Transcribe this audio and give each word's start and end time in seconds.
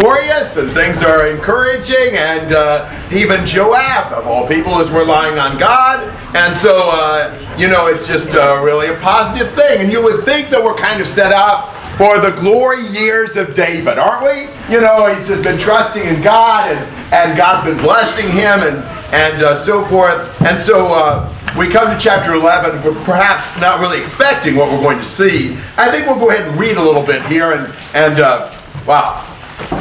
glorious 0.00 0.56
and 0.56 0.72
things 0.72 1.02
are 1.02 1.26
encouraging 1.26 2.16
and 2.16 2.54
uh, 2.54 2.88
even 3.12 3.44
joab 3.44 4.10
of 4.14 4.26
all 4.26 4.48
people 4.48 4.80
is 4.80 4.90
relying 4.90 5.38
on 5.38 5.58
god. 5.58 6.00
And 6.34 6.56
so 6.56 6.72
uh, 6.74 7.56
you 7.58 7.68
know 7.68 7.88
it's 7.88 8.08
just 8.08 8.34
uh, 8.34 8.58
really 8.64 8.86
a 8.86 8.96
positive 9.00 9.52
thing. 9.52 9.82
And 9.82 9.92
you 9.92 10.02
would 10.02 10.24
think 10.24 10.48
that 10.48 10.64
we're 10.64 10.76
kind 10.76 10.98
of 10.98 11.06
set 11.06 11.30
up 11.30 11.74
for 11.98 12.18
the 12.20 12.30
glory 12.40 12.86
years 12.86 13.36
of 13.36 13.54
david 13.54 13.98
aren't 13.98 14.24
we? 14.24 14.74
You 14.74 14.80
know 14.80 15.14
he's 15.14 15.28
just 15.28 15.42
been 15.42 15.58
trusting 15.58 16.02
in 16.02 16.22
god 16.22 16.74
and, 16.74 17.12
and 17.12 17.36
god's 17.36 17.68
been 17.68 17.84
blessing 17.84 18.30
him 18.30 18.60
and, 18.64 18.76
and 19.12 19.42
uh, 19.42 19.62
so 19.62 19.84
forth. 19.84 20.40
And 20.40 20.58
so 20.58 20.94
uh, 20.94 21.28
we 21.58 21.68
come 21.68 21.92
to 21.92 22.02
chapter 22.02 22.32
11 22.32 22.82
we're 22.82 23.04
perhaps 23.04 23.54
not 23.60 23.78
really 23.78 24.00
expecting 24.00 24.56
what 24.56 24.72
we're 24.72 24.80
going 24.80 24.96
to 24.96 25.04
see. 25.04 25.58
I 25.76 25.90
think 25.90 26.06
we'll 26.06 26.18
go 26.18 26.30
ahead 26.30 26.48
and 26.48 26.58
read 26.58 26.78
a 26.78 26.82
little 26.82 27.04
bit 27.04 27.20
here 27.26 27.52
and, 27.52 27.70
and 27.92 28.20
uh, 28.20 28.58
wow 28.86 29.28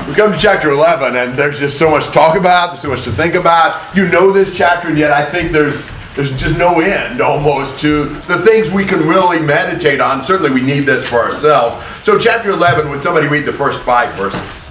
we 0.08 0.14
come 0.14 0.32
to 0.32 0.38
chapter 0.38 0.70
11 0.70 1.16
and 1.16 1.38
there's 1.38 1.60
just 1.60 1.78
so 1.78 1.90
much 1.90 2.06
to 2.06 2.12
talk 2.12 2.38
about 2.38 2.68
there's 2.68 2.82
so 2.82 2.90
much 2.90 3.04
to 3.04 3.12
think 3.12 3.36
about 3.36 3.96
you 3.96 4.08
know 4.08 4.32
this 4.32 4.56
chapter 4.56 4.88
and 4.90 4.98
yet 4.98 5.12
i 5.12 5.24
think 5.24 5.52
there's 5.52 5.90
there's 6.16 6.32
just 6.32 6.58
no 6.58 6.82
end 6.82 7.22
almost 7.22 7.80
to 7.80 8.06
the 8.28 8.38
things 8.40 8.70
we 8.70 8.86
can 8.86 9.00
really 9.08 9.40
meditate 9.40 10.02
on 10.02 10.22
certainly 10.22 10.52
we 10.52 10.62
need 10.62 10.82
this 10.82 11.08
for 11.08 11.20
ourselves 11.20 11.84
so 12.04 12.18
chapter 12.18 12.50
11 12.50 12.90
would 12.90 13.02
somebody 13.02 13.28
read 13.28 13.46
the 13.46 13.54
first 13.54 13.80
five 13.82 14.14
verses 14.16 14.62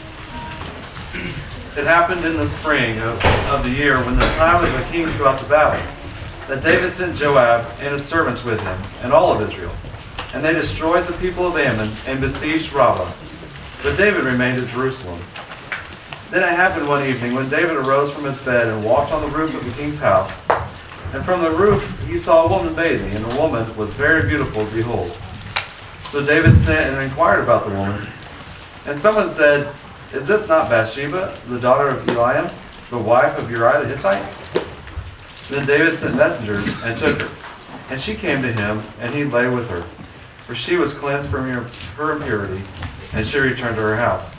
It 1.76 1.84
happened 1.84 2.24
in 2.26 2.36
the 2.36 2.48
spring 2.48 2.98
of, 2.98 3.24
of 3.46 3.62
the 3.62 3.70
year 3.70 3.96
when 4.04 4.16
the 4.16 4.26
time 4.36 4.62
of 4.62 4.72
the 4.72 4.82
kings 4.92 5.14
go 5.14 5.28
out 5.28 5.38
to 5.38 5.46
battle, 5.46 5.80
that 6.48 6.64
David 6.64 6.92
sent 6.92 7.16
Joab 7.16 7.64
and 7.78 7.94
his 7.94 8.04
servants 8.04 8.42
with 8.42 8.60
him, 8.60 8.82
and 9.02 9.12
all 9.12 9.32
of 9.32 9.48
Israel. 9.48 9.72
And 10.34 10.44
they 10.44 10.52
destroyed 10.52 11.06
the 11.06 11.12
people 11.14 11.46
of 11.46 11.56
Ammon 11.56 11.90
and 12.06 12.20
besieged 12.20 12.72
Rabbah. 12.72 13.10
But 13.82 13.96
David 13.96 14.24
remained 14.24 14.62
at 14.62 14.68
Jerusalem. 14.68 15.18
Then 16.30 16.42
it 16.42 16.54
happened 16.54 16.86
one 16.86 17.06
evening 17.06 17.34
when 17.34 17.48
David 17.48 17.76
arose 17.76 18.12
from 18.12 18.24
his 18.24 18.38
bed 18.42 18.68
and 18.68 18.84
walked 18.84 19.10
on 19.10 19.22
the 19.22 19.36
roof 19.36 19.54
of 19.54 19.64
the 19.64 19.72
king's 19.72 19.98
house. 19.98 20.30
And 21.14 21.24
from 21.24 21.42
the 21.42 21.50
roof 21.50 21.82
he 22.06 22.18
saw 22.18 22.44
a 22.44 22.48
woman 22.48 22.74
bathing, 22.74 23.10
and 23.12 23.24
the 23.24 23.40
woman 23.40 23.74
was 23.76 23.94
very 23.94 24.28
beautiful 24.28 24.66
to 24.66 24.74
behold. 24.74 25.16
So 26.10 26.24
David 26.24 26.58
sent 26.58 26.92
and 26.94 27.02
inquired 27.02 27.42
about 27.42 27.66
the 27.66 27.74
woman. 27.74 28.06
And 28.84 28.98
someone 28.98 29.30
said, 29.30 29.74
Is 30.12 30.28
it 30.28 30.46
not 30.46 30.68
Bathsheba, 30.68 31.38
the 31.48 31.58
daughter 31.58 31.88
of 31.88 32.04
Eliam, 32.06 32.52
the 32.90 32.98
wife 32.98 33.38
of 33.38 33.50
Uriah 33.50 33.86
the 33.86 33.96
Hittite? 33.96 34.66
Then 35.48 35.66
David 35.66 35.96
sent 35.96 36.16
messengers 36.16 36.68
and 36.82 36.98
took 36.98 37.22
her. 37.22 37.30
And 37.88 38.00
she 38.00 38.14
came 38.14 38.42
to 38.42 38.52
him, 38.52 38.82
and 39.00 39.14
he 39.14 39.24
lay 39.24 39.48
with 39.48 39.68
her. 39.70 39.82
For 40.46 40.54
she 40.54 40.76
was 40.76 40.92
cleansed 40.92 41.30
from 41.30 41.48
her 41.48 42.12
impurity, 42.12 42.62
and 43.12 43.26
she 43.26 43.38
returned 43.38 43.76
to 43.76 43.82
her 43.82 43.96
house. 43.96 44.32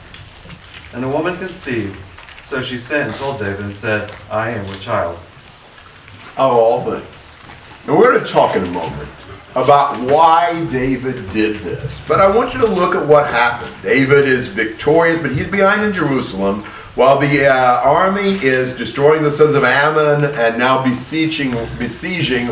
And 0.94 1.04
the 1.04 1.08
woman 1.10 1.38
conceived, 1.38 1.98
so 2.48 2.62
she 2.62 2.80
sent 2.80 3.10
and 3.10 3.18
told 3.18 3.40
David 3.40 3.62
and 3.62 3.74
said, 3.74 4.14
I 4.30 4.52
am 4.52 4.66
with 4.68 4.82
child. 4.82 5.18
of 6.38 6.54
all 6.54 6.80
things 6.80 7.36
and 7.88 7.98
we're 7.98 8.14
going 8.14 8.24
to 8.24 8.32
talk 8.32 8.56
in 8.56 8.64
a 8.64 8.72
moment 8.72 9.10
about 9.56 10.00
why 10.10 10.66
david 10.72 11.30
did 11.32 11.58
this 11.58 12.00
but 12.08 12.22
i 12.22 12.36
want 12.36 12.54
you 12.54 12.60
to 12.60 12.68
look 12.68 12.96
at 12.96 13.06
what 13.06 13.28
happened 13.28 13.74
david 13.84 14.26
is 14.26 14.48
victorious 14.48 15.22
but 15.22 15.32
he's 15.32 15.48
behind 15.48 15.82
in 15.84 15.92
jerusalem 15.92 16.64
while 16.96 17.20
the 17.20 17.46
uh, 17.46 17.82
army 17.84 18.36
is 18.44 18.72
destroying 18.74 19.24
the 19.24 19.32
sons 19.32 19.56
of 19.56 19.64
ammon 19.64 20.24
and 20.36 20.58
now 20.58 20.82
besieging 20.84 21.52
besieging 21.78 22.48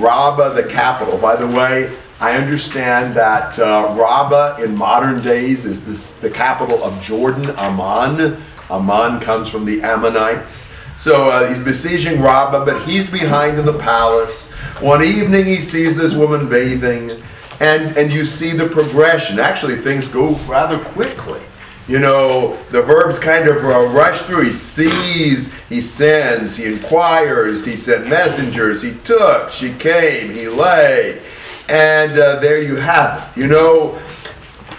rabbah 0.00 0.52
the 0.54 0.64
capital 0.64 1.16
by 1.18 1.36
the 1.36 1.46
way 1.46 1.94
I 2.20 2.36
understand 2.36 3.14
that 3.16 3.58
uh, 3.58 3.94
Rabbah 3.98 4.62
in 4.62 4.76
modern 4.76 5.20
days 5.22 5.64
is 5.64 5.82
this, 5.84 6.12
the 6.12 6.30
capital 6.30 6.82
of 6.82 7.00
Jordan, 7.02 7.50
Amman. 7.56 8.40
Amman 8.70 9.20
comes 9.20 9.48
from 9.48 9.64
the 9.64 9.82
Ammonites. 9.82 10.68
So 10.96 11.28
uh, 11.28 11.48
he's 11.48 11.58
besieging 11.58 12.22
Rabbah, 12.22 12.64
but 12.64 12.82
he's 12.84 13.10
behind 13.10 13.58
in 13.58 13.66
the 13.66 13.78
palace. 13.78 14.46
One 14.80 15.02
evening 15.02 15.46
he 15.46 15.56
sees 15.56 15.96
this 15.96 16.14
woman 16.14 16.48
bathing, 16.48 17.10
and, 17.60 17.98
and 17.98 18.12
you 18.12 18.24
see 18.24 18.52
the 18.52 18.68
progression. 18.68 19.40
Actually, 19.40 19.76
things 19.76 20.06
go 20.06 20.34
rather 20.46 20.78
quickly. 20.78 21.40
You 21.86 21.98
know, 21.98 22.56
the 22.70 22.80
verbs 22.80 23.18
kind 23.18 23.46
of 23.48 23.62
uh, 23.64 23.88
rush 23.88 24.22
through. 24.22 24.44
He 24.44 24.52
sees, 24.52 25.52
he 25.68 25.80
sends, 25.80 26.56
he 26.56 26.64
inquires, 26.66 27.64
he 27.66 27.76
sent 27.76 28.06
messengers, 28.06 28.80
he 28.80 28.94
took, 29.04 29.50
she 29.50 29.74
came, 29.74 30.30
he 30.30 30.48
lay. 30.48 31.20
And 31.68 32.18
uh, 32.18 32.40
there 32.40 32.62
you 32.62 32.76
have 32.76 33.32
it. 33.36 33.40
You 33.40 33.46
know, 33.46 33.98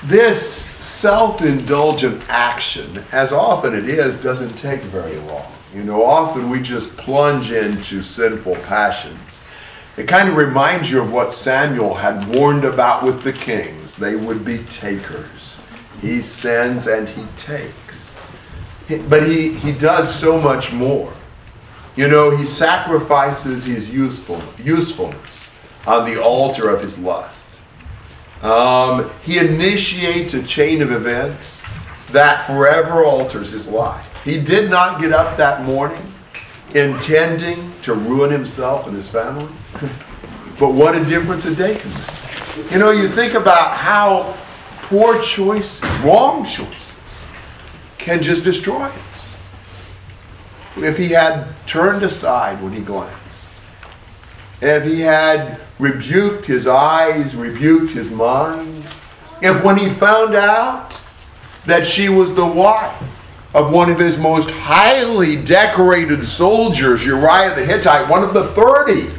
this 0.04 0.76
self 0.86 1.42
indulgent 1.42 2.22
action, 2.30 3.04
as 3.12 3.34
often 3.34 3.74
it 3.74 3.90
is, 3.90 4.18
doesn't 4.18 4.56
take 4.56 4.82
very 4.82 5.18
long. 5.18 5.52
You 5.74 5.84
know, 5.84 6.06
often 6.06 6.50
we 6.50 6.62
just 6.62 6.96
plunge 6.96 7.52
into 7.52 8.02
sinful 8.02 8.56
passions. 8.58 9.42
It 9.98 10.08
kind 10.08 10.30
of 10.30 10.36
reminds 10.36 10.92
you 10.92 11.02
of 11.02 11.12
what 11.12 11.34
Samuel 11.34 11.96
had 11.96 12.28
warned 12.34 12.66
about 12.66 13.04
with 13.04 13.24
the 13.24 13.34
kings. 13.34 13.96
They 13.96 14.16
would 14.16 14.46
be 14.46 14.60
takers. 14.66 15.60
He 16.02 16.22
sends 16.22 16.88
and 16.88 17.10
he 17.10 17.26
takes. 17.38 18.16
But 19.10 19.26
he, 19.26 19.54
he 19.54 19.72
does 19.72 20.14
so 20.14 20.40
much 20.40 20.72
more. 20.72 21.14
You 21.96 22.10
know, 22.10 22.36
he 22.36 22.46
sacrifices 22.46 23.64
his 23.64 23.90
useful, 23.90 24.42
usefulness 24.58 25.35
on 25.86 26.10
the 26.10 26.22
altar 26.22 26.70
of 26.70 26.82
his 26.82 26.98
lust. 26.98 27.48
Um, 28.42 29.10
he 29.24 29.40
initiates 29.40 30.34
a 30.34 30.44
chain 30.44 30.82
of 30.82 30.92
events 30.92 31.64
that 32.12 32.46
forever 32.46 33.04
alters 33.04 33.52
his 33.52 33.68
life. 33.68 34.06
He 34.24 34.40
did 34.40 34.70
not 34.70 35.02
get 35.02 35.12
up 35.12 35.38
that 35.38 35.64
morning 35.64 36.14
intending 36.74 37.72
to 37.84 37.94
ruin 37.94 38.30
himself 38.30 38.86
and 38.88 38.96
his 38.96 39.10
family. 39.10 39.52
but 40.60 40.74
what 40.74 40.96
a 40.96 41.04
difference 41.06 41.46
a 41.46 41.56
day 41.56 41.78
can 41.78 41.92
make. 41.94 42.72
You 42.72 42.80
know, 42.80 42.92
you 42.92 43.08
think 43.08 43.34
about 43.34 43.72
how 43.72 44.36
poor 44.84 45.22
choices, 45.22 45.82
wrong 46.02 46.46
choices, 46.46 46.98
can 47.98 48.22
just 48.22 48.44
destroy 48.44 48.84
us. 48.84 49.38
If 50.78 50.98
he 50.98 51.10
had 51.10 51.48
turned 51.66 52.04
aside 52.04 52.62
when 52.62 52.74
he 52.74 52.82
glanced, 52.82 53.16
if 54.62 54.84
he 54.84 55.02
had 55.02 55.60
rebuked 55.80 56.46
his 56.46 56.68
eyes, 56.68 57.36
rebuked 57.36 57.92
his 57.92 58.10
mind, 58.10 58.86
if 59.42 59.64
when 59.64 59.78
he 59.78 59.90
found 59.90 60.36
out 60.36 61.00
that 61.66 61.86
she 61.86 62.10
was 62.10 62.34
the 62.34 62.46
wife 62.46 63.02
of 63.54 63.72
one 63.72 63.90
of 63.90 64.00
his 64.00 64.18
most 64.18 64.50
highly 64.50 65.36
decorated 65.36 66.26
soldiers, 66.26 67.06
Uriah 67.06 67.56
the 67.56 67.66
Hittite, 67.66 68.10
one 68.10 68.24
of 68.24 68.34
the 68.34 68.46
30, 68.50 69.10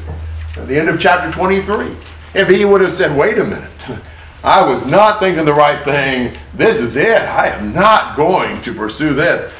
at 0.60 0.68
the 0.68 0.78
end 0.78 0.88
of 0.88 1.00
chapter 1.00 1.30
23, 1.30 1.94
if 2.34 2.48
he 2.48 2.64
would 2.64 2.80
have 2.80 2.92
said, 2.92 3.16
wait 3.16 3.38
a 3.38 3.44
minute, 3.44 3.70
I 4.44 4.64
was 4.64 4.86
not 4.86 5.20
thinking 5.20 5.44
the 5.44 5.54
right 5.54 5.84
thing, 5.84 6.36
this 6.54 6.80
is 6.80 6.96
it, 6.96 7.22
I 7.22 7.48
am 7.48 7.72
not 7.72 8.16
going 8.16 8.62
to 8.62 8.74
pursue 8.74 9.14
this. 9.14 9.52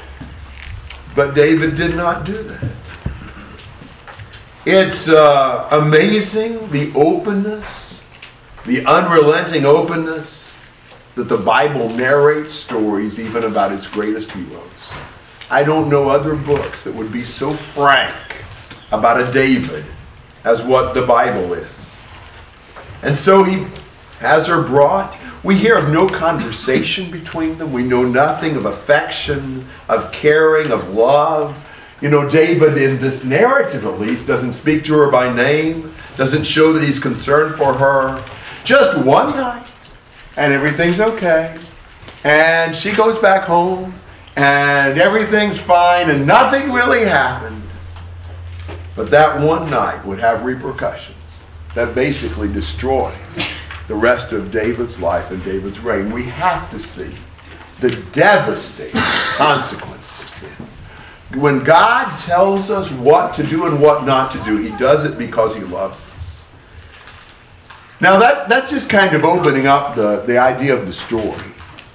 But 1.14 1.34
David 1.34 1.76
did 1.76 1.96
not 1.96 2.24
do 2.24 2.42
that. 2.42 2.72
It's 4.68 5.08
uh, 5.08 5.68
amazing 5.70 6.72
the 6.72 6.92
openness, 6.96 8.02
the 8.64 8.84
unrelenting 8.84 9.64
openness 9.64 10.58
that 11.14 11.28
the 11.28 11.36
Bible 11.36 11.88
narrates 11.90 12.52
stories 12.52 13.20
even 13.20 13.44
about 13.44 13.70
its 13.70 13.86
greatest 13.86 14.32
heroes. 14.32 14.62
I 15.52 15.62
don't 15.62 15.88
know 15.88 16.08
other 16.08 16.34
books 16.34 16.82
that 16.82 16.92
would 16.92 17.12
be 17.12 17.22
so 17.22 17.54
frank 17.54 18.16
about 18.90 19.20
a 19.20 19.30
David 19.30 19.84
as 20.42 20.64
what 20.64 20.94
the 20.94 21.06
Bible 21.06 21.54
is. 21.54 22.02
And 23.02 23.16
so 23.16 23.44
he 23.44 23.68
has 24.18 24.48
her 24.48 24.62
brought. 24.64 25.16
We 25.44 25.54
hear 25.54 25.78
of 25.78 25.90
no 25.90 26.08
conversation 26.08 27.08
between 27.08 27.56
them. 27.56 27.72
We 27.72 27.84
know 27.84 28.02
nothing 28.02 28.56
of 28.56 28.66
affection, 28.66 29.64
of 29.88 30.10
caring, 30.10 30.72
of 30.72 30.88
love. 30.90 31.62
You 32.02 32.10
know, 32.10 32.28
David, 32.28 32.76
in 32.76 32.98
this 32.98 33.24
narrative 33.24 33.86
at 33.86 33.98
least, 33.98 34.26
doesn't 34.26 34.52
speak 34.52 34.84
to 34.84 34.94
her 34.94 35.10
by 35.10 35.32
name, 35.32 35.94
doesn't 36.16 36.44
show 36.44 36.72
that 36.74 36.82
he's 36.82 36.98
concerned 36.98 37.56
for 37.56 37.72
her. 37.72 38.22
Just 38.64 38.98
one 39.04 39.30
night, 39.30 39.66
and 40.36 40.52
everything's 40.52 41.00
okay. 41.00 41.56
And 42.24 42.76
she 42.76 42.92
goes 42.92 43.18
back 43.18 43.44
home, 43.44 43.94
and 44.36 44.98
everything's 44.98 45.58
fine, 45.58 46.10
and 46.10 46.26
nothing 46.26 46.70
really 46.70 47.06
happened. 47.06 47.62
But 48.94 49.10
that 49.10 49.40
one 49.40 49.70
night 49.70 50.04
would 50.04 50.18
have 50.18 50.44
repercussions 50.44 51.42
that 51.74 51.94
basically 51.94 52.52
destroy 52.52 53.14
the 53.88 53.94
rest 53.94 54.32
of 54.32 54.50
David's 54.50 54.98
life 54.98 55.30
and 55.30 55.42
David's 55.44 55.80
reign. 55.80 56.10
We 56.12 56.24
have 56.24 56.70
to 56.72 56.78
see 56.78 57.10
the 57.80 57.96
devastating 58.12 59.00
consequences 59.36 60.20
of 60.20 60.28
sin. 60.28 60.75
When 61.34 61.64
God 61.64 62.16
tells 62.18 62.70
us 62.70 62.90
what 62.92 63.34
to 63.34 63.42
do 63.46 63.66
and 63.66 63.80
what 63.80 64.04
not 64.04 64.30
to 64.32 64.44
do, 64.44 64.56
He 64.56 64.70
does 64.76 65.04
it 65.04 65.18
because 65.18 65.54
He 65.54 65.62
loves 65.62 66.06
us. 66.10 66.44
Now, 68.00 68.18
that, 68.18 68.48
that's 68.48 68.70
just 68.70 68.88
kind 68.88 69.14
of 69.16 69.24
opening 69.24 69.66
up 69.66 69.96
the, 69.96 70.22
the 70.26 70.38
idea 70.38 70.74
of 70.76 70.86
the 70.86 70.92
story. 70.92 71.42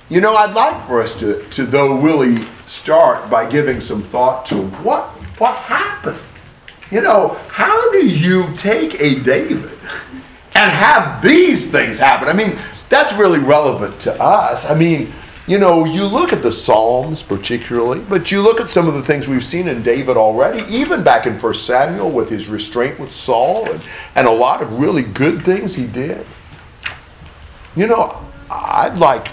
You 0.09 0.19
know, 0.19 0.35
I'd 0.35 0.53
like 0.53 0.85
for 0.87 1.01
us 1.01 1.15
to, 1.19 1.47
to 1.51 1.65
though 1.65 1.97
really 1.97 2.45
start 2.65 3.29
by 3.29 3.49
giving 3.49 3.79
some 3.79 4.03
thought 4.03 4.45
to 4.47 4.67
what 4.83 5.05
what 5.37 5.55
happened. 5.55 6.19
You 6.91 7.01
know, 7.01 7.39
how 7.47 7.91
do 7.93 8.05
you 8.05 8.45
take 8.57 8.99
a 8.99 9.21
David 9.21 9.71
and 10.53 10.71
have 10.71 11.23
these 11.23 11.71
things 11.71 11.97
happen? 11.97 12.27
I 12.27 12.33
mean, 12.33 12.57
that's 12.89 13.13
really 13.13 13.39
relevant 13.39 13.99
to 14.01 14.21
us. 14.21 14.69
I 14.69 14.75
mean, 14.75 15.13
you 15.51 15.59
know, 15.59 15.83
you 15.83 16.05
look 16.05 16.31
at 16.31 16.41
the 16.41 16.51
Psalms 16.51 17.21
particularly, 17.21 17.99
but 18.07 18.31
you 18.31 18.41
look 18.41 18.61
at 18.61 18.71
some 18.71 18.87
of 18.87 18.93
the 18.93 19.01
things 19.01 19.27
we've 19.27 19.43
seen 19.43 19.67
in 19.67 19.83
David 19.83 20.15
already, 20.15 20.63
even 20.73 21.03
back 21.03 21.25
in 21.25 21.37
1 21.37 21.53
Samuel 21.55 22.09
with 22.09 22.29
his 22.29 22.47
restraint 22.47 22.97
with 22.97 23.11
Saul 23.11 23.69
and, 23.69 23.85
and 24.15 24.27
a 24.27 24.31
lot 24.31 24.61
of 24.61 24.79
really 24.79 25.01
good 25.01 25.43
things 25.43 25.75
he 25.75 25.87
did. 25.87 26.25
You 27.75 27.87
know, 27.87 28.25
I'd 28.49 28.97
like, 28.97 29.27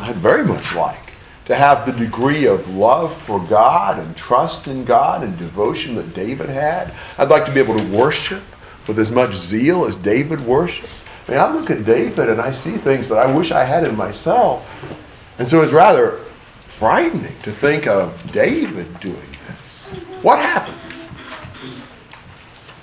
I'd 0.00 0.16
very 0.16 0.44
much 0.44 0.74
like 0.74 1.14
to 1.46 1.54
have 1.54 1.86
the 1.86 1.92
degree 1.92 2.44
of 2.44 2.68
love 2.68 3.16
for 3.22 3.40
God 3.40 3.98
and 3.98 4.14
trust 4.14 4.66
in 4.66 4.84
God 4.84 5.22
and 5.22 5.34
devotion 5.38 5.94
that 5.94 6.12
David 6.12 6.50
had. 6.50 6.92
I'd 7.16 7.30
like 7.30 7.46
to 7.46 7.52
be 7.52 7.60
able 7.60 7.78
to 7.78 7.86
worship 7.86 8.42
with 8.86 8.98
as 8.98 9.10
much 9.10 9.32
zeal 9.32 9.86
as 9.86 9.96
David 9.96 10.42
worshiped. 10.42 10.92
I 11.26 11.30
mean, 11.30 11.40
I 11.40 11.50
look 11.54 11.70
at 11.70 11.86
David 11.86 12.28
and 12.28 12.38
I 12.38 12.50
see 12.50 12.76
things 12.76 13.08
that 13.08 13.16
I 13.16 13.34
wish 13.34 13.50
I 13.50 13.64
had 13.64 13.84
in 13.84 13.96
myself. 13.96 14.70
And 15.38 15.48
so 15.48 15.62
it's 15.62 15.72
rather 15.72 16.20
frightening 16.78 17.36
to 17.42 17.52
think 17.52 17.86
of 17.86 18.32
David 18.32 19.00
doing 19.00 19.36
this. 19.46 19.90
What 20.22 20.38
happened? 20.38 20.78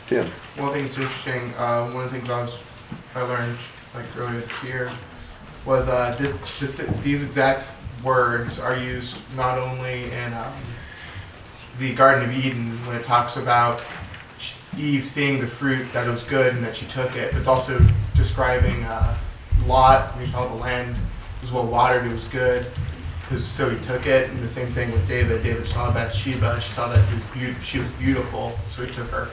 Tim. 0.08 0.30
Well, 0.58 0.70
I 0.70 0.74
think 0.74 0.88
it's 0.88 0.98
interesting. 0.98 1.54
Uh, 1.56 1.90
one 1.92 2.04
of 2.04 2.12
the 2.12 2.18
things 2.18 2.30
I 2.30 2.42
was 2.42 2.62
I 3.16 3.22
learned 3.22 3.58
like 3.94 4.06
earlier 4.18 4.42
this 4.42 4.64
year 4.64 4.92
was 5.66 5.88
uh, 5.88 6.16
this, 6.20 6.38
this 6.60 6.82
these 7.04 7.24
exact 7.24 7.68
words 8.04 8.60
are 8.60 8.76
used 8.76 9.16
not 9.36 9.58
only 9.58 10.12
in 10.12 10.34
um, 10.34 10.54
the 11.80 11.94
Garden 11.94 12.30
of 12.30 12.36
Eden 12.36 12.72
when 12.86 12.96
it 12.96 13.04
talks 13.04 13.38
about 13.38 13.82
Eve 14.78 15.06
seeing 15.06 15.40
the 15.40 15.48
fruit 15.48 15.92
that 15.94 16.08
was 16.08 16.24
good 16.24 16.54
and 16.56 16.64
that 16.64 16.76
she 16.76 16.86
took 16.88 17.16
it. 17.16 17.34
It's 17.36 17.48
also 17.48 17.82
describing 18.16 18.84
uh, 18.84 19.18
Lot 19.66 20.16
when 20.16 20.26
he 20.26 20.32
saw 20.32 20.48
the 20.48 20.56
land 20.56 20.96
was 21.42 21.52
well 21.52 21.66
watered, 21.66 22.06
it 22.06 22.14
was 22.14 22.26
good, 22.26 22.66
Cause, 23.32 23.46
so 23.46 23.70
he 23.70 23.84
took 23.86 24.08
it. 24.08 24.30
And 24.30 24.44
the 24.44 24.50
same 24.50 24.74
thing 24.74 24.92
with 24.92 25.08
David. 25.08 25.42
David 25.42 25.66
saw 25.66 25.92
Bathsheba, 25.92 26.60
she 26.60 26.72
saw 26.74 26.90
that 26.90 27.08
he 27.08 27.16
was 27.16 27.24
be- 27.34 27.64
she 27.64 27.80
was 27.80 27.90
beautiful, 27.92 28.58
so 28.70 28.86
he 28.86 28.94
took 28.94 29.08
her. 29.10 29.30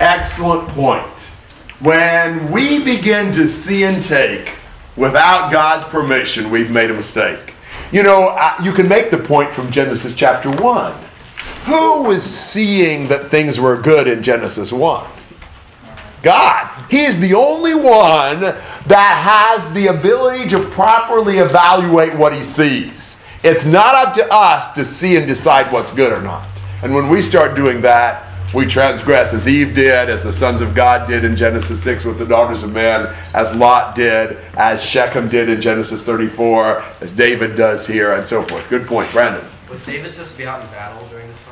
Excellent 0.00 0.66
point. 0.70 1.30
When 1.80 2.50
we 2.50 2.82
begin 2.82 3.30
to 3.32 3.46
see 3.46 3.84
and 3.84 4.02
take 4.02 4.54
without 4.96 5.52
God's 5.52 5.84
permission, 5.86 6.50
we've 6.50 6.70
made 6.70 6.90
a 6.90 6.94
mistake. 6.94 7.54
You 7.90 8.02
know, 8.02 8.34
uh, 8.38 8.54
you 8.62 8.72
can 8.72 8.88
make 8.88 9.10
the 9.10 9.18
point 9.18 9.50
from 9.50 9.70
Genesis 9.70 10.14
chapter 10.14 10.50
1. 10.50 10.94
Who 11.66 12.04
was 12.04 12.22
seeing 12.22 13.08
that 13.08 13.28
things 13.28 13.60
were 13.60 13.76
good 13.76 14.08
in 14.08 14.22
Genesis 14.22 14.72
1? 14.72 15.06
God. 16.22 16.90
He 16.90 17.04
is 17.04 17.18
the 17.18 17.34
only 17.34 17.74
one 17.74 18.40
that 18.40 19.60
has 19.62 19.72
the 19.74 19.88
ability 19.88 20.48
to 20.50 20.64
properly 20.70 21.38
evaluate 21.38 22.14
what 22.14 22.32
he 22.32 22.42
sees. 22.42 23.16
It's 23.44 23.64
not 23.64 23.94
up 23.94 24.14
to 24.14 24.28
us 24.30 24.72
to 24.74 24.84
see 24.84 25.16
and 25.16 25.26
decide 25.26 25.72
what's 25.72 25.92
good 25.92 26.12
or 26.12 26.22
not. 26.22 26.46
And 26.82 26.94
when 26.94 27.08
we 27.08 27.22
start 27.22 27.56
doing 27.56 27.80
that, 27.82 28.28
we 28.54 28.66
transgress 28.66 29.32
as 29.32 29.48
Eve 29.48 29.74
did, 29.74 30.10
as 30.10 30.24
the 30.24 30.32
sons 30.32 30.60
of 30.60 30.74
God 30.74 31.08
did 31.08 31.24
in 31.24 31.34
Genesis 31.34 31.82
6 31.82 32.04
with 32.04 32.18
the 32.18 32.26
daughters 32.26 32.62
of 32.62 32.70
men, 32.70 33.12
as 33.32 33.54
Lot 33.54 33.94
did, 33.94 34.36
as 34.58 34.84
Shechem 34.84 35.28
did 35.28 35.48
in 35.48 35.60
Genesis 35.60 36.02
34, 36.02 36.84
as 37.00 37.10
David 37.10 37.56
does 37.56 37.86
here, 37.86 38.12
and 38.12 38.28
so 38.28 38.42
forth. 38.42 38.68
Good 38.68 38.86
point, 38.86 39.10
Brandon. 39.10 39.44
Was 39.70 39.84
David 39.86 40.12
supposed 40.12 40.32
to 40.32 40.36
be 40.36 40.44
out 40.44 40.60
in 40.60 40.66
battle 40.68 41.02
during 41.08 41.26
this 41.28 41.38
time? 41.48 41.51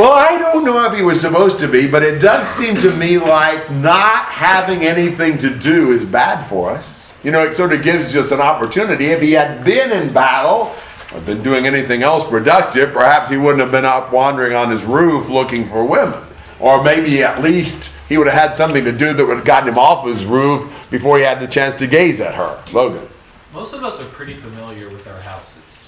Well, 0.00 0.14
I 0.14 0.38
don't 0.38 0.64
know 0.64 0.82
if 0.90 0.96
he 0.96 1.02
was 1.02 1.20
supposed 1.20 1.58
to 1.58 1.68
be, 1.68 1.86
but 1.86 2.02
it 2.02 2.22
does 2.22 2.48
seem 2.48 2.74
to 2.78 2.90
me 2.90 3.18
like 3.18 3.70
not 3.70 4.30
having 4.30 4.82
anything 4.82 5.36
to 5.36 5.54
do 5.54 5.92
is 5.92 6.06
bad 6.06 6.42
for 6.44 6.70
us. 6.70 7.12
You 7.22 7.30
know, 7.30 7.42
it 7.42 7.54
sort 7.54 7.74
of 7.74 7.82
gives 7.82 8.16
us 8.16 8.30
an 8.30 8.40
opportunity. 8.40 9.08
If 9.08 9.20
he 9.20 9.32
had 9.32 9.62
been 9.62 9.92
in 9.92 10.10
battle, 10.10 10.74
or 11.12 11.20
been 11.20 11.42
doing 11.42 11.66
anything 11.66 12.02
else 12.02 12.24
productive, 12.24 12.94
perhaps 12.94 13.28
he 13.28 13.36
wouldn't 13.36 13.60
have 13.60 13.70
been 13.70 13.84
out 13.84 14.10
wandering 14.10 14.54
on 14.54 14.70
his 14.70 14.84
roof 14.84 15.28
looking 15.28 15.66
for 15.66 15.84
women. 15.84 16.24
Or 16.60 16.82
maybe 16.82 17.22
at 17.22 17.42
least 17.42 17.90
he 18.08 18.16
would 18.16 18.26
have 18.26 18.48
had 18.48 18.56
something 18.56 18.84
to 18.86 18.92
do 18.92 19.12
that 19.12 19.26
would 19.26 19.36
have 19.36 19.44
gotten 19.44 19.68
him 19.68 19.76
off 19.76 20.06
his 20.06 20.24
roof 20.24 20.88
before 20.90 21.18
he 21.18 21.24
had 21.24 21.40
the 21.40 21.46
chance 21.46 21.74
to 21.74 21.86
gaze 21.86 22.22
at 22.22 22.34
her. 22.34 22.58
Logan. 22.72 23.06
Most 23.52 23.74
of 23.74 23.84
us 23.84 24.00
are 24.00 24.06
pretty 24.06 24.36
familiar 24.36 24.88
with 24.88 25.06
our 25.08 25.20
houses. 25.20 25.79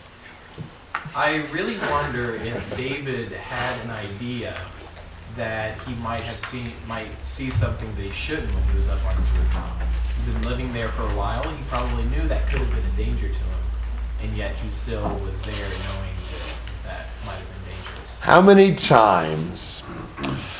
I 1.15 1.47
really 1.53 1.77
wonder 1.91 2.37
if 2.37 2.77
David 2.77 3.33
had 3.33 3.79
an 3.85 3.91
idea 3.91 4.59
that 5.37 5.79
he 5.81 5.95
might 5.97 6.23
have 6.23 6.41
seen 6.41 6.73
might 6.87 7.09
see 7.27 7.51
something 7.51 7.95
that 7.97 8.03
he 8.03 8.13
shouldn't 8.13 8.53
when 8.55 8.63
he 8.65 8.77
was 8.77 8.89
up 8.89 9.05
on 9.05 9.17
his 9.17 9.31
rooftop. 9.33 9.77
He'd 10.25 10.33
been 10.33 10.43
living 10.43 10.73
there 10.73 10.89
for 10.91 11.03
a 11.03 11.15
while. 11.15 11.43
He 11.43 11.63
probably 11.65 12.05
knew 12.05 12.27
that 12.29 12.49
could 12.49 12.61
have 12.61 12.71
been 12.71 12.85
a 12.85 12.97
danger 12.97 13.29
to 13.29 13.35
him 13.35 13.61
and 14.23 14.35
yet 14.37 14.55
he 14.57 14.71
still 14.71 15.19
was 15.19 15.43
there 15.43 15.55
knowing 15.55 16.17
that 16.33 16.85
that 16.85 17.07
might 17.27 17.35
have 17.35 17.47
been 17.47 17.75
dangerous. 17.75 18.19
How 18.21 18.41
many 18.41 18.75
times 18.75 19.81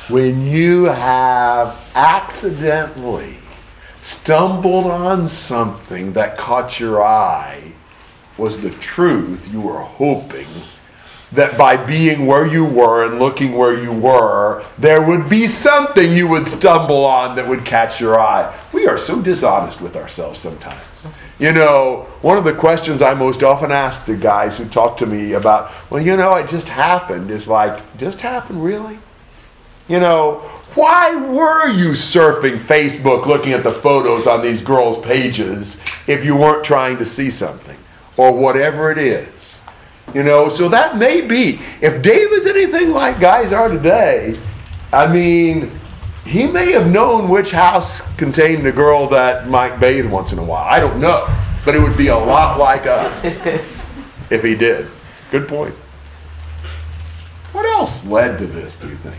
when 0.07 0.45
you 0.45 0.85
have 0.85 1.79
accidentally 1.95 3.37
stumbled 4.01 4.85
on 4.85 5.29
something 5.29 6.13
that 6.13 6.37
caught 6.37 6.79
your 6.79 7.01
eye 7.01 7.72
was 8.37 8.59
the 8.59 8.71
truth 8.71 9.51
you 9.51 9.61
were 9.61 9.79
hoping 9.79 10.47
that 11.33 11.57
by 11.57 11.75
being 11.75 12.27
where 12.27 12.45
you 12.45 12.63
were 12.63 13.05
and 13.05 13.19
looking 13.19 13.53
where 13.53 13.75
you 13.75 13.91
were, 13.91 14.63
there 14.77 15.05
would 15.05 15.27
be 15.27 15.47
something 15.47 16.11
you 16.11 16.27
would 16.27 16.47
stumble 16.47 17.05
on 17.05 17.35
that 17.35 17.47
would 17.47 17.65
catch 17.65 17.99
your 17.99 18.19
eye. 18.19 18.55
We 18.71 18.87
are 18.87 18.97
so 18.97 19.21
dishonest 19.21 19.81
with 19.81 19.95
ourselves 19.95 20.39
sometimes. 20.39 21.07
You 21.39 21.51
know, 21.51 22.07
one 22.21 22.37
of 22.37 22.43
the 22.43 22.53
questions 22.53 23.01
I 23.01 23.15
most 23.15 23.41
often 23.41 23.71
ask 23.71 24.05
the 24.05 24.15
guys 24.15 24.57
who 24.57 24.65
talk 24.65 24.95
to 24.97 25.05
me 25.05 25.33
about, 25.33 25.71
well, 25.89 26.01
you 26.01 26.15
know, 26.15 26.35
it 26.35 26.47
just 26.47 26.67
happened, 26.67 27.31
is 27.31 27.47
like, 27.47 27.97
just 27.97 28.21
happened 28.21 28.63
really? 28.63 28.99
You 29.87 29.99
know, 29.99 30.35
why 30.75 31.15
were 31.15 31.69
you 31.69 31.89
surfing 31.89 32.57
Facebook 32.57 33.25
looking 33.25 33.51
at 33.51 33.63
the 33.63 33.73
photos 33.73 34.27
on 34.27 34.41
these 34.41 34.61
girls' 34.61 35.03
pages 35.03 35.77
if 36.07 36.23
you 36.23 36.37
weren't 36.37 36.63
trying 36.63 36.97
to 36.99 37.05
see 37.05 37.29
something? 37.29 37.77
Or 38.17 38.31
whatever 38.31 38.91
it 38.91 38.97
is. 38.97 39.61
You 40.13 40.23
know, 40.23 40.49
so 40.49 40.69
that 40.69 40.97
may 40.97 41.21
be. 41.21 41.59
If 41.81 42.01
David's 42.01 42.45
anything 42.45 42.91
like 42.91 43.19
guys 43.19 43.51
are 43.51 43.69
today, 43.69 44.39
I 44.91 45.11
mean, 45.11 45.71
he 46.25 46.45
may 46.45 46.71
have 46.71 46.91
known 46.91 47.29
which 47.29 47.51
house 47.51 48.01
contained 48.15 48.65
the 48.65 48.71
girl 48.71 49.07
that 49.07 49.47
might 49.47 49.79
bathe 49.79 50.05
once 50.09 50.31
in 50.31 50.39
a 50.39 50.43
while. 50.43 50.65
I 50.65 50.79
don't 50.79 50.99
know. 50.99 51.27
But 51.65 51.75
it 51.75 51.79
would 51.79 51.97
be 51.97 52.07
a 52.07 52.17
lot 52.17 52.59
like 52.59 52.85
us 52.85 53.23
if 54.29 54.43
he 54.43 54.53
did. 54.53 54.87
Good 55.31 55.47
point. 55.47 55.73
What 57.53 57.65
else 57.65 58.05
led 58.05 58.37
to 58.39 58.47
this, 58.47 58.77
do 58.77 58.89
you 58.89 58.95
think? 58.95 59.15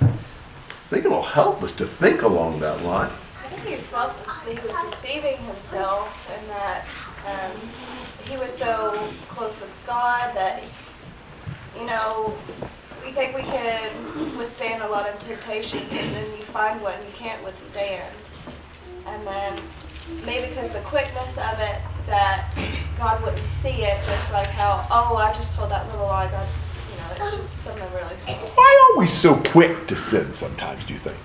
I 0.00 0.92
think 0.92 1.04
it'll 1.04 1.22
help 1.22 1.62
us 1.62 1.72
to 1.72 1.86
think 1.86 2.22
along 2.22 2.60
that 2.60 2.82
line. 2.82 3.10
He 3.70 3.76
was, 3.76 3.94
he 4.48 4.66
was 4.66 4.90
deceiving 4.90 5.36
himself 5.36 6.28
and 6.34 6.48
that 6.48 6.84
um, 7.24 7.56
he 8.28 8.36
was 8.36 8.52
so 8.52 8.98
close 9.28 9.60
with 9.60 9.70
God 9.86 10.34
that, 10.34 10.64
you 11.78 11.86
know, 11.86 12.36
we 13.04 13.12
think 13.12 13.36
we 13.36 13.42
can 13.42 14.36
withstand 14.36 14.82
a 14.82 14.88
lot 14.88 15.08
of 15.08 15.20
temptations 15.20 15.92
and 15.92 16.12
then 16.12 16.26
you 16.36 16.44
find 16.46 16.82
one 16.82 16.94
you 17.06 17.12
can't 17.14 17.40
withstand. 17.44 18.12
And 19.06 19.24
then 19.24 19.60
maybe 20.26 20.48
because 20.48 20.70
the 20.70 20.80
quickness 20.80 21.38
of 21.38 21.60
it 21.60 21.80
that 22.06 22.52
God 22.98 23.22
wouldn't 23.22 23.46
see 23.46 23.84
it, 23.84 24.04
just 24.04 24.32
like 24.32 24.48
how, 24.48 24.84
oh, 24.90 25.14
I 25.14 25.32
just 25.32 25.54
told 25.54 25.70
that 25.70 25.86
little 25.86 26.06
lie, 26.06 26.28
God, 26.28 26.48
you 26.90 26.96
know, 26.96 27.24
it's 27.24 27.36
just 27.36 27.62
something 27.62 27.84
really. 27.92 28.16
Why 28.56 28.90
are 28.90 28.98
we 28.98 29.06
so 29.06 29.36
quick 29.36 29.86
to 29.86 29.94
sin 29.94 30.32
sometimes, 30.32 30.84
do 30.84 30.92
you 30.92 30.98
think? 30.98 31.18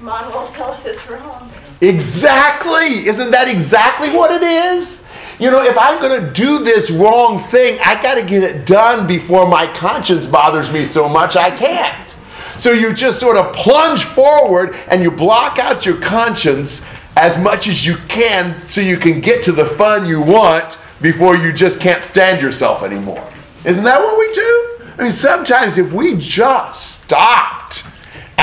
Mom 0.00 0.32
will 0.32 0.46
tell 0.48 0.70
us 0.70 0.84
it's 0.84 1.06
wrong. 1.08 1.50
Exactly! 1.80 3.06
Isn't 3.06 3.30
that 3.30 3.48
exactly 3.48 4.10
what 4.10 4.30
it 4.30 4.42
is? 4.42 5.04
You 5.38 5.50
know, 5.50 5.62
if 5.62 5.76
I'm 5.76 6.00
going 6.00 6.20
to 6.20 6.32
do 6.32 6.60
this 6.60 6.90
wrong 6.90 7.40
thing, 7.40 7.78
I 7.84 8.00
got 8.00 8.14
to 8.14 8.22
get 8.22 8.42
it 8.42 8.66
done 8.66 9.06
before 9.06 9.48
my 9.48 9.66
conscience 9.66 10.26
bothers 10.26 10.72
me 10.72 10.84
so 10.84 11.08
much 11.08 11.36
I 11.36 11.50
can't. 11.50 12.14
So 12.56 12.72
you 12.72 12.94
just 12.94 13.18
sort 13.18 13.36
of 13.36 13.52
plunge 13.52 14.04
forward 14.04 14.76
and 14.88 15.02
you 15.02 15.10
block 15.10 15.58
out 15.58 15.84
your 15.84 16.00
conscience 16.00 16.80
as 17.16 17.36
much 17.38 17.66
as 17.66 17.84
you 17.84 17.96
can 18.08 18.60
so 18.66 18.80
you 18.80 18.96
can 18.96 19.20
get 19.20 19.42
to 19.44 19.52
the 19.52 19.64
fun 19.64 20.06
you 20.06 20.20
want 20.20 20.78
before 21.00 21.36
you 21.36 21.52
just 21.52 21.80
can't 21.80 22.02
stand 22.02 22.40
yourself 22.40 22.82
anymore. 22.82 23.28
Isn't 23.64 23.84
that 23.84 24.00
what 24.00 24.18
we 24.18 24.34
do? 24.34 24.74
I 24.98 25.02
mean, 25.02 25.12
sometimes 25.12 25.78
if 25.78 25.92
we 25.92 26.16
just 26.16 27.02
stopped 27.02 27.63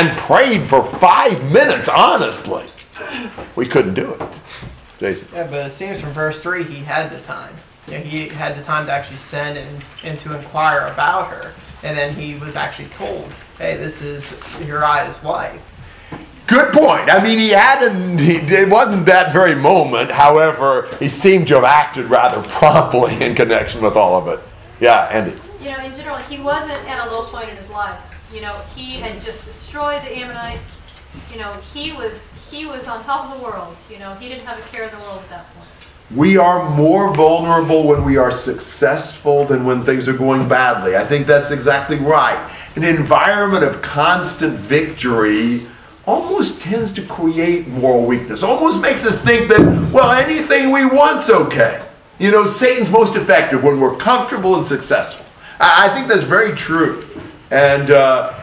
and 0.01 0.17
prayed 0.17 0.67
for 0.67 0.83
five 0.97 1.39
minutes, 1.53 1.87
honestly. 1.87 2.65
We 3.55 3.67
couldn't 3.67 3.93
do 3.93 4.13
it. 4.13 4.21
Jason. 4.99 5.27
Yeah, 5.33 5.47
but 5.47 5.67
it 5.67 5.73
seems 5.73 6.01
from 6.01 6.11
verse 6.11 6.39
3 6.39 6.63
he 6.63 6.77
had 6.77 7.11
the 7.11 7.19
time. 7.21 7.53
You 7.87 7.93
know, 7.93 7.99
he 7.99 8.27
had 8.27 8.55
the 8.55 8.63
time 8.63 8.85
to 8.87 8.91
actually 8.91 9.17
send 9.17 9.57
and, 9.57 9.83
and 10.03 10.19
to 10.19 10.35
inquire 10.35 10.87
about 10.87 11.29
her. 11.29 11.53
And 11.83 11.97
then 11.97 12.15
he 12.15 12.35
was 12.35 12.55
actually 12.55 12.89
told, 12.89 13.31
hey, 13.57 13.77
this 13.77 14.01
is 14.01 14.31
Uriah's 14.65 15.21
wife. 15.23 15.61
Good 16.47 16.73
point. 16.73 17.09
I 17.09 17.23
mean, 17.23 17.39
he 17.39 17.49
hadn't, 17.49 18.19
he, 18.19 18.37
it 18.37 18.69
wasn't 18.69 19.05
that 19.05 19.33
very 19.33 19.55
moment. 19.55 20.11
However, 20.11 20.89
he 20.99 21.09
seemed 21.09 21.47
to 21.47 21.55
have 21.55 21.63
acted 21.63 22.07
rather 22.07 22.41
promptly 22.49 23.21
in 23.23 23.35
connection 23.35 23.81
with 23.81 23.95
all 23.95 24.15
of 24.17 24.27
it. 24.27 24.43
Yeah, 24.79 25.07
Andy. 25.11 25.35
You 25.59 25.71
know, 25.71 25.83
in 25.83 25.93
general, 25.93 26.17
he 26.17 26.39
wasn't 26.39 26.87
at 26.89 27.07
a 27.07 27.11
low 27.11 27.25
point 27.25 27.49
in 27.49 27.55
his 27.55 27.69
life. 27.69 27.99
You 28.33 28.41
know, 28.41 28.57
he 28.75 28.93
had 28.93 29.19
just 29.19 29.43
destroyed 29.43 30.01
the 30.03 30.17
Ammonites. 30.17 30.77
You 31.31 31.39
know, 31.39 31.53
he 31.73 31.91
was 31.91 32.31
he 32.49 32.65
was 32.65 32.87
on 32.87 33.03
top 33.03 33.29
of 33.29 33.37
the 33.37 33.43
world. 33.43 33.75
You 33.89 33.99
know, 33.99 34.13
he 34.15 34.29
didn't 34.29 34.45
have 34.45 34.59
a 34.59 34.61
care 34.69 34.85
in 34.85 34.91
the 34.91 35.01
world 35.01 35.21
at 35.23 35.29
that 35.29 35.53
point. 35.53 35.67
We 36.15 36.37
are 36.37 36.69
more 36.69 37.15
vulnerable 37.15 37.87
when 37.87 38.03
we 38.03 38.17
are 38.17 38.31
successful 38.31 39.45
than 39.45 39.63
when 39.63 39.85
things 39.85 40.09
are 40.09 40.13
going 40.13 40.47
badly. 40.47 40.97
I 40.97 41.05
think 41.05 41.25
that's 41.25 41.51
exactly 41.51 41.97
right. 41.97 42.51
An 42.75 42.83
environment 42.83 43.63
of 43.63 43.81
constant 43.81 44.57
victory 44.57 45.67
almost 46.05 46.59
tends 46.59 46.91
to 46.93 47.05
create 47.05 47.67
moral 47.69 48.05
weakness, 48.05 48.43
almost 48.43 48.81
makes 48.81 49.05
us 49.05 49.17
think 49.21 49.47
that, 49.49 49.59
well, 49.93 50.11
anything 50.11 50.71
we 50.71 50.85
want's 50.85 51.29
okay. 51.29 51.85
You 52.19 52.31
know, 52.31 52.45
Satan's 52.45 52.89
most 52.89 53.15
effective 53.15 53.63
when 53.63 53.79
we're 53.79 53.95
comfortable 53.95 54.57
and 54.57 54.67
successful. 54.67 55.25
I, 55.59 55.85
I 55.87 55.95
think 55.95 56.07
that's 56.07 56.23
very 56.23 56.55
true. 56.55 57.07
And 57.51 57.91
uh, 57.91 58.33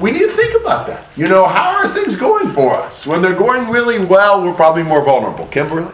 we 0.00 0.10
need 0.10 0.20
to 0.20 0.28
think 0.28 0.58
about 0.58 0.86
that. 0.86 1.06
You 1.16 1.28
know, 1.28 1.46
how 1.46 1.76
are 1.76 1.88
things 1.88 2.16
going 2.16 2.48
for 2.48 2.74
us? 2.74 3.06
When 3.06 3.20
they're 3.20 3.36
going 3.36 3.70
really 3.70 4.02
well, 4.04 4.42
we're 4.42 4.54
probably 4.54 4.82
more 4.82 5.04
vulnerable. 5.04 5.46
Kimberly? 5.48 5.92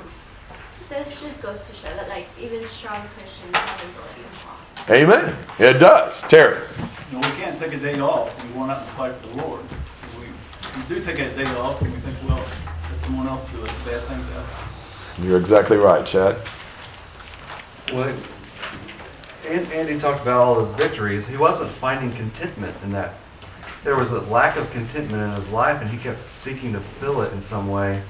This 0.88 1.20
just 1.20 1.42
goes 1.42 1.66
to 1.66 1.74
show 1.74 1.92
that 1.94 2.08
like 2.08 2.28
even 2.40 2.64
strong 2.66 3.00
Christians 3.16 3.56
have 3.56 3.80
ability 3.82 4.22
to 4.22 4.36
fall. 4.38 4.94
Amen. 4.94 5.36
It 5.58 5.80
does. 5.80 6.22
Terry. 6.22 6.64
You 7.10 7.18
know, 7.18 7.28
we 7.28 7.34
can't 7.36 7.58
take 7.58 7.72
a 7.72 7.76
day 7.78 7.98
off 7.98 8.36
when 8.38 8.52
we 8.52 8.58
want 8.58 8.70
out 8.70 8.86
to 8.86 8.92
fight 8.92 9.14
for 9.16 9.26
the 9.28 9.42
Lord. 9.42 9.60
We, 10.16 10.26
we 10.76 10.88
do 10.88 11.04
take 11.04 11.16
that 11.16 11.36
day 11.36 11.50
off 11.56 11.82
and 11.82 11.92
we 11.92 12.00
think, 12.00 12.16
well, 12.28 12.44
let 12.90 13.00
someone 13.00 13.26
else 13.26 13.50
do 13.50 13.62
it, 13.62 13.72
bad 13.84 14.02
things 14.04 14.24
happen. 14.28 15.24
You're 15.26 15.38
exactly 15.38 15.76
right, 15.76 16.06
Chad. 16.06 16.36
Well, 17.92 18.14
An- 19.48 19.72
Andy 19.72 19.98
talked 19.98 20.22
about 20.22 20.40
all 20.40 20.64
his 20.64 20.74
victories. 20.74 21.26
He 21.26 21.36
wasn't 21.36 21.70
finding 21.70 22.14
contentment 22.14 22.76
in 22.82 22.92
that. 22.92 23.14
There 23.84 23.96
was 23.96 24.12
a 24.12 24.20
lack 24.22 24.56
of 24.56 24.70
contentment 24.72 25.22
in 25.22 25.30
his 25.40 25.50
life, 25.50 25.80
and 25.80 25.88
he 25.90 25.96
kept 25.96 26.24
seeking 26.24 26.72
to 26.72 26.80
fill 26.80 27.22
it 27.22 27.32
in 27.32 27.40
some 27.40 27.68
way. 27.68 28.02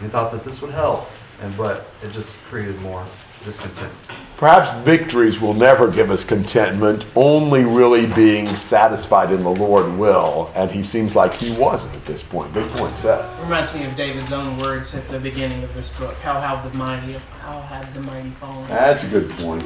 He 0.00 0.08
thought 0.08 0.32
that 0.32 0.44
this 0.44 0.62
would 0.62 0.70
help, 0.70 1.08
and 1.42 1.56
but 1.56 1.86
it 2.02 2.12
just 2.12 2.36
created 2.44 2.80
more 2.80 3.04
discontent. 3.44 3.92
Perhaps 4.36 4.72
victories 4.80 5.40
will 5.40 5.54
never 5.54 5.90
give 5.90 6.10
us 6.10 6.22
contentment, 6.22 7.06
only 7.14 7.64
really 7.64 8.06
being 8.06 8.46
satisfied 8.56 9.32
in 9.32 9.42
the 9.42 9.50
Lord 9.50 9.96
will. 9.96 10.50
And 10.54 10.70
he 10.70 10.82
seems 10.82 11.16
like 11.16 11.32
he 11.32 11.52
wasn't 11.56 11.94
at 11.94 12.04
this 12.04 12.22
point. 12.22 12.52
Good 12.52 12.70
point, 12.72 12.96
Seth. 12.98 13.40
Reminds 13.40 13.72
me 13.74 13.84
of 13.84 13.96
David's 13.96 14.32
own 14.32 14.58
words 14.58 14.94
at 14.94 15.08
the 15.08 15.18
beginning 15.18 15.64
of 15.64 15.72
this 15.74 15.88
book. 15.90 16.14
How 16.16 16.38
have 16.38 16.70
the 16.70 16.76
mighty, 16.76 17.14
how 17.40 17.60
have 17.62 17.92
the 17.94 18.02
mighty 18.02 18.30
fallen? 18.30 18.68
That's 18.68 19.04
a 19.04 19.08
good 19.08 19.30
point. 19.30 19.64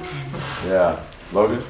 Yeah. 0.66 1.00
Logan? 1.32 1.62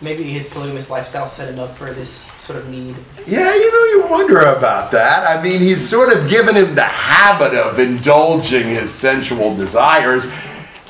Maybe 0.00 0.22
his 0.24 0.48
polygamous 0.48 0.90
lifestyle 0.90 1.26
set 1.26 1.52
him 1.52 1.58
up 1.58 1.76
for 1.76 1.92
this 1.92 2.30
sort 2.40 2.58
of 2.58 2.68
need. 2.68 2.94
Yeah, 3.26 3.52
you 3.52 3.72
know, 3.72 3.84
you 3.84 4.06
wonder 4.08 4.38
about 4.38 4.92
that. 4.92 5.26
I 5.26 5.42
mean, 5.42 5.60
he's 5.60 5.86
sort 5.86 6.12
of 6.12 6.30
given 6.30 6.54
him 6.54 6.76
the 6.76 6.84
habit 6.84 7.54
of 7.54 7.80
indulging 7.80 8.68
his 8.68 8.92
sensual 8.92 9.56
desires. 9.56 10.26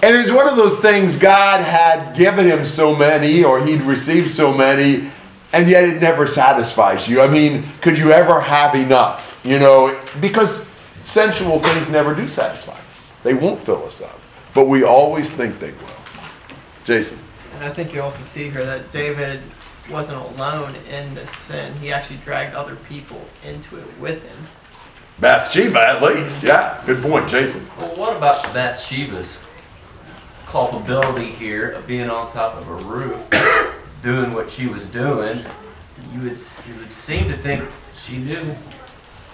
And 0.02 0.14
it's 0.14 0.30
one 0.30 0.46
of 0.46 0.56
those 0.56 0.78
things 0.80 1.16
God 1.16 1.62
had 1.62 2.14
given 2.14 2.44
him 2.44 2.66
so 2.66 2.94
many, 2.94 3.42
or 3.42 3.64
he'd 3.64 3.80
received 3.80 4.30
so 4.30 4.52
many, 4.52 5.10
and 5.54 5.70
yet 5.70 5.84
it 5.84 6.02
never 6.02 6.26
satisfies 6.26 7.08
you. 7.08 7.22
I 7.22 7.28
mean, 7.28 7.64
could 7.80 7.96
you 7.96 8.12
ever 8.12 8.40
have 8.40 8.74
enough? 8.74 9.40
You 9.42 9.58
know, 9.58 9.98
because 10.20 10.68
sensual 11.02 11.58
things 11.58 11.88
never 11.88 12.14
do 12.14 12.28
satisfy 12.28 12.78
us, 12.90 13.12
they 13.22 13.32
won't 13.32 13.60
fill 13.60 13.84
us 13.86 14.02
up. 14.02 14.20
But 14.54 14.66
we 14.66 14.84
always 14.84 15.30
think 15.30 15.58
they 15.58 15.72
will. 15.72 15.88
Jason. 16.84 17.18
And 17.58 17.66
I 17.66 17.74
think 17.74 17.92
you 17.92 18.00
also 18.00 18.22
see 18.22 18.48
here 18.48 18.64
that 18.64 18.92
David 18.92 19.40
wasn't 19.90 20.18
alone 20.18 20.76
in 20.88 21.12
this 21.14 21.28
sin. 21.38 21.74
He 21.78 21.90
actually 21.90 22.18
dragged 22.18 22.54
other 22.54 22.76
people 22.88 23.20
into 23.44 23.78
it 23.78 23.98
with 23.98 24.24
him. 24.24 24.36
Bathsheba, 25.18 25.80
at 25.80 26.00
least. 26.00 26.40
Yeah, 26.40 26.80
good 26.86 27.02
point, 27.02 27.28
Jason. 27.28 27.66
Well, 27.76 27.96
what 27.96 28.16
about 28.16 28.44
Bathsheba's 28.54 29.40
culpability 30.46 31.32
here 31.32 31.70
of 31.70 31.84
being 31.84 32.08
on 32.08 32.32
top 32.32 32.54
of 32.54 32.68
a 32.68 32.76
roof, 32.76 33.18
doing 34.04 34.32
what 34.34 34.52
she 34.52 34.68
was 34.68 34.86
doing? 34.86 35.44
You 36.14 36.20
would, 36.20 36.38
you 36.68 36.74
would 36.78 36.90
seem 36.92 37.28
to 37.28 37.36
think 37.38 37.68
she 38.00 38.18
knew 38.18 38.54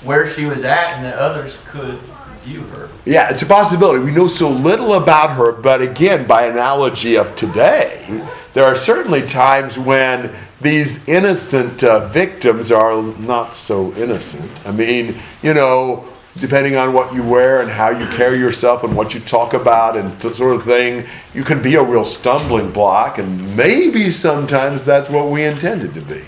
where 0.02 0.30
she 0.30 0.46
was 0.46 0.64
at 0.64 0.94
and 0.94 1.04
that 1.04 1.18
others 1.18 1.58
could 1.66 2.00
view 2.44 2.62
her. 2.64 2.88
Yeah, 3.04 3.30
it's 3.30 3.42
a 3.42 3.46
possibility. 3.46 4.04
We 4.04 4.12
know 4.12 4.28
so 4.28 4.50
little 4.50 4.94
about 4.94 5.30
her, 5.32 5.52
but 5.52 5.82
again, 5.82 6.26
by 6.26 6.46
analogy 6.46 7.16
of 7.16 7.34
today, 7.36 8.26
there 8.52 8.64
are 8.64 8.76
certainly 8.76 9.22
times 9.26 9.78
when 9.78 10.34
these 10.60 11.06
innocent 11.08 11.82
uh, 11.82 12.08
victims 12.08 12.70
are 12.70 13.02
not 13.18 13.54
so 13.54 13.92
innocent. 13.94 14.50
I 14.66 14.72
mean, 14.72 15.16
you 15.42 15.54
know, 15.54 16.08
depending 16.36 16.76
on 16.76 16.92
what 16.92 17.14
you 17.14 17.22
wear 17.22 17.60
and 17.60 17.70
how 17.70 17.90
you 17.90 18.06
carry 18.16 18.38
yourself 18.38 18.82
and 18.84 18.96
what 18.96 19.14
you 19.14 19.20
talk 19.20 19.54
about 19.54 19.96
and 19.96 20.20
t- 20.20 20.32
sort 20.34 20.54
of 20.54 20.64
thing, 20.64 21.06
you 21.32 21.44
can 21.44 21.62
be 21.62 21.74
a 21.76 21.82
real 21.82 22.04
stumbling 22.04 22.70
block, 22.70 23.18
and 23.18 23.56
maybe 23.56 24.10
sometimes 24.10 24.84
that's 24.84 25.10
what 25.10 25.28
we 25.28 25.44
intended 25.44 25.94
to 25.94 26.00
be. 26.00 26.24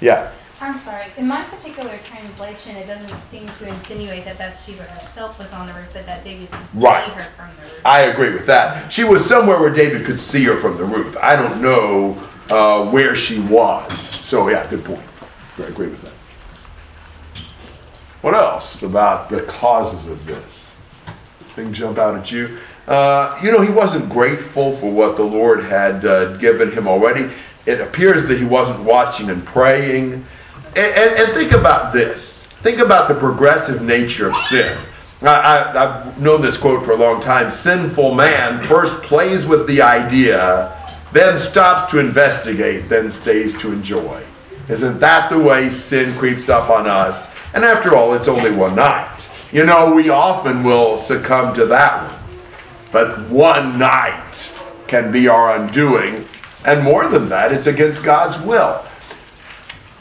Yeah. 0.00 0.32
I'm 0.60 0.78
sorry. 0.80 1.06
In 1.16 1.26
my 1.26 1.42
particular 1.44 1.98
translation, 2.36 2.76
it 2.76 2.86
doesn't 2.86 3.20
seem 3.22 3.46
to 3.46 3.68
insinuate 3.68 4.24
that 4.24 4.38
Bathsheba 4.38 4.82
herself 4.84 5.38
was 5.38 5.52
on 5.52 5.66
the 5.66 5.72
roof, 5.72 5.88
but 5.92 6.06
that 6.06 6.22
David 6.24 6.50
could 6.50 6.60
see 6.72 6.78
Right. 6.78 7.04
her 7.04 7.20
from 7.20 7.48
the 7.56 7.62
roof. 7.62 7.80
I 7.84 8.00
agree 8.02 8.30
with 8.30 8.46
that. 8.46 8.92
She 8.92 9.04
was 9.04 9.24
somewhere 9.24 9.58
where 9.60 9.70
David 9.70 10.04
could 10.04 10.20
see 10.20 10.44
her 10.44 10.56
from 10.56 10.76
the 10.76 10.84
roof. 10.84 11.16
I 11.22 11.36
don't 11.36 11.60
know 11.62 12.16
uh, 12.50 12.84
where 12.90 13.16
she 13.16 13.40
was. 13.40 13.98
So, 14.00 14.48
yeah, 14.48 14.66
good 14.68 14.84
point. 14.84 15.02
I 15.58 15.62
agree 15.62 15.88
with 15.88 16.02
that. 16.02 16.12
What 18.22 18.34
else 18.34 18.82
about 18.82 19.28
the 19.30 19.42
causes 19.42 20.06
of 20.06 20.26
this? 20.26 20.74
Thing 21.50 21.72
jump 21.72 21.96
out 21.96 22.16
at 22.16 22.30
you? 22.30 22.58
Uh, 22.86 23.38
you 23.42 23.50
know, 23.50 23.62
he 23.62 23.72
wasn't 23.72 24.08
grateful 24.10 24.72
for 24.72 24.92
what 24.92 25.16
the 25.16 25.24
Lord 25.24 25.64
had 25.64 26.04
uh, 26.04 26.36
given 26.36 26.70
him 26.70 26.86
already. 26.86 27.30
It 27.64 27.80
appears 27.80 28.26
that 28.26 28.38
he 28.38 28.44
wasn't 28.44 28.80
watching 28.80 29.30
and 29.30 29.44
praying. 29.44 30.26
And, 30.76 31.18
and, 31.20 31.32
think 31.32 31.52
about 31.52 31.94
this. 31.94 32.44
Think 32.60 32.80
about 32.80 33.08
the 33.08 33.14
progressive 33.14 33.80
nature 33.80 34.28
of 34.28 34.36
sin. 34.36 34.76
I, 35.22 35.72
I've 35.74 36.20
known 36.20 36.42
this 36.42 36.58
quote 36.58 36.84
for 36.84 36.92
a 36.92 36.96
long 36.96 37.22
time. 37.22 37.50
Sinful 37.50 38.14
man 38.14 38.62
first 38.66 39.00
plays 39.02 39.46
with 39.46 39.66
the 39.66 39.80
idea, 39.80 40.76
then 41.12 41.38
stops 41.38 41.90
to 41.92 41.98
investigate, 41.98 42.90
then 42.90 43.10
stays 43.10 43.56
to 43.58 43.72
enjoy. 43.72 44.22
Isn't 44.68 45.00
that 45.00 45.30
the 45.30 45.38
way 45.38 45.70
sin 45.70 46.14
creeps 46.18 46.50
up 46.50 46.68
on 46.68 46.86
us? 46.86 47.26
And 47.54 47.64
after 47.64 47.94
all, 47.94 48.12
it's 48.12 48.28
only 48.28 48.50
one 48.50 48.74
night. 48.74 49.26
You 49.52 49.64
know, 49.64 49.92
we 49.92 50.10
often 50.10 50.62
will 50.62 50.98
succumb 50.98 51.54
to 51.54 51.64
that 51.66 52.10
one. 52.10 52.20
But 52.92 53.30
one 53.30 53.78
night 53.78 54.52
can 54.88 55.10
be 55.10 55.28
our 55.28 55.56
undoing. 55.56 56.28
And 56.66 56.82
more 56.82 57.06
than 57.08 57.30
that, 57.30 57.52
it's 57.52 57.66
against 57.66 58.02
God's 58.02 58.38
will. 58.40 58.84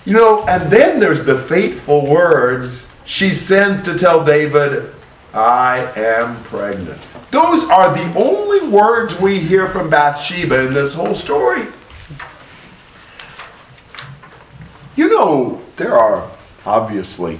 You 0.06 0.14
know, 0.14 0.46
and 0.48 0.72
then 0.72 1.00
there's 1.00 1.26
the 1.26 1.38
fateful 1.38 2.06
words 2.06 2.88
she 3.06 3.30
sends 3.30 3.82
to 3.84 3.98
tell 3.98 4.24
David, 4.24 4.94
I 5.34 5.92
am 5.96 6.42
pregnant. 6.44 7.02
Those 7.32 7.66
are 7.66 7.94
the 7.94 8.18
only 8.18 8.68
words 8.70 9.20
we 9.20 9.40
hear 9.40 9.68
from 9.68 9.90
Bathsheba 9.90 10.68
in 10.68 10.74
this 10.74 10.94
whole 10.94 11.16
story. 11.16 11.68
You 14.96 15.10
know, 15.10 15.62
there 15.76 15.98
are 15.98 16.32
obviously 16.66 17.40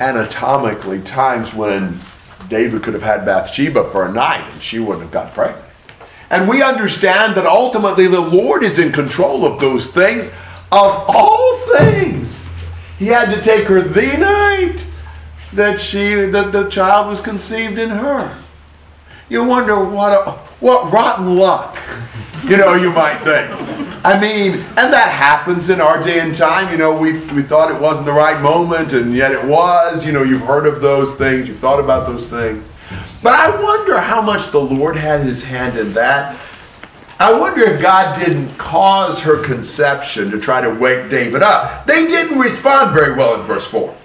anatomically 0.00 1.02
times 1.02 1.52
when 1.52 2.00
David 2.48 2.82
could 2.82 2.94
have 2.94 3.02
had 3.02 3.26
Bathsheba 3.26 3.90
for 3.90 4.06
a 4.06 4.12
night 4.12 4.48
and 4.52 4.62
she 4.62 4.78
wouldn't 4.78 5.02
have 5.02 5.12
got 5.12 5.34
pregnant. 5.34 5.64
And 6.30 6.48
we 6.48 6.62
understand 6.62 7.36
that 7.36 7.46
ultimately 7.46 8.06
the 8.06 8.20
Lord 8.20 8.62
is 8.62 8.78
in 8.78 8.92
control 8.92 9.44
of 9.44 9.60
those 9.60 9.88
things, 9.88 10.30
of 10.72 11.04
all 11.08 11.58
things. 11.76 12.48
He 12.98 13.06
had 13.06 13.34
to 13.34 13.42
take 13.42 13.66
her 13.68 13.80
the 13.80 14.16
night 14.16 14.84
that 15.52 15.80
she 15.80 16.14
that 16.14 16.52
the 16.52 16.68
child 16.68 17.08
was 17.08 17.20
conceived 17.20 17.78
in 17.78 17.90
her. 17.90 18.36
You 19.28 19.44
wonder 19.44 19.84
what 19.84 20.12
a, 20.12 20.32
what 20.60 20.92
rotten 20.92 21.36
luck, 21.36 21.78
you 22.44 22.56
know, 22.56 22.74
you 22.74 22.90
might 22.90 23.18
think. 23.24 23.50
I 24.04 24.20
mean, 24.20 24.52
and 24.52 24.92
that 24.92 25.08
happens 25.08 25.68
in 25.68 25.80
our 25.80 26.00
day 26.00 26.20
and 26.20 26.32
time. 26.32 26.70
You 26.70 26.78
know, 26.78 26.96
we 26.96 27.12
we 27.34 27.42
thought 27.42 27.74
it 27.74 27.80
wasn't 27.80 28.06
the 28.06 28.12
right 28.12 28.40
moment, 28.40 28.92
and 28.92 29.14
yet 29.14 29.32
it 29.32 29.44
was. 29.44 30.06
You 30.06 30.12
know, 30.12 30.22
you've 30.22 30.42
heard 30.42 30.66
of 30.66 30.80
those 30.80 31.12
things, 31.14 31.48
you've 31.48 31.58
thought 31.58 31.80
about 31.80 32.06
those 32.06 32.26
things. 32.26 32.70
But 33.22 33.32
I 33.34 33.60
wonder 33.60 33.98
how 33.98 34.22
much 34.22 34.52
the 34.52 34.60
Lord 34.60 34.96
had 34.96 35.22
his 35.22 35.42
hand 35.42 35.76
in 35.76 35.92
that. 35.94 36.38
I 37.18 37.32
wonder 37.32 37.62
if 37.62 37.80
God 37.80 38.18
didn't 38.18 38.56
cause 38.58 39.20
her 39.20 39.42
conception 39.42 40.30
to 40.30 40.38
try 40.38 40.60
to 40.60 40.70
wake 40.70 41.08
David 41.08 41.42
up. 41.42 41.86
They 41.86 42.06
didn't 42.06 42.38
respond 42.38 42.94
very 42.94 43.14
well 43.14 43.40
in 43.40 43.46
verse 43.46 43.66
4. 43.66 43.96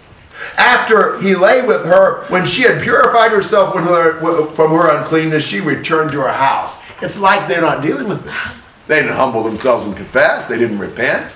After 0.57 1.19
he 1.19 1.35
lay 1.35 1.61
with 1.61 1.85
her, 1.85 2.25
when 2.29 2.45
she 2.45 2.61
had 2.61 2.81
purified 2.81 3.31
herself 3.31 3.73
from 3.73 3.83
her 3.85 4.97
uncleanness, 4.97 5.43
she 5.43 5.59
returned 5.59 6.11
to 6.11 6.21
her 6.21 6.31
house. 6.31 6.77
It's 7.01 7.19
like 7.19 7.47
they're 7.47 7.61
not 7.61 7.83
dealing 7.83 8.07
with 8.07 8.23
this. 8.23 8.63
They 8.87 9.01
didn't 9.01 9.15
humble 9.15 9.43
themselves 9.43 9.83
and 9.85 9.95
confess, 9.95 10.45
they 10.45 10.57
didn't 10.57 10.79
repent. 10.79 11.31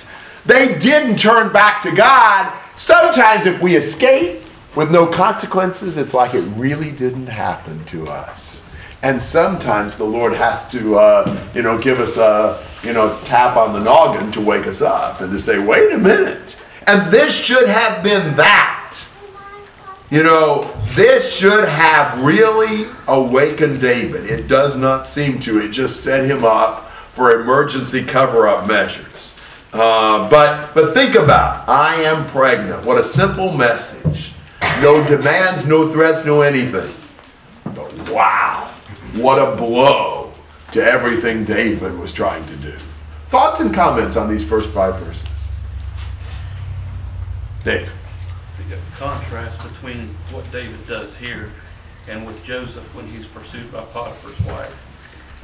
They 0.46 0.78
didn't 0.78 1.18
turn 1.18 1.52
back 1.52 1.82
to 1.84 1.92
God. 1.92 2.54
Sometimes, 2.78 3.46
if 3.46 3.62
we 3.62 3.76
escape 3.76 4.44
with 4.76 4.92
no 4.92 5.08
consequences, 5.08 5.98
it's 5.98 6.14
like 6.14 6.34
it 6.34 6.42
really 6.56 6.92
didn't 6.92 7.28
happen 7.28 7.84
to 7.86 8.08
us. 8.08 8.62
And 9.06 9.22
sometimes 9.22 9.94
the 9.94 10.04
Lord 10.04 10.34
has 10.34 10.68
to, 10.70 10.98
uh, 10.98 11.50
you 11.54 11.62
know, 11.62 11.78
give 11.78 12.00
us 12.00 12.18
a, 12.18 12.66
you 12.82 12.92
know, 12.92 13.20
tap 13.24 13.56
on 13.56 13.72
the 13.72 13.80
noggin 13.80 14.32
to 14.32 14.42
wake 14.42 14.66
us 14.66 14.82
up 14.82 15.22
and 15.22 15.32
to 15.32 15.38
say, 15.40 15.60
wait 15.60 15.94
a 15.94 15.98
minute. 16.00 16.56
And 16.88 17.12
this 17.12 17.38
should 17.38 17.68
have 17.68 18.04
been 18.04 18.36
that. 18.36 19.06
You 20.10 20.24
know, 20.24 20.74
this 20.96 21.32
should 21.32 21.70
have 21.70 22.24
really 22.24 22.88
awakened 23.08 23.80
David. 23.80 24.26
It 24.26 24.48
does 24.48 24.76
not 24.76 25.06
seem 25.06 25.40
to. 25.42 25.60
It 25.60 25.70
just 25.70 26.04
set 26.04 26.26
him 26.28 26.44
up 26.44 26.90
for 27.14 27.40
emergency 27.40 28.04
cover 28.04 28.48
up 28.48 28.68
measures. 28.68 29.36
Uh, 29.72 30.28
but, 30.32 30.74
but 30.74 30.96
think 30.96 31.14
about 31.14 31.62
it. 31.62 31.70
I 31.70 31.96
am 32.02 32.26
pregnant. 32.30 32.84
What 32.84 32.98
a 32.98 33.04
simple 33.04 33.52
message. 33.56 34.34
No 34.82 35.08
demands, 35.08 35.64
no 35.68 35.92
threats, 35.92 36.26
no 36.26 36.42
anything. 36.42 36.90
But 37.66 38.10
wow, 38.10 38.72
what 39.16 39.40
a 39.40 39.56
blow 39.56 40.34
to 40.72 40.84
everything 40.84 41.46
David 41.46 41.98
was 41.98 42.12
trying 42.12 42.46
to 42.48 42.56
do. 42.58 42.78
Thoughts 43.30 43.60
and 43.60 43.74
comments 43.74 44.16
on 44.16 44.30
these 44.30 44.46
first 44.46 44.70
five 44.72 44.98
verses? 45.00 45.24
Dave. 47.64 47.92
the 48.70 48.78
contrast 48.96 49.62
between 49.64 50.10
what 50.32 50.50
David 50.52 50.86
does 50.88 51.16
here 51.18 51.52
and 52.08 52.26
with 52.26 52.44
Joseph 52.44 52.94
when 52.94 53.08
he's 53.08 53.26
pursued 53.28 53.72
by 53.72 53.82
Potiphar's 53.86 54.40
wife. 54.46 54.82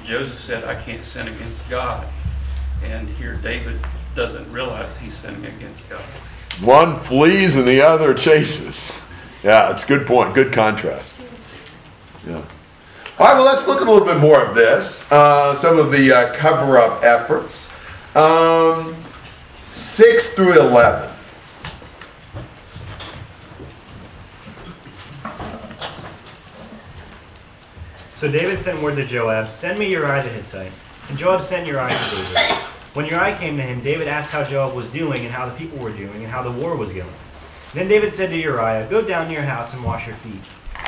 Joseph 0.06 0.40
said, 0.46 0.64
I 0.64 0.80
can't 0.82 1.06
sin 1.08 1.28
against 1.28 1.70
God. 1.70 2.08
And 2.84 3.08
here 3.10 3.36
David 3.36 3.80
doesn't 4.16 4.52
realize 4.52 4.90
he's 4.98 5.16
sinning 5.18 5.46
against 5.46 5.88
God. 5.90 6.04
One 6.62 7.00
flees 7.00 7.56
and 7.56 7.68
the 7.68 7.82
other 7.82 8.14
chases. 8.14 8.92
Yeah, 9.44 9.72
it's 9.72 9.84
a 9.84 9.88
good 9.88 10.06
point. 10.06 10.36
Good 10.36 10.54
contrast. 10.54 11.16
Yeah. 12.28 12.44
All 13.20 13.28
right, 13.28 13.36
well, 13.36 13.46
let's 13.46 13.68
look 13.68 13.82
at 13.82 13.88
a 13.88 13.92
little 13.92 14.08
bit 14.08 14.18
more 14.18 14.44
of 14.44 14.56
this. 14.56 15.10
Uh, 15.12 15.54
some 15.54 15.78
of 15.78 15.92
the 15.92 16.12
uh, 16.12 16.34
cover 16.34 16.78
up 16.78 17.04
efforts. 17.04 17.70
Um, 18.16 18.96
6 19.74 20.28
through 20.34 20.60
11. 20.60 21.10
So 28.20 28.32
David 28.32 28.64
sent 28.64 28.82
word 28.82 28.96
to 28.96 29.06
Joab, 29.06 29.50
Send 29.50 29.78
me 29.78 29.90
your 29.90 30.06
Uriah 30.06 30.24
the 30.24 30.30
Hittite. 30.30 30.72
And 31.10 31.18
Joab 31.18 31.44
sent 31.44 31.68
your 31.68 31.82
Uriah 31.82 31.98
to 31.98 32.16
David. 32.16 32.38
When 32.94 33.06
Uriah 33.06 33.38
came 33.38 33.58
to 33.58 33.64
him, 33.64 33.82
David 33.82 34.08
asked 34.08 34.32
how 34.32 34.44
Joab 34.44 34.76
was 34.76 34.90
doing 34.92 35.26
and 35.26 35.34
how 35.34 35.48
the 35.48 35.56
people 35.56 35.80
were 35.80 35.92
doing 35.92 36.24
and 36.24 36.28
how 36.28 36.44
the 36.44 36.52
war 36.52 36.76
was 36.76 36.92
going. 36.92 37.10
Then 37.74 37.88
David 37.88 38.14
said 38.14 38.30
to 38.30 38.38
Uriah, 38.38 38.88
Go 38.90 39.02
down 39.02 39.28
to 39.28 39.34
your 39.34 39.44
house 39.44 39.74
and 39.74 39.84
wash 39.84 40.08
your 40.08 40.16
feet. 40.18 40.42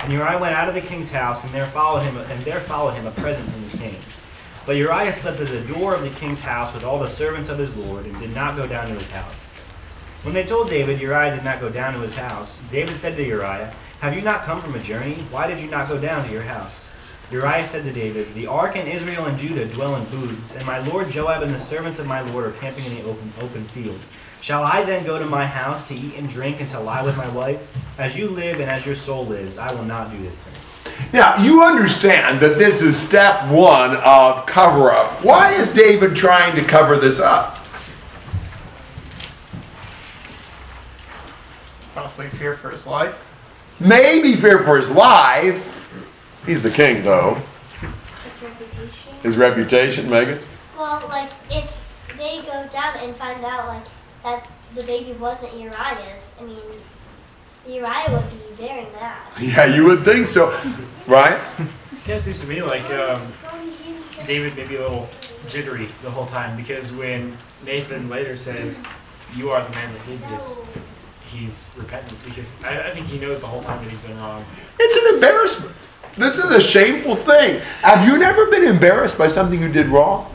And 0.03 0.11
Uriah 0.11 0.37
went 0.37 0.53
out 0.53 0.67
of 0.67 0.75
the 0.75 0.81
king's 0.81 1.13
house, 1.13 1.45
and 1.45 1.53
there 1.53 1.67
followed 1.67 2.01
him, 2.01 2.17
and 2.17 2.39
there 2.43 2.59
followed 2.59 2.91
him 2.91 3.07
a 3.07 3.11
present 3.11 3.49
from 3.49 3.69
the 3.69 3.77
king. 3.77 3.95
But 4.65 4.75
Uriah 4.75 5.13
slept 5.13 5.39
at 5.39 5.47
the 5.47 5.61
door 5.61 5.95
of 5.95 6.01
the 6.01 6.09
king's 6.09 6.41
house 6.41 6.73
with 6.73 6.83
all 6.83 6.99
the 6.99 7.09
servants 7.09 7.49
of 7.49 7.57
his 7.57 7.73
lord, 7.77 8.05
and 8.05 8.19
did 8.19 8.35
not 8.35 8.57
go 8.57 8.67
down 8.67 8.89
to 8.89 8.95
his 8.95 9.09
house. 9.11 9.35
When 10.23 10.33
they 10.33 10.43
told 10.43 10.69
David 10.69 10.99
Uriah 10.99 11.33
did 11.33 11.45
not 11.45 11.61
go 11.61 11.69
down 11.69 11.93
to 11.93 12.01
his 12.01 12.15
house, 12.15 12.53
David 12.69 12.99
said 12.99 13.15
to 13.15 13.23
Uriah, 13.25 13.73
Have 14.01 14.13
you 14.13 14.21
not 14.21 14.43
come 14.43 14.61
from 14.61 14.75
a 14.75 14.79
journey? 14.79 15.15
Why 15.31 15.47
did 15.47 15.61
you 15.61 15.69
not 15.69 15.87
go 15.87 15.97
down 15.97 16.27
to 16.27 16.33
your 16.33 16.43
house? 16.43 16.73
Uriah 17.31 17.67
said 17.69 17.85
to 17.85 17.93
David, 17.93 18.33
The 18.35 18.47
ark 18.47 18.75
and 18.75 18.89
Israel 18.89 19.25
and 19.25 19.39
Judah 19.39 19.67
dwell 19.67 19.95
in 19.95 20.03
booths, 20.05 20.53
and 20.55 20.65
my 20.65 20.79
lord 20.79 21.11
Joab 21.11 21.43
and 21.43 21.55
the 21.55 21.63
servants 21.63 21.99
of 21.99 22.07
my 22.07 22.19
lord 22.19 22.45
are 22.45 22.51
camping 22.51 22.83
in 22.85 22.95
the 22.95 23.03
open, 23.03 23.31
open 23.39 23.63
field. 23.69 24.01
Shall 24.43 24.65
I 24.65 24.83
then 24.83 25.05
go 25.05 25.17
to 25.17 25.25
my 25.25 25.45
house 25.45 25.87
to 25.87 25.95
eat 25.95 26.15
and 26.17 26.29
drink 26.29 26.59
and 26.59 26.69
to 26.71 26.79
lie 26.81 27.01
with 27.01 27.15
my 27.15 27.29
wife? 27.29 27.61
As 27.97 28.13
you 28.17 28.27
live 28.27 28.59
and 28.59 28.69
as 28.69 28.85
your 28.85 28.97
soul 28.97 29.25
lives, 29.25 29.57
I 29.57 29.73
will 29.73 29.85
not 29.85 30.11
do 30.11 30.21
this 30.21 30.33
thing. 30.33 31.03
Now, 31.13 31.41
you 31.41 31.63
understand 31.63 32.41
that 32.41 32.59
this 32.59 32.81
is 32.81 32.97
step 32.97 33.49
one 33.49 33.95
of 34.03 34.45
cover 34.45 34.91
up. 34.91 35.23
Why 35.23 35.53
is 35.53 35.69
David 35.69 36.13
trying 36.13 36.57
to 36.57 36.61
cover 36.61 36.97
this 36.97 37.21
up? 37.21 37.57
Possibly 41.95 42.27
fear 42.27 42.57
for 42.57 42.69
his 42.69 42.85
life. 42.85 43.17
Maybe 43.79 44.35
fear 44.35 44.59
for 44.65 44.75
his 44.75 44.91
life. 44.91 45.89
He's 46.45 46.61
the 46.61 46.69
king, 46.69 47.01
though. 47.01 47.41
His 48.25 48.41
reputation. 48.41 49.13
His 49.23 49.37
reputation, 49.37 50.09
Megan? 50.09 50.39
Well, 50.77 51.07
like 51.07 51.31
if 51.49 51.73
they 52.17 52.41
go 52.41 52.67
down 52.67 52.97
and 52.97 53.15
find 53.15 53.45
out 53.45 53.69
like 53.69 53.85
that 54.23 54.47
the 54.75 54.83
baby 54.83 55.13
wasn't 55.13 55.53
Uriah's, 55.53 56.35
I 56.39 56.43
mean, 56.43 56.57
Uriah 57.67 58.05
would 58.09 58.29
be 58.29 58.63
very 58.65 58.87
mad. 58.93 59.17
Yeah, 59.39 59.65
you 59.65 59.85
would 59.85 60.03
think 60.03 60.27
so. 60.27 60.57
Right? 61.07 61.39
Kind 62.05 62.17
of 62.17 62.23
seems 62.23 62.41
to 62.41 62.47
me 62.47 62.61
like 62.61 62.83
um, 62.91 63.31
David 64.27 64.55
may 64.57 64.67
be 64.67 64.75
a 64.75 64.81
little 64.81 65.07
jittery 65.47 65.87
the 66.01 66.11
whole 66.11 66.25
time 66.25 66.57
because 66.57 66.91
when 66.91 67.37
Nathan 67.65 68.09
later 68.09 68.35
says, 68.35 68.83
"You 69.35 69.51
are 69.51 69.63
the 69.63 69.69
man 69.69 69.93
that 69.93 70.05
did 70.05 70.19
this," 70.31 70.59
he's 71.31 71.69
repentant 71.77 72.19
because 72.25 72.61
I, 72.63 72.89
I 72.89 72.91
think 72.91 73.07
he 73.07 73.19
knows 73.19 73.39
the 73.39 73.47
whole 73.47 73.63
time 73.63 73.81
that 73.83 73.89
he's 73.89 74.01
been 74.01 74.17
wrong. 74.17 74.43
It's 74.77 75.07
an 75.07 75.15
embarrassment. 75.15 75.73
This 76.17 76.37
is 76.37 76.53
a 76.53 76.59
shameful 76.59 77.15
thing. 77.15 77.61
Have 77.81 78.05
you 78.05 78.17
never 78.19 78.47
been 78.47 78.65
embarrassed 78.65 79.17
by 79.17 79.29
something 79.29 79.61
you 79.61 79.71
did 79.71 79.87
wrong? 79.87 80.29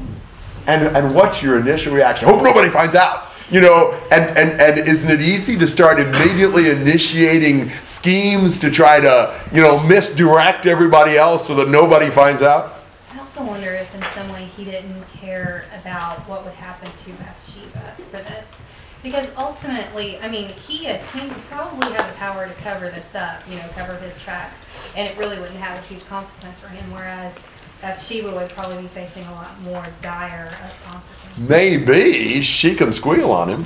And, 0.67 0.97
and 0.97 1.15
what's 1.15 1.43
your 1.43 1.59
initial 1.59 1.95
reaction? 1.95 2.29
Hope 2.29 2.43
nobody 2.43 2.69
finds 2.69 2.95
out. 2.95 3.28
You 3.51 3.63
know, 3.63 3.99
and, 4.11 4.37
and, 4.37 4.61
and 4.61 4.87
isn't 4.87 5.09
it 5.09 5.23
easy 5.23 5.57
to 5.57 5.67
start 5.67 5.99
immediately 5.99 6.69
initiating 6.69 7.71
schemes 7.87 8.59
to 8.59 8.71
try 8.71 9.01
to, 9.01 9.41
you 9.53 9.63
know, 9.63 9.83
misdirect 9.85 10.67
everybody 10.67 11.17
else 11.17 11.47
so 11.47 11.55
that 11.55 11.71
nobody 11.71 12.11
finds 12.11 12.43
out? 12.43 12.75
I 13.11 13.19
also 13.21 13.43
wonder 13.43 13.73
if 13.73 13.95
in 13.95 14.03
some 14.03 14.29
way 14.31 14.45
he 14.55 14.65
didn't 14.65 15.03
care 15.15 15.65
about 15.81 16.29
what 16.29 16.45
would 16.45 16.53
happen 16.55 16.91
to 16.91 17.13
Bathsheba 17.23 17.95
for 18.11 18.19
this. 18.19 18.61
Because 19.03 19.31
ultimately, 19.39 20.19
I 20.19 20.29
mean, 20.29 20.49
he 20.49 20.81
king 20.81 21.29
would 21.29 21.47
probably 21.49 21.91
have 21.93 22.07
the 22.07 22.17
power 22.19 22.47
to 22.47 22.55
cover 22.55 22.91
this 22.91 23.15
up, 23.15 23.49
you 23.49 23.57
know, 23.57 23.67
cover 23.69 23.97
his 23.97 24.21
tracks, 24.21 24.93
and 24.97 25.09
it 25.09 25.17
really 25.17 25.39
wouldn't 25.39 25.61
have 25.61 25.79
a 25.79 25.83
huge 25.87 26.05
consequence 26.07 26.59
for 26.59 26.69
him, 26.69 26.91
whereas 26.91 27.39
Bathsheba 27.81 28.35
would 28.35 28.51
probably 28.51 28.83
be 28.83 28.89
facing 28.89 29.25
a 29.27 29.33
lot 29.33 29.61
more 29.61 29.87
dire 30.03 30.53
consequences. 30.85 31.49
Maybe 31.49 32.43
she 32.43 32.75
can 32.75 32.93
squeal 32.93 33.31
on 33.31 33.49
him. 33.49 33.65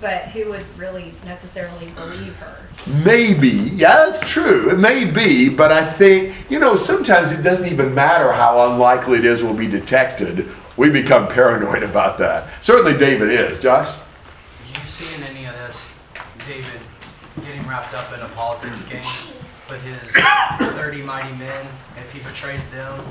But 0.00 0.24
who 0.24 0.50
would 0.50 0.64
really 0.76 1.14
necessarily 1.24 1.86
believe 1.90 2.34
her? 2.36 2.66
Maybe. 3.04 3.48
Yeah, 3.48 4.06
that's 4.06 4.28
true. 4.28 4.70
It 4.70 4.78
may 4.78 5.10
be, 5.10 5.48
but 5.48 5.72
I 5.72 5.84
think, 5.90 6.34
you 6.50 6.58
know, 6.58 6.76
sometimes 6.76 7.30
it 7.30 7.42
doesn't 7.42 7.66
even 7.66 7.94
matter 7.94 8.32
how 8.32 8.72
unlikely 8.72 9.18
it 9.18 9.24
is 9.24 9.42
we'll 9.42 9.54
be 9.54 9.68
detected. 9.68 10.48
We 10.76 10.90
become 10.90 11.28
paranoid 11.28 11.82
about 11.82 12.18
that. 12.18 12.62
Certainly 12.62 12.98
David 12.98 13.30
is. 13.30 13.58
Josh? 13.58 13.96
You 14.74 14.80
see 14.84 15.14
in 15.14 15.22
any 15.22 15.46
of 15.46 15.54
this, 15.54 15.78
David 16.46 16.80
getting 17.44 17.66
wrapped 17.66 17.94
up 17.94 18.12
in 18.12 18.20
a 18.20 18.28
politics 18.30 18.84
game 18.84 19.02
with 19.68 19.82
his 19.82 20.72
30 20.74 21.02
mighty 21.02 21.34
men, 21.36 21.66
if 21.98 22.12
he 22.12 22.20
betrays 22.20 22.68
them, 22.68 23.04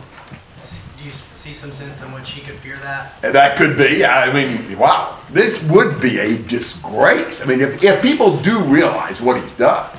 do 0.97 1.03
you 1.05 1.11
see 1.11 1.53
some 1.53 1.73
sense 1.73 2.01
in 2.01 2.11
which 2.13 2.31
he 2.31 2.41
could 2.41 2.59
fear 2.59 2.77
that? 2.77 3.21
That 3.21 3.57
could 3.57 3.77
be. 3.77 4.05
I 4.05 4.31
mean, 4.31 4.77
wow. 4.77 5.19
This 5.31 5.61
would 5.63 5.99
be 5.99 6.19
a 6.19 6.37
disgrace. 6.37 7.41
I 7.41 7.45
mean, 7.45 7.61
if, 7.61 7.83
if 7.83 8.01
people 8.01 8.37
do 8.37 8.59
realize 8.63 9.21
what 9.21 9.41
he's 9.41 9.51
done, 9.53 9.95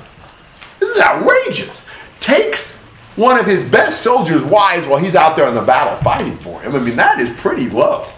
this 0.81 0.91
is 0.91 1.01
outrageous. 1.01 1.87
Takes 2.21 2.75
one 3.17 3.39
of 3.39 3.47
his 3.47 3.63
best 3.63 4.03
soldiers' 4.03 4.43
wives 4.43 4.87
while 4.87 4.99
he's 4.99 5.17
out 5.17 5.37
there 5.37 5.47
on 5.47 5.55
the 5.55 5.63
battle 5.63 5.97
fighting 6.03 6.37
for 6.37 6.61
him. 6.61 6.75
I 6.75 6.81
mean, 6.81 6.97
that 6.97 7.21
is 7.21 7.31
pretty 7.39 7.69
low. 7.69 8.09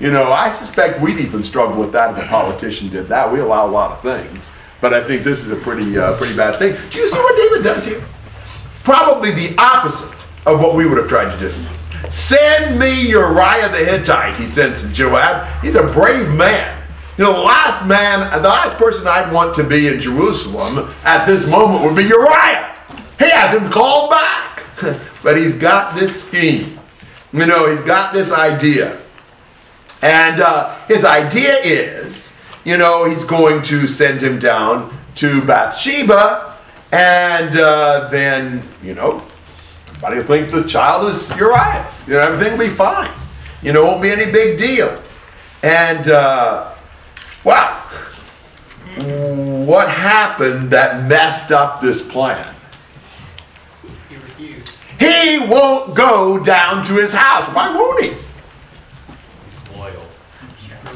You 0.00 0.10
know, 0.10 0.32
I 0.32 0.50
suspect 0.50 1.00
we'd 1.00 1.18
even 1.18 1.42
struggle 1.42 1.78
with 1.78 1.92
that 1.92 2.16
if 2.16 2.24
a 2.24 2.28
politician 2.28 2.88
did 2.88 3.08
that. 3.08 3.32
We 3.32 3.40
allow 3.40 3.66
a 3.66 3.70
lot 3.70 3.92
of 3.92 4.02
things. 4.02 4.48
But 4.82 4.92
I 4.92 5.02
think 5.02 5.22
this 5.22 5.44
is 5.44 5.50
a 5.50 5.56
pretty, 5.56 5.96
uh, 5.96 6.16
pretty 6.18 6.36
bad 6.36 6.58
thing. 6.58 6.76
Do 6.90 6.98
you 6.98 7.08
see 7.08 7.16
what 7.16 7.36
David 7.36 7.64
does 7.64 7.84
here? 7.84 8.04
Probably 8.82 9.30
the 9.30 9.54
opposite 9.56 10.12
of 10.44 10.60
what 10.60 10.74
we 10.74 10.86
would 10.86 10.98
have 10.98 11.08
tried 11.08 11.32
to 11.32 11.38
do. 11.38 11.54
Send 12.10 12.78
me 12.78 13.08
Uriah 13.08 13.68
the 13.68 13.78
Hittite, 13.78 14.36
he 14.36 14.46
sends 14.46 14.82
Joab. 14.90 15.46
He's 15.62 15.76
a 15.76 15.84
brave 15.84 16.28
man. 16.30 16.82
You 17.16 17.24
know, 17.24 17.32
the 17.32 17.40
last 17.40 17.86
man, 17.86 18.42
the 18.42 18.48
last 18.48 18.76
person 18.76 19.06
I'd 19.06 19.32
want 19.32 19.54
to 19.54 19.64
be 19.64 19.86
in 19.86 20.00
Jerusalem 20.00 20.92
at 21.04 21.26
this 21.26 21.46
moment 21.46 21.84
would 21.84 21.94
be 21.94 22.02
Uriah. 22.02 22.76
He 23.18 23.30
hasn't 23.30 23.70
called 23.70 24.10
back, 24.10 24.64
but 25.22 25.36
he's 25.36 25.54
got 25.54 25.94
this 25.94 26.24
scheme. 26.24 26.80
You 27.32 27.46
know, 27.46 27.70
he's 27.70 27.82
got 27.82 28.12
this 28.12 28.32
idea. 28.32 29.00
And 30.02 30.40
uh, 30.40 30.76
his 30.86 31.04
idea 31.04 31.54
is, 31.62 32.21
you 32.64 32.76
know, 32.76 33.04
he's 33.04 33.24
going 33.24 33.62
to 33.62 33.86
send 33.86 34.22
him 34.22 34.38
down 34.38 34.96
to 35.16 35.42
Bathsheba, 35.42 36.56
and 36.92 37.56
uh, 37.56 38.08
then, 38.10 38.62
you 38.82 38.94
know, 38.94 39.22
everybody 39.88 40.16
will 40.16 40.24
think 40.24 40.50
the 40.50 40.64
child 40.64 41.08
is 41.08 41.30
Uriah's. 41.36 42.06
You 42.06 42.14
know, 42.14 42.20
everything 42.20 42.58
will 42.58 42.66
be 42.66 42.72
fine. 42.72 43.10
You 43.62 43.72
know, 43.72 43.84
it 43.84 43.86
won't 43.86 44.02
be 44.02 44.10
any 44.10 44.30
big 44.30 44.58
deal. 44.58 45.02
And, 45.62 46.08
uh, 46.08 46.72
wow, 47.44 47.80
what 48.96 49.88
happened 49.88 50.70
that 50.70 51.08
messed 51.08 51.50
up 51.52 51.80
this 51.80 52.02
plan? 52.02 52.54
He 54.08 54.16
refused. 54.16 54.72
He 55.00 55.38
won't 55.48 55.94
go 55.94 56.38
down 56.42 56.84
to 56.84 56.94
his 56.94 57.12
house. 57.12 57.48
Why 57.54 57.74
won't 57.74 58.02
he? 58.02 58.08
He's 58.10 59.76
loyal. 59.76 60.02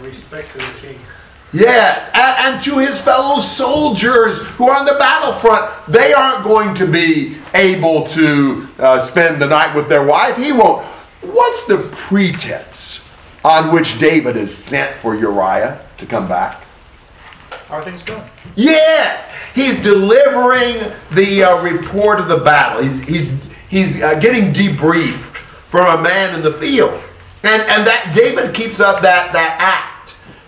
Respect 0.00 0.50
to 0.52 0.58
the 0.58 0.72
king. 0.80 1.00
Yes, 1.52 2.10
and, 2.12 2.62
to 2.62 2.78
his 2.78 3.00
fellow 3.00 3.40
soldiers 3.40 4.40
who 4.40 4.68
are 4.68 4.78
on 4.78 4.84
the 4.84 4.96
battlefront, 4.98 5.70
they 5.86 6.12
aren't 6.12 6.44
going 6.44 6.74
to 6.74 6.86
be 6.86 7.36
able 7.54 8.06
to 8.08 8.68
uh, 8.78 9.00
spend 9.00 9.40
the 9.40 9.46
night 9.46 9.74
with 9.74 9.88
their 9.88 10.04
wife. 10.04 10.36
He 10.36 10.52
won't. 10.52 10.84
What's 11.22 11.64
the 11.66 11.78
pretense 11.92 13.00
on 13.44 13.72
which 13.72 13.98
David 13.98 14.36
is 14.36 14.56
sent 14.56 14.96
for 14.98 15.14
Uriah 15.14 15.80
to 15.98 16.06
come 16.06 16.28
back? 16.28 16.64
How 17.68 17.76
are 17.76 17.84
things 17.84 18.02
going? 18.02 18.22
Yes, 18.54 19.28
he's 19.54 19.80
delivering 19.82 20.92
the 21.12 21.44
uh, 21.44 21.62
report 21.62 22.20
of 22.20 22.28
the 22.28 22.38
battle. 22.38 22.82
He's 22.82 23.00
he's 23.02 23.32
he's 23.68 24.02
uh, 24.02 24.14
getting 24.20 24.52
debriefed 24.52 25.36
from 25.70 25.98
a 25.98 26.02
man 26.02 26.34
in 26.34 26.42
the 26.42 26.52
field, 26.52 26.92
and 27.42 27.62
and 27.62 27.86
that 27.86 28.12
David 28.14 28.54
keeps 28.54 28.78
up 28.78 29.02
that 29.02 29.32
that 29.32 29.56
act. 29.60 29.95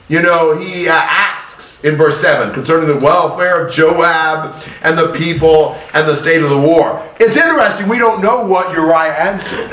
You 0.09 0.23
know, 0.23 0.57
he 0.57 0.88
uh, 0.88 0.94
asks 0.94 1.83
in 1.85 1.97
verse 1.97 2.21
seven 2.21 2.53
concerning 2.53 2.88
the 2.88 2.99
welfare 2.99 3.66
of 3.66 3.73
Joab 3.73 4.64
and 4.83 4.99
the 4.99 5.12
people 5.12 5.77
and 5.94 6.09
the 6.09 6.14
state 6.14 6.42
of 6.42 6.51
the 6.51 6.59
war. 6.59 7.07
It's 7.21 7.37
interesting. 7.37 7.88
We 7.88 7.99
don't 7.99 8.23
know 8.23 8.44
what 8.44 8.73
Uriah 8.73 9.14
answered. 9.14 9.73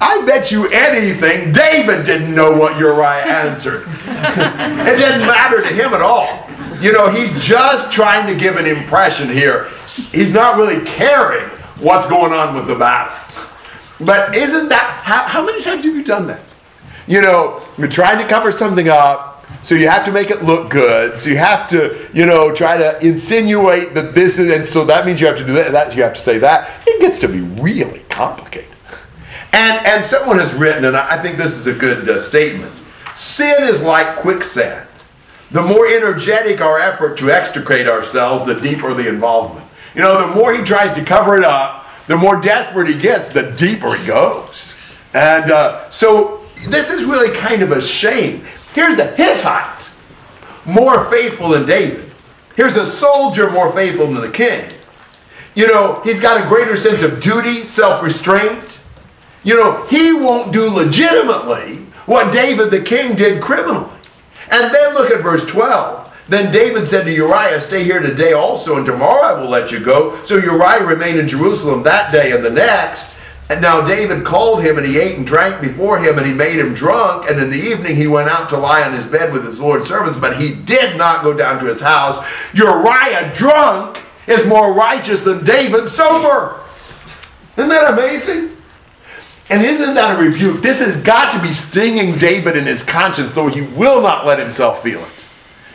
I 0.00 0.24
bet 0.26 0.50
you 0.52 0.68
anything 0.68 1.52
David 1.52 2.04
didn't 2.04 2.34
know 2.34 2.54
what 2.56 2.78
Uriah 2.78 3.24
answered. 3.24 3.86
it 4.06 4.96
didn't 4.98 5.26
matter 5.26 5.62
to 5.62 5.68
him 5.68 5.94
at 5.94 6.02
all. 6.02 6.46
You 6.80 6.92
know, 6.92 7.08
he's 7.08 7.42
just 7.42 7.90
trying 7.90 8.26
to 8.26 8.34
give 8.38 8.56
an 8.56 8.66
impression 8.66 9.28
here. 9.28 9.70
He's 10.12 10.30
not 10.30 10.56
really 10.56 10.84
caring 10.84 11.48
what's 11.78 12.06
going 12.06 12.32
on 12.32 12.54
with 12.54 12.66
the 12.66 12.74
battle. 12.74 13.16
But 14.00 14.34
isn't 14.34 14.68
that, 14.68 15.00
how, 15.04 15.26
how 15.26 15.46
many 15.46 15.62
times 15.62 15.84
have 15.84 15.94
you 15.94 16.04
done 16.04 16.26
that? 16.26 16.40
You 17.06 17.22
know, 17.22 17.62
you're 17.78 17.88
trying 17.88 18.18
to 18.18 18.26
cover 18.26 18.50
something 18.52 18.88
up, 18.88 19.33
so 19.64 19.74
you 19.74 19.88
have 19.88 20.04
to 20.04 20.12
make 20.12 20.30
it 20.30 20.42
look 20.42 20.70
good. 20.70 21.18
So 21.18 21.30
you 21.30 21.38
have 21.38 21.66
to, 21.68 22.08
you 22.12 22.26
know, 22.26 22.54
try 22.54 22.76
to 22.76 23.04
insinuate 23.04 23.94
that 23.94 24.14
this 24.14 24.38
is, 24.38 24.52
and 24.52 24.66
so 24.66 24.84
that 24.84 25.06
means 25.06 25.20
you 25.20 25.26
have 25.26 25.38
to 25.38 25.46
do 25.46 25.54
that, 25.54 25.72
that 25.72 25.96
you 25.96 26.02
have 26.02 26.14
to 26.14 26.20
say 26.20 26.38
that. 26.38 26.70
It 26.86 27.00
gets 27.00 27.18
to 27.18 27.28
be 27.28 27.40
really 27.40 28.00
complicated. 28.08 28.70
And, 29.52 29.86
and 29.86 30.04
someone 30.04 30.38
has 30.38 30.54
written, 30.54 30.84
and 30.84 30.96
I 30.96 31.20
think 31.20 31.38
this 31.38 31.56
is 31.56 31.66
a 31.66 31.72
good 31.72 32.08
uh, 32.08 32.20
statement 32.20 32.72
sin 33.14 33.68
is 33.68 33.80
like 33.80 34.16
quicksand. 34.16 34.88
The 35.50 35.62
more 35.62 35.86
energetic 35.86 36.60
our 36.60 36.78
effort 36.78 37.16
to 37.18 37.30
extricate 37.30 37.86
ourselves, 37.86 38.44
the 38.44 38.60
deeper 38.60 38.92
the 38.92 39.08
involvement. 39.08 39.66
You 39.94 40.02
know, 40.02 40.26
the 40.26 40.34
more 40.34 40.52
he 40.52 40.62
tries 40.64 40.92
to 40.96 41.04
cover 41.04 41.36
it 41.38 41.44
up, 41.44 41.86
the 42.08 42.16
more 42.16 42.40
desperate 42.40 42.88
he 42.88 42.98
gets, 42.98 43.28
the 43.28 43.52
deeper 43.52 43.96
he 43.96 44.04
goes. 44.04 44.74
And 45.14 45.50
uh, 45.50 45.88
so 45.90 46.44
this 46.68 46.90
is 46.90 47.04
really 47.04 47.34
kind 47.36 47.62
of 47.62 47.70
a 47.70 47.80
shame. 47.80 48.44
Here's 48.74 48.96
the 48.96 49.14
Hittite, 49.14 49.90
more 50.66 51.04
faithful 51.04 51.50
than 51.50 51.64
David. 51.64 52.10
Here's 52.56 52.76
a 52.76 52.84
soldier 52.84 53.50
more 53.50 53.72
faithful 53.72 54.06
than 54.06 54.20
the 54.20 54.30
king. 54.30 54.70
You 55.54 55.68
know, 55.68 56.00
he's 56.02 56.20
got 56.20 56.44
a 56.44 56.48
greater 56.48 56.76
sense 56.76 57.02
of 57.02 57.20
duty, 57.20 57.62
self 57.62 58.02
restraint. 58.02 58.80
You 59.44 59.56
know, 59.56 59.84
he 59.86 60.12
won't 60.12 60.52
do 60.52 60.68
legitimately 60.68 61.76
what 62.06 62.32
David 62.32 62.70
the 62.70 62.82
king 62.82 63.14
did 63.14 63.42
criminally. 63.42 63.90
And 64.50 64.74
then 64.74 64.94
look 64.94 65.10
at 65.10 65.22
verse 65.22 65.44
12. 65.44 66.04
Then 66.28 66.50
David 66.52 66.88
said 66.88 67.04
to 67.04 67.12
Uriah, 67.12 67.60
Stay 67.60 67.84
here 67.84 68.00
today 68.00 68.32
also, 68.32 68.76
and 68.76 68.86
tomorrow 68.86 69.26
I 69.26 69.40
will 69.40 69.48
let 69.48 69.70
you 69.70 69.78
go. 69.78 70.22
So 70.24 70.36
Uriah 70.36 70.84
remained 70.84 71.18
in 71.18 71.28
Jerusalem 71.28 71.82
that 71.82 72.10
day 72.10 72.32
and 72.32 72.44
the 72.44 72.50
next. 72.50 73.10
And 73.50 73.60
now 73.60 73.86
David 73.86 74.24
called 74.24 74.62
him, 74.62 74.78
and 74.78 74.86
he 74.86 74.98
ate 74.98 75.18
and 75.18 75.26
drank 75.26 75.60
before 75.60 75.98
him, 75.98 76.16
and 76.16 76.26
he 76.26 76.32
made 76.32 76.58
him 76.58 76.72
drunk. 76.72 77.28
And 77.28 77.38
in 77.38 77.50
the 77.50 77.58
evening 77.58 77.94
he 77.94 78.06
went 78.06 78.28
out 78.28 78.48
to 78.50 78.56
lie 78.56 78.82
on 78.82 78.92
his 78.92 79.04
bed 79.04 79.32
with 79.32 79.44
his 79.44 79.60
Lord's 79.60 79.86
servants, 79.86 80.18
but 80.18 80.40
he 80.40 80.54
did 80.54 80.96
not 80.96 81.22
go 81.22 81.34
down 81.34 81.58
to 81.60 81.66
his 81.66 81.80
house. 81.80 82.26
Uriah 82.54 83.34
drunk 83.34 84.00
is 84.26 84.46
more 84.46 84.72
righteous 84.72 85.20
than 85.20 85.44
David 85.44 85.88
sober. 85.88 86.60
Isn't 87.56 87.68
that 87.68 87.92
amazing? 87.92 88.56
And 89.50 89.62
isn't 89.62 89.94
that 89.94 90.18
a 90.18 90.22
rebuke? 90.22 90.62
This 90.62 90.80
has 90.80 90.96
got 90.96 91.32
to 91.34 91.42
be 91.42 91.52
stinging 91.52 92.16
David 92.16 92.56
in 92.56 92.64
his 92.64 92.82
conscience, 92.82 93.32
though 93.32 93.48
he 93.48 93.60
will 93.60 94.00
not 94.00 94.24
let 94.24 94.38
himself 94.38 94.82
feel 94.82 95.00
it. 95.00 95.26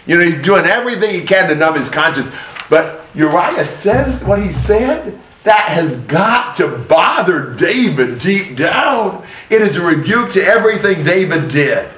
You 0.07 0.17
know, 0.17 0.23
he's 0.23 0.41
doing 0.41 0.65
everything 0.65 1.13
he 1.13 1.23
can 1.23 1.47
to 1.49 1.55
numb 1.55 1.75
his 1.75 1.87
conscience. 1.87 2.33
But 2.67 3.05
Uriah 3.13 3.63
says 3.63 4.23
what 4.23 4.41
he 4.41 4.51
said. 4.51 5.19
That 5.43 5.69
has 5.69 5.95
got 5.95 6.55
to 6.55 6.67
bother 6.67 7.53
David 7.55 8.19
deep 8.19 8.57
down. 8.57 9.25
It 9.49 9.61
is 9.61 9.77
a 9.77 9.85
rebuke 9.85 10.31
to 10.33 10.43
everything 10.43 11.03
David 11.03 11.49
did. 11.49 11.89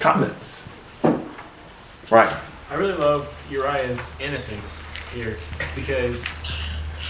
Comments? 0.00 0.64
Right. 2.10 2.36
I 2.70 2.74
really 2.74 2.94
love 2.94 3.32
Uriah's 3.50 4.12
innocence 4.20 4.82
here 5.14 5.38
because 5.74 6.24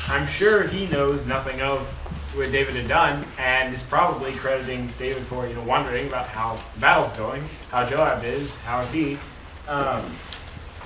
I'm 0.08 0.26
sure 0.26 0.66
he 0.66 0.86
knows 0.88 1.26
nothing 1.26 1.60
of 1.62 1.80
what 2.34 2.50
David 2.50 2.74
had 2.74 2.88
done 2.88 3.24
and 3.38 3.72
is 3.74 3.84
probably 3.84 4.32
crediting 4.32 4.92
David 4.98 5.22
for, 5.26 5.46
you 5.46 5.54
know, 5.54 5.62
wondering 5.62 6.08
about 6.08 6.26
how 6.26 6.58
the 6.74 6.80
battle's 6.80 7.12
going, 7.14 7.44
how 7.70 7.88
Joab 7.88 8.24
is, 8.24 8.54
how 8.56 8.80
is 8.80 8.92
he. 8.92 9.18
Um, 9.68 10.16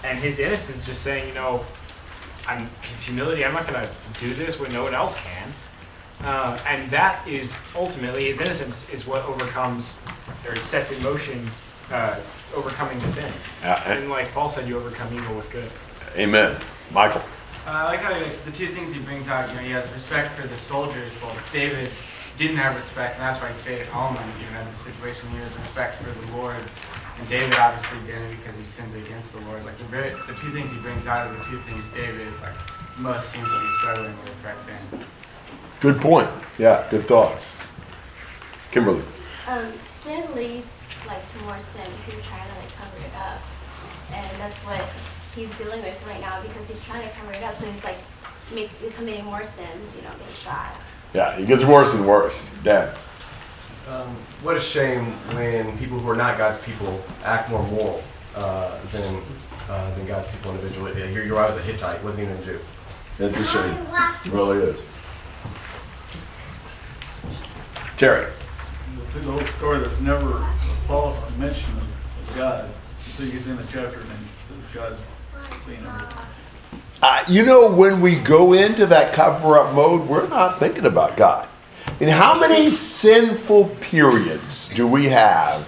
and 0.05 0.19
his 0.19 0.39
innocence 0.39 0.87
just 0.87 1.03
saying, 1.03 1.29
you 1.29 1.35
know, 1.35 1.65
I'm 2.47 2.69
his 2.91 3.03
humility, 3.03 3.45
I'm 3.45 3.55
not 3.55 3.67
going 3.67 3.87
to 3.87 3.91
do 4.21 4.35
this 4.35 4.61
when 4.61 4.73
no 4.73 4.85
one 4.85 4.95
else 4.95 5.19
can. 5.19 5.53
Uh, 6.23 6.59
and 6.67 6.91
that 6.91 7.27
is 7.29 7.57
ultimately 7.75 8.27
his 8.27 8.41
innocence 8.41 8.89
is 8.91 9.07
what 9.07 9.25
overcomes 9.25 10.01
or 10.47 10.57
sets 10.57 10.93
in 10.93 11.03
motion 11.03 11.51
uh, 11.91 12.19
overcoming 12.55 12.99
the 13.01 13.09
sin. 13.09 13.33
Uh, 13.63 13.83
and 13.87 14.09
like 14.09 14.31
Paul 14.33 14.49
said, 14.49 14.69
you 14.69 14.77
overcome 14.77 15.15
evil 15.15 15.37
with 15.37 15.51
good. 15.51 15.71
Amen. 16.17 16.57
Michael. 16.93 17.23
Uh, 17.67 17.71
I 17.71 17.85
like 17.85 18.01
how 18.01 18.19
the 18.45 18.53
two 18.53 18.69
things 18.69 18.93
he 18.95 19.01
brings 19.01 19.29
out, 19.29 19.49
you 19.51 19.57
know, 19.57 19.61
he 19.61 19.71
has 19.73 19.91
respect 19.93 20.39
for 20.41 20.47
the 20.47 20.57
soldiers, 20.57 21.11
but 21.21 21.37
David 21.53 21.91
didn't 22.39 22.59
have 22.59 22.77
respect, 22.77 23.15
and 23.17 23.23
that's 23.23 23.41
why 23.41 23.51
he 23.51 23.59
stayed 23.59 23.81
at 23.81 23.89
home 23.89 24.17
and, 24.17 24.33
you 24.41 24.51
know, 24.53 24.61
in 24.61 24.71
the 24.71 24.77
situation, 24.77 25.29
he 25.31 25.39
has 25.39 25.53
respect 25.59 26.03
for 26.03 26.11
the 26.11 26.37
Lord. 26.37 26.63
And 27.19 27.29
David 27.29 27.55
obviously 27.55 27.99
didn't 28.07 28.37
because 28.37 28.57
he 28.57 28.65
sins 28.65 28.95
against 28.95 29.33
the 29.33 29.41
Lord. 29.41 29.65
Like 29.65 29.79
the 29.79 29.85
very, 29.85 30.11
the 30.11 30.35
two 30.41 30.51
things 30.53 30.71
he 30.71 30.79
brings 30.79 31.07
out 31.07 31.27
are 31.27 31.37
the 31.37 31.45
two 31.45 31.59
things 31.61 31.85
David 31.95 32.29
like 32.43 32.55
most 32.99 33.31
seems 33.31 33.47
to 33.47 33.61
be 33.61 33.69
struggling 33.79 34.17
with 34.25 34.45
right 34.45 34.57
then. 34.67 35.07
Good 35.81 36.01
point. 36.01 36.29
Yeah, 36.59 36.87
good 36.91 37.07
thoughts. 37.09 37.57
Kimberly. 38.71 39.03
Um, 39.47 39.73
sin 39.85 40.35
leads 40.35 40.67
like 41.07 41.23
to 41.33 41.39
more 41.45 41.59
sin 41.59 41.87
if 41.87 42.13
you're 42.13 42.23
trying 42.23 42.49
to 42.49 42.55
like 42.57 42.73
cover 42.77 42.99
it 42.99 43.15
up, 43.17 43.41
and 44.13 44.41
that's 44.41 44.59
what 44.65 44.85
he's 45.35 45.51
dealing 45.59 45.83
with 45.83 46.07
right 46.07 46.21
now 46.21 46.43
because 46.43 46.67
he's 46.67 46.81
trying 46.81 47.07
to 47.09 47.15
cover 47.15 47.33
it 47.33 47.43
up. 47.43 47.57
So 47.57 47.67
he's 47.67 47.85
like 47.85 47.99
make, 48.55 48.71
committing 48.95 49.25
more 49.25 49.43
sins, 49.43 49.95
you 49.97 50.03
know, 50.03 50.15
against 50.15 50.45
God. 50.45 50.71
Yeah, 51.15 51.39
it 51.39 51.47
gets 51.47 51.65
worse 51.65 51.95
and 51.95 52.07
worse. 52.07 52.51
Dan. 52.63 52.93
Um, 53.89 54.17
what 54.43 54.57
a 54.57 54.61
shame 54.61 55.13
when 55.37 55.79
people 55.79 56.01
who 56.01 56.11
are 56.11 56.17
not 56.17 56.37
God's 56.37 56.59
people 56.59 57.01
act 57.23 57.49
more 57.51 57.63
moral 57.69 58.03
uh, 58.35 58.81
than 58.91 59.23
uh, 59.69 59.95
than 59.95 60.07
God's 60.07 60.27
people 60.29 60.51
individually. 60.51 60.93
Yeah, 60.99 61.07
here 61.07 61.25
Uriah 61.25 61.47
was 61.47 61.57
a 61.57 61.63
Hittite, 61.63 62.03
wasn't 62.03 62.29
even 62.29 62.43
a 62.43 62.45
Jew. 62.45 62.59
That's 63.19 63.39
a 63.39 63.45
shame. 63.45 63.87
It 64.25 64.33
really 64.33 64.59
is. 64.59 64.85
Terry. 67.97 68.31
Through 69.11 69.21
the 69.23 69.33
whole 69.33 69.47
story, 69.57 69.79
there's 69.79 70.01
never 70.01 70.39
a 70.39 70.57
thought 70.87 71.17
or 71.17 71.39
mention 71.39 71.73
of 71.79 72.37
God 72.37 72.69
until 73.07 73.27
you 73.27 73.33
get 73.33 73.47
in 73.47 73.57
the 73.57 73.63
chapter 73.65 74.01
and 74.01 74.11
then 74.11 74.19
it 74.19 74.75
God's 74.75 74.99
seeing 75.65 75.79
everything. 75.79 76.25
Uh, 77.03 77.25
you 77.29 77.45
know, 77.45 77.71
when 77.71 78.01
we 78.01 78.17
go 78.17 78.53
into 78.53 78.85
that 78.87 79.15
cover 79.15 79.59
up 79.59 79.75
mode, 79.75 80.09
we're 80.09 80.29
not 80.29 80.59
thinking 80.59 80.87
about 80.87 81.17
God. 81.17 81.49
And 81.99 82.11
how 82.11 82.39
many 82.39 82.71
sinful 82.71 83.69
periods 83.81 84.69
do 84.75 84.87
we 84.87 85.07
have 85.07 85.63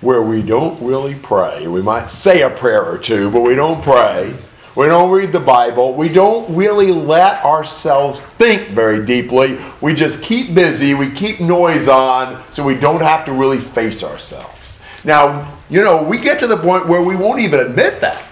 where 0.00 0.22
we 0.22 0.40
don't 0.40 0.80
really 0.82 1.14
pray? 1.16 1.66
We 1.66 1.82
might 1.82 2.10
say 2.10 2.40
a 2.42 2.48
prayer 2.48 2.82
or 2.82 2.96
two, 2.96 3.30
but 3.30 3.42
we 3.42 3.54
don't 3.54 3.82
pray. 3.82 4.34
We 4.74 4.86
don't 4.86 5.10
read 5.10 5.32
the 5.32 5.40
Bible. 5.40 5.92
We 5.92 6.08
don't 6.08 6.56
really 6.56 6.92
let 6.92 7.44
ourselves 7.44 8.20
think 8.20 8.68
very 8.68 9.04
deeply. 9.04 9.58
We 9.82 9.92
just 9.92 10.22
keep 10.22 10.54
busy. 10.54 10.94
We 10.94 11.10
keep 11.10 11.40
noise 11.40 11.88
on 11.88 12.42
so 12.50 12.64
we 12.64 12.76
don't 12.76 13.02
have 13.02 13.26
to 13.26 13.32
really 13.32 13.58
face 13.58 14.02
ourselves. 14.02 14.80
Now, 15.04 15.58
you 15.68 15.82
know, 15.82 16.02
we 16.02 16.16
get 16.16 16.38
to 16.38 16.46
the 16.46 16.56
point 16.56 16.86
where 16.86 17.02
we 17.02 17.16
won't 17.16 17.40
even 17.40 17.60
admit 17.60 18.00
that. 18.00 18.24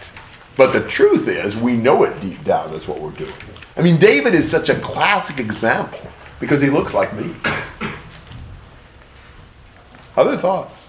But 0.57 0.73
the 0.73 0.81
truth 0.89 1.29
is, 1.29 1.57
we 1.57 1.75
know 1.75 2.05
it 2.05 2.19
deep 2.23 2.43
down 2.45 2.73
is 2.73 2.89
what 2.89 3.01
we're 3.01 3.11
doing. 3.11 3.35
I 3.77 3.83
mean, 3.83 3.99
David 3.99 4.35
is 4.35 4.51
such 4.51 4.71
a 4.71 4.81
classic 4.81 5.39
example 5.39 6.01
because 6.41 6.61
he 6.61 6.71
looks 6.71 6.95
like 6.95 7.15
me. 7.15 7.35
Other 10.17 10.37
thoughts? 10.37 10.89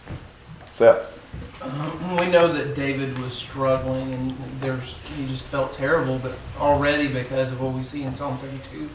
Seth? 0.73 1.19
Um, 1.61 2.17
we 2.17 2.27
know 2.27 2.51
that 2.53 2.73
David 2.73 3.19
was 3.19 3.33
struggling 3.33 4.13
and 4.13 4.35
there's 4.61 4.95
he 5.15 5.27
just 5.27 5.43
felt 5.45 5.73
terrible, 5.73 6.17
but 6.17 6.35
already 6.57 7.07
because 7.07 7.51
of 7.51 7.61
what 7.61 7.73
we 7.73 7.83
see 7.83 8.03
in 8.03 8.15
Psalm 8.15 8.37
32, 8.37 8.89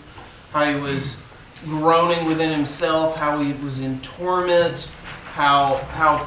how 0.50 0.72
he 0.72 0.80
was 0.80 1.20
groaning 1.64 2.26
within 2.26 2.50
himself, 2.50 3.16
how 3.16 3.40
he 3.40 3.52
was 3.64 3.80
in 3.80 4.00
torment, 4.00 4.88
how 5.34 5.76
how 5.90 6.26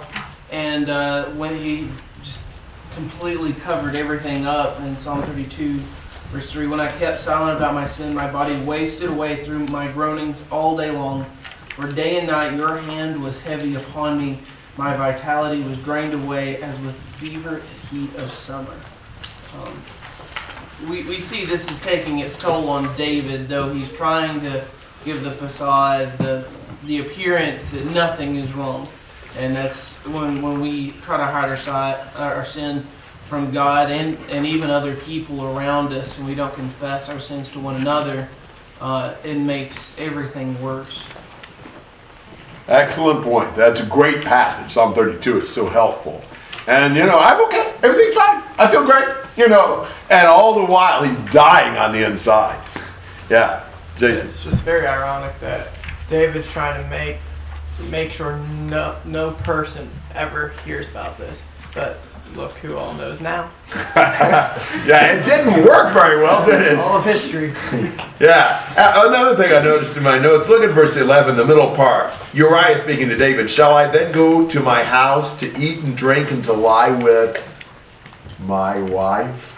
and 0.51 0.89
uh, 0.89 1.25
when 1.31 1.57
he 1.57 1.87
just 2.21 2.39
completely 2.93 3.53
covered 3.53 3.95
everything 3.95 4.45
up 4.45 4.79
in 4.81 4.95
Psalm 4.95 5.23
32, 5.23 5.81
verse 6.31 6.51
3. 6.51 6.67
When 6.67 6.79
I 6.79 6.91
kept 6.97 7.19
silent 7.19 7.57
about 7.57 7.73
my 7.73 7.87
sin, 7.87 8.13
my 8.13 8.29
body 8.29 8.59
wasted 8.63 9.09
away 9.09 9.43
through 9.43 9.67
my 9.67 9.91
groanings 9.91 10.45
all 10.51 10.75
day 10.77 10.91
long. 10.91 11.25
For 11.75 11.91
day 11.91 12.17
and 12.17 12.27
night 12.27 12.55
your 12.55 12.77
hand 12.77 13.21
was 13.21 13.41
heavy 13.41 13.75
upon 13.75 14.17
me. 14.17 14.39
My 14.77 14.95
vitality 14.95 15.63
was 15.63 15.77
drained 15.79 16.13
away 16.13 16.61
as 16.61 16.77
with 16.79 16.95
fever 17.17 17.61
heat 17.89 18.13
of 18.15 18.29
summer. 18.29 18.75
Um, 19.55 19.81
we, 20.89 21.03
we 21.03 21.19
see 21.19 21.45
this 21.45 21.71
is 21.71 21.79
taking 21.79 22.19
its 22.19 22.37
toll 22.37 22.69
on 22.69 22.95
David, 22.97 23.47
though 23.47 23.69
he's 23.69 23.91
trying 23.91 24.41
to 24.41 24.65
give 25.05 25.23
the 25.23 25.31
facade, 25.31 26.17
the, 26.19 26.47
the 26.83 26.99
appearance 26.99 27.69
that 27.71 27.85
nothing 27.93 28.35
is 28.35 28.53
wrong. 28.53 28.87
And 29.39 29.55
that's 29.55 29.95
when, 30.05 30.41
when 30.41 30.59
we 30.59 30.91
try 31.01 31.17
to 31.17 31.25
hide 31.25 31.49
our, 31.49 31.57
side, 31.57 31.99
our 32.15 32.45
sin 32.45 32.85
from 33.27 33.51
God 33.51 33.91
and, 33.91 34.17
and 34.29 34.45
even 34.45 34.69
other 34.69 34.95
people 34.95 35.43
around 35.43 35.93
us, 35.93 36.17
and 36.17 36.25
we 36.25 36.35
don't 36.35 36.53
confess 36.53 37.09
our 37.09 37.19
sins 37.19 37.49
to 37.49 37.59
one 37.59 37.75
another, 37.75 38.29
uh, 38.79 39.15
it 39.23 39.35
makes 39.35 39.97
everything 39.97 40.61
worse. 40.61 41.03
Excellent 42.67 43.23
point. 43.23 43.55
That's 43.55 43.79
a 43.79 43.85
great 43.85 44.23
passage. 44.23 44.71
Psalm 44.71 44.93
32 44.93 45.41
is 45.41 45.49
so 45.49 45.67
helpful. 45.67 46.21
And, 46.67 46.95
you 46.95 47.05
know, 47.05 47.17
I'm 47.17 47.43
okay. 47.45 47.73
Everything's 47.81 48.13
fine. 48.13 48.43
I 48.57 48.69
feel 48.69 48.85
great. 48.85 49.07
You 49.37 49.47
know, 49.47 49.87
and 50.09 50.27
all 50.27 50.59
the 50.59 50.65
while 50.65 51.03
he's 51.03 51.33
dying 51.33 51.77
on 51.77 51.91
the 51.91 52.05
inside. 52.05 52.61
Yeah. 53.29 53.63
Jason. 53.97 54.27
It's 54.27 54.43
just 54.43 54.63
very 54.63 54.85
ironic 54.85 55.39
that 55.39 55.69
David's 56.09 56.49
trying 56.49 56.81
to 56.81 56.89
make 56.89 57.17
make 57.89 58.11
sure 58.11 58.37
no 58.37 58.95
no 59.05 59.31
person 59.31 59.89
ever 60.13 60.49
hears 60.65 60.89
about 60.89 61.17
this. 61.17 61.43
But 61.73 61.99
look 62.35 62.51
who 62.53 62.75
all 62.75 62.93
knows 62.93 63.21
now. 63.21 63.49
yeah, 63.95 65.13
it 65.13 65.25
didn't 65.25 65.65
work 65.65 65.93
very 65.93 66.21
well, 66.21 66.45
did 66.45 66.61
it? 66.61 66.77
All 66.79 66.97
of 66.97 67.05
history. 67.05 67.53
Yeah. 68.19 68.63
Uh, 68.77 69.05
Another 69.07 69.35
thing 69.35 69.55
I 69.55 69.63
noticed 69.63 69.95
in 69.97 70.03
my 70.03 70.17
notes, 70.17 70.47
look 70.47 70.63
at 70.63 70.71
verse 70.71 70.95
11, 70.97 71.35
the 71.35 71.45
middle 71.45 71.75
part. 71.75 72.13
Uriah 72.33 72.77
speaking 72.77 73.09
to 73.09 73.15
David, 73.15 73.49
Shall 73.49 73.73
I 73.73 73.87
then 73.87 74.11
go 74.11 74.47
to 74.47 74.59
my 74.59 74.83
house 74.83 75.33
to 75.39 75.47
eat 75.57 75.79
and 75.79 75.95
drink 75.95 76.31
and 76.31 76.43
to 76.43 76.53
lie 76.53 76.91
with 76.91 77.47
my 78.39 78.79
wife? 78.79 79.53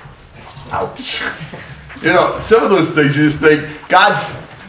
Ouch. 0.71 1.21
you 2.01 2.13
know, 2.13 2.37
some 2.37 2.63
of 2.63 2.69
those 2.69 2.91
things 2.91 3.15
you 3.15 3.23
just 3.23 3.39
think, 3.39 3.67
God, 3.87 4.13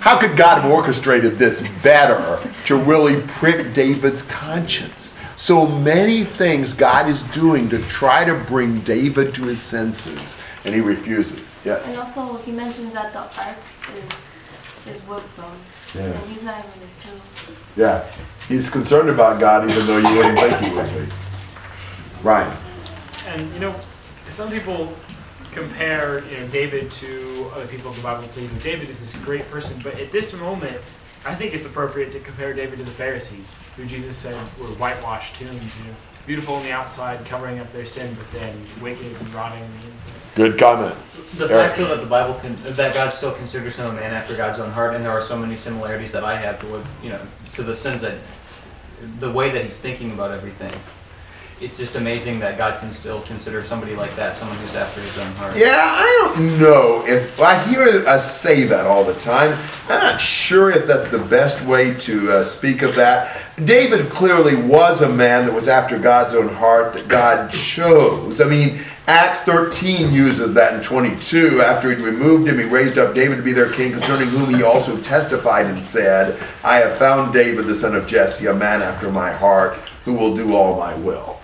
how 0.01 0.19
could 0.19 0.37
God 0.37 0.63
have 0.63 0.71
orchestrated 0.71 1.39
this 1.39 1.63
better 1.83 2.41
to 2.65 2.77
really 2.77 3.21
prick 3.23 3.75
David's 3.75 4.23
conscience? 4.23 5.10
So 5.40 5.66
many 5.66 6.22
things 6.22 6.74
God 6.74 7.09
is 7.09 7.22
doing 7.33 7.70
to 7.70 7.79
try 7.85 8.26
to 8.26 8.35
bring 8.35 8.81
David 8.81 9.35
to 9.37 9.44
his 9.44 9.59
senses, 9.59 10.37
and 10.66 10.74
he 10.74 10.83
refuses. 10.83 11.57
Yes. 11.64 11.87
And 11.87 11.96
also, 11.96 12.37
he 12.44 12.53
mentions 12.53 12.92
that 12.92 13.14
the 13.14 13.20
ark 13.20 13.57
is 13.96 14.11
is 14.87 15.03
wood 15.09 15.22
bone, 15.38 15.57
Yes. 15.94 16.14
and 16.14 16.26
he's 16.31 16.44
not 16.44 16.59
even 16.59 16.88
a 16.88 17.03
Jew. 17.03 17.55
Yeah, 17.74 18.07
he's 18.48 18.68
concerned 18.68 19.09
about 19.09 19.40
God 19.40 19.70
even 19.70 19.87
though 19.87 19.96
you 19.96 20.14
wouldn't 20.14 20.38
think 20.38 20.59
he 20.59 20.76
would 20.76 21.09
be. 21.09 21.12
Ryan. 22.22 22.55
And 23.29 23.50
you 23.55 23.61
know, 23.61 23.74
some 24.29 24.50
people 24.50 24.92
compare 25.53 26.22
you 26.26 26.40
know 26.40 26.48
David 26.48 26.92
to 26.92 27.50
other 27.55 27.66
people 27.66 27.92
in 27.92 27.96
the 27.96 28.03
Bible 28.03 28.24
and 28.24 28.31
say 28.31 28.42
you 28.42 28.48
know, 28.48 28.59
David 28.59 28.90
is 28.90 29.00
this 29.00 29.16
great 29.24 29.50
person, 29.50 29.81
but 29.83 29.98
at 29.98 30.12
this 30.12 30.35
moment, 30.35 30.83
I 31.25 31.35
think 31.35 31.55
it's 31.55 31.67
appropriate 31.67 32.13
to 32.13 32.21
compare 32.21 32.53
David 32.53 32.79
to 32.79 32.85
the 32.85 32.91
Pharisees, 32.93 33.53
who 33.77 33.85
Jesus 33.85 34.17
said 34.17 34.35
were 34.59 34.69
whitewashed 34.69 35.37
tombs, 35.37 35.79
you 35.79 35.85
know, 35.85 35.97
beautiful 36.27 36.55
on 36.55 36.63
the 36.63 36.73
outside, 36.73 37.25
covering 37.27 37.59
up 37.59 37.71
their 37.73 37.87
sin, 37.87 38.15
but 38.15 38.31
then 38.33 38.55
wicked 38.81 39.07
and 39.07 39.35
rotting 39.35 39.63
on 39.63 39.71
the 39.71 39.87
inside. 39.87 40.35
Good 40.35 40.59
comment. 40.59 40.95
The 41.37 41.47
Eric. 41.47 41.51
fact 41.51 41.79
though 41.79 41.89
that 41.89 42.01
the 42.01 42.07
Bible 42.07 42.35
can, 42.35 42.57
that 42.75 42.95
God 42.95 43.11
still 43.11 43.33
considers 43.33 43.77
him 43.77 43.87
a 43.87 43.93
man 43.93 44.15
after 44.15 44.37
God's 44.37 44.59
own 44.59 44.71
heart, 44.71 44.95
and 44.95 45.05
there 45.05 45.11
are 45.11 45.23
so 45.23 45.37
many 45.37 45.57
similarities 45.57 46.13
that 46.13 46.25
I 46.25 46.37
have 46.37 46.61
to 46.61 46.67
what 46.67 46.85
you 47.03 47.11
know 47.11 47.21
to 47.55 47.63
the 47.63 47.77
sins 47.77 48.01
that 48.03 48.15
the 49.19 49.31
way 49.31 49.51
that 49.51 49.65
he's 49.65 49.77
thinking 49.77 50.13
about 50.13 50.31
everything. 50.31 50.73
It's 51.61 51.77
just 51.77 51.94
amazing 51.94 52.40
that 52.40 52.57
God 52.57 52.81
can 52.81 52.90
still 52.90 53.20
consider 53.20 53.62
somebody 53.62 53.94
like 53.94 54.16
that 54.16 54.35
someone 54.35 54.57
who's 54.57 54.75
after 54.75 54.99
his 55.03 55.18
own 55.18 55.31
heart. 55.33 55.55
Yeah, 55.59 55.77
I 55.77 56.33
don't 56.35 56.59
know 56.59 57.05
if 57.07 57.38
I 57.38 57.62
hear 57.64 58.03
us 58.09 58.40
say 58.40 58.64
that 58.64 58.87
all 58.87 59.05
the 59.05 59.12
time. 59.16 59.59
I'm 59.90 60.01
not 60.01 60.18
sure 60.18 60.70
if 60.70 60.87
that's 60.87 61.09
the 61.09 61.18
best 61.18 61.62
way 61.66 61.92
to 61.92 62.33
uh, 62.33 62.44
speak 62.44 62.81
of 62.81 62.94
that. 62.96 63.42
David 63.62 64.09
clearly 64.09 64.55
was 64.55 65.03
a 65.03 65.09
man 65.11 65.44
that 65.44 65.53
was 65.53 65.68
after 65.68 65.99
God's 65.99 66.33
own 66.33 66.49
heart 66.49 66.94
that 66.94 67.09
God 67.09 67.51
chose. 67.51 68.40
I 68.40 68.46
mean, 68.46 68.81
Acts 69.07 69.40
13 69.40 70.14
uses 70.14 70.55
that 70.55 70.73
in 70.73 70.83
22. 70.83 71.61
After 71.61 71.90
he'd 71.90 72.01
removed 72.01 72.49
him, 72.49 72.59
he 72.59 72.64
raised 72.64 72.96
up 72.96 73.14
David 73.14 73.37
to 73.37 73.42
be 73.42 73.53
their 73.53 73.70
king, 73.70 73.92
concerning 73.92 74.29
whom 74.29 74.55
he 74.55 74.62
also 74.62 74.99
testified 75.03 75.66
and 75.66 75.85
said, 75.85 76.42
I 76.64 76.77
have 76.77 76.96
found 76.96 77.35
David, 77.35 77.66
the 77.66 77.75
son 77.75 77.94
of 77.94 78.07
Jesse, 78.07 78.46
a 78.46 78.55
man 78.55 78.81
after 78.81 79.11
my 79.11 79.31
heart, 79.31 79.75
who 80.07 80.14
will 80.14 80.35
do 80.35 80.57
all 80.57 80.79
my 80.79 80.94
will. 80.94 81.37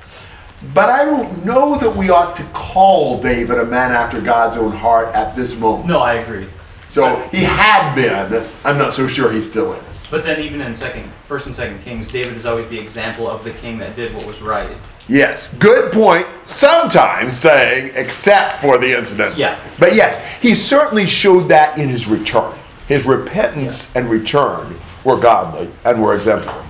But 0.74 0.88
I 0.88 1.04
don't 1.04 1.44
know 1.44 1.76
that 1.78 1.94
we 1.94 2.10
ought 2.10 2.34
to 2.36 2.44
call 2.54 3.20
David 3.20 3.58
a 3.58 3.64
man 3.64 3.92
after 3.92 4.20
God's 4.20 4.56
own 4.56 4.72
heart 4.72 5.14
at 5.14 5.36
this 5.36 5.54
moment. 5.54 5.88
No, 5.88 6.00
I 6.00 6.14
agree. 6.14 6.48
So 6.88 7.16
he 7.30 7.42
had 7.42 7.94
been. 7.94 8.42
I'm 8.64 8.78
not 8.78 8.94
so 8.94 9.06
sure 9.06 9.30
he 9.30 9.40
still 9.40 9.74
is. 9.74 10.06
But 10.10 10.24
then 10.24 10.40
even 10.40 10.62
in 10.62 10.74
second, 10.74 11.10
first 11.26 11.46
and 11.46 11.54
second 11.54 11.82
Kings, 11.82 12.10
David 12.10 12.36
is 12.36 12.46
always 12.46 12.68
the 12.68 12.78
example 12.78 13.28
of 13.28 13.44
the 13.44 13.50
king 13.52 13.76
that 13.78 13.96
did 13.96 14.14
what 14.14 14.24
was 14.26 14.40
right. 14.40 14.74
Yes, 15.08 15.48
good 15.58 15.92
point. 15.92 16.26
Sometimes 16.46 17.36
saying, 17.36 17.92
except 17.94 18.56
for 18.56 18.78
the 18.78 18.96
incident. 18.96 19.36
Yeah. 19.36 19.58
But 19.78 19.94
yes, 19.94 20.20
he 20.40 20.54
certainly 20.54 21.06
showed 21.06 21.48
that 21.48 21.78
in 21.78 21.88
his 21.88 22.06
return. 22.08 22.56
His 22.88 23.04
repentance 23.04 23.94
and 23.94 24.08
return 24.08 24.76
were 25.04 25.16
godly 25.16 25.70
and 25.84 26.02
were 26.02 26.14
exemplary. 26.14 26.64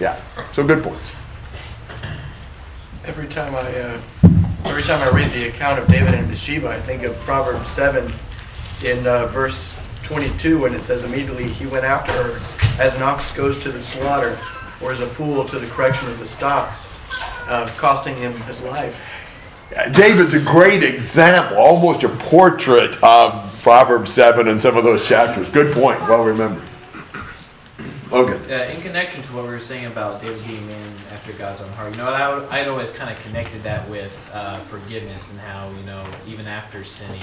Yeah. 0.00 0.20
So 0.52 0.64
good 0.64 0.82
points. 0.82 1.12
Every 3.04 3.26
time 3.26 3.56
I, 3.56 3.80
uh, 3.80 4.00
every 4.64 4.84
time 4.84 5.00
I 5.00 5.10
read 5.10 5.32
the 5.32 5.48
account 5.48 5.80
of 5.80 5.88
David 5.88 6.14
and 6.14 6.28
Bathsheba, 6.28 6.68
I 6.68 6.80
think 6.80 7.02
of 7.02 7.16
Proverbs 7.20 7.68
seven, 7.68 8.12
in 8.84 9.04
uh, 9.08 9.26
verse 9.26 9.74
22, 10.04 10.60
when 10.60 10.72
it 10.72 10.84
says, 10.84 11.02
"Immediately 11.02 11.48
he 11.48 11.66
went 11.66 11.84
after 11.84 12.12
her, 12.12 12.40
as 12.80 12.94
an 12.94 13.02
ox 13.02 13.32
goes 13.32 13.60
to 13.64 13.72
the 13.72 13.82
slaughter, 13.82 14.38
or 14.80 14.92
as 14.92 15.00
a 15.00 15.06
fool 15.06 15.44
to 15.46 15.58
the 15.58 15.66
correction 15.66 16.12
of 16.12 16.20
the 16.20 16.28
stocks, 16.28 16.88
uh, 17.48 17.68
costing 17.76 18.16
him 18.16 18.34
his 18.42 18.60
life." 18.60 18.96
David's 19.92 20.34
a 20.34 20.40
great 20.40 20.84
example, 20.84 21.56
almost 21.56 22.04
a 22.04 22.08
portrait 22.08 23.02
of 23.02 23.52
Proverbs 23.62 24.12
7 24.12 24.46
and 24.46 24.62
some 24.62 24.76
of 24.76 24.84
those 24.84 25.08
chapters. 25.08 25.50
Good 25.50 25.74
point. 25.74 26.00
Well 26.02 26.22
remembered. 26.22 26.62
Uh, 28.12 28.68
in 28.70 28.78
connection 28.82 29.22
to 29.22 29.32
what 29.32 29.44
we 29.44 29.48
were 29.48 29.58
saying 29.58 29.86
about 29.86 30.20
David 30.20 30.46
being 30.46 30.66
man 30.66 30.94
after 31.14 31.32
God's 31.32 31.62
own 31.62 31.70
heart, 31.70 31.92
you 31.92 31.96
know, 31.96 32.04
I 32.04 32.34
would, 32.34 32.46
I'd 32.50 32.68
always 32.68 32.90
kind 32.90 33.10
of 33.10 33.22
connected 33.24 33.62
that 33.62 33.88
with 33.88 34.30
uh, 34.34 34.60
forgiveness 34.64 35.30
and 35.30 35.40
how, 35.40 35.70
you 35.70 35.82
know, 35.86 36.04
even 36.26 36.46
after 36.46 36.84
sinning, 36.84 37.22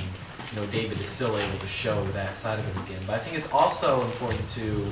you 0.51 0.59
know, 0.59 0.65
David 0.67 0.99
is 0.99 1.07
still 1.07 1.37
able 1.37 1.59
to 1.59 1.67
show 1.67 2.03
that 2.13 2.35
side 2.35 2.57
of 2.57 2.65
him 2.65 2.83
again. 2.85 2.99
But 3.05 3.17
I 3.17 3.19
think 3.19 3.37
it's 3.37 3.51
also 3.53 4.03
important 4.05 4.49
to 4.49 4.83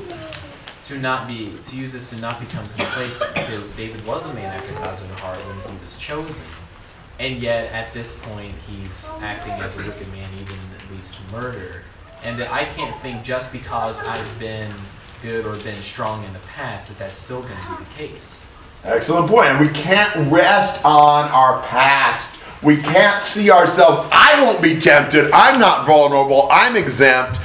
to 0.83 0.99
not 0.99 1.27
be 1.27 1.53
to 1.65 1.75
use 1.75 1.93
this 1.93 2.11
to 2.11 2.17
not 2.17 2.39
become 2.39 2.65
complacent 2.77 3.33
because 3.33 3.71
David 3.71 4.05
was 4.05 4.27
a 4.27 4.33
man 4.35 4.55
after 4.55 4.73
God's 4.73 5.01
own 5.01 5.09
heart 5.17 5.39
when 5.39 5.75
he 5.75 5.81
was 5.81 5.97
chosen, 5.97 6.45
and 7.19 7.41
yet 7.41 7.73
at 7.73 7.91
this 7.95 8.15
point 8.21 8.53
he's 8.69 9.09
acting 9.21 9.53
as 9.53 9.73
a 9.73 9.77
wicked 9.79 10.07
man, 10.11 10.29
even 10.35 10.55
that 10.55 10.91
leads 10.91 11.15
to 11.15 11.21
murder. 11.31 11.81
And 12.23 12.43
I 12.43 12.65
can't 12.65 12.95
think 13.01 13.23
just 13.23 13.51
because 13.51 13.99
I've 13.99 14.39
been 14.39 14.71
good 15.21 15.45
or 15.45 15.55
been 15.57 15.77
strong 15.77 16.23
in 16.23 16.33
the 16.33 16.39
past, 16.39 16.89
that 16.89 16.99
that's 16.99 17.17
still 17.17 17.41
going 17.41 17.53
to 17.53 17.77
be 17.77 17.83
the 17.83 17.89
case. 17.95 18.43
Excellent 18.83 19.29
point. 19.29 19.47
And 19.47 19.65
we 19.65 19.73
can't 19.73 20.31
rest 20.31 20.83
on 20.85 21.29
our 21.29 21.61
past. 21.63 22.33
We 22.63 22.77
can't 22.77 23.23
see 23.23 23.51
ourselves. 23.51 24.07
I 24.11 24.43
won't 24.43 24.61
be 24.61 24.79
tempted. 24.79 25.31
I'm 25.31 25.59
not 25.59 25.85
vulnerable. 25.85 26.47
I'm 26.51 26.75
exempt. 26.75 27.39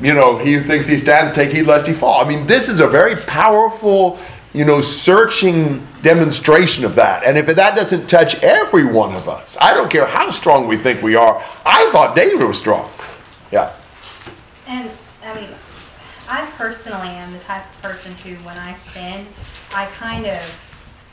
You 0.00 0.14
know, 0.14 0.38
he 0.38 0.54
who 0.54 0.62
thinks 0.62 0.86
he 0.86 0.98
stands, 0.98 1.32
take 1.32 1.50
heed 1.50 1.66
lest 1.66 1.86
he 1.86 1.92
fall. 1.92 2.24
I 2.24 2.28
mean, 2.28 2.46
this 2.46 2.68
is 2.68 2.80
a 2.80 2.86
very 2.86 3.16
powerful, 3.16 4.18
you 4.52 4.64
know, 4.64 4.80
searching 4.80 5.86
demonstration 6.02 6.84
of 6.84 6.94
that. 6.96 7.24
And 7.24 7.38
if 7.38 7.46
that 7.46 7.76
doesn't 7.76 8.08
touch 8.08 8.34
every 8.42 8.84
one 8.84 9.14
of 9.14 9.28
us, 9.28 9.56
I 9.60 9.72
don't 9.72 9.90
care 9.90 10.06
how 10.06 10.30
strong 10.30 10.66
we 10.66 10.76
think 10.76 11.00
we 11.00 11.14
are. 11.14 11.36
I 11.64 11.88
thought 11.92 12.16
David 12.16 12.46
was 12.46 12.58
strong. 12.58 12.90
Yeah. 13.52 13.72
And 14.66 14.90
I 15.22 15.40
mean, 15.40 15.50
I 16.28 16.43
personally 16.56 17.08
am 17.08 17.32
the 17.32 17.38
type 17.40 17.68
of 17.68 17.82
person 17.82 18.14
who, 18.16 18.36
when 18.44 18.56
I 18.56 18.74
sin, 18.74 19.26
I 19.74 19.86
kind 19.86 20.26
of, 20.26 20.40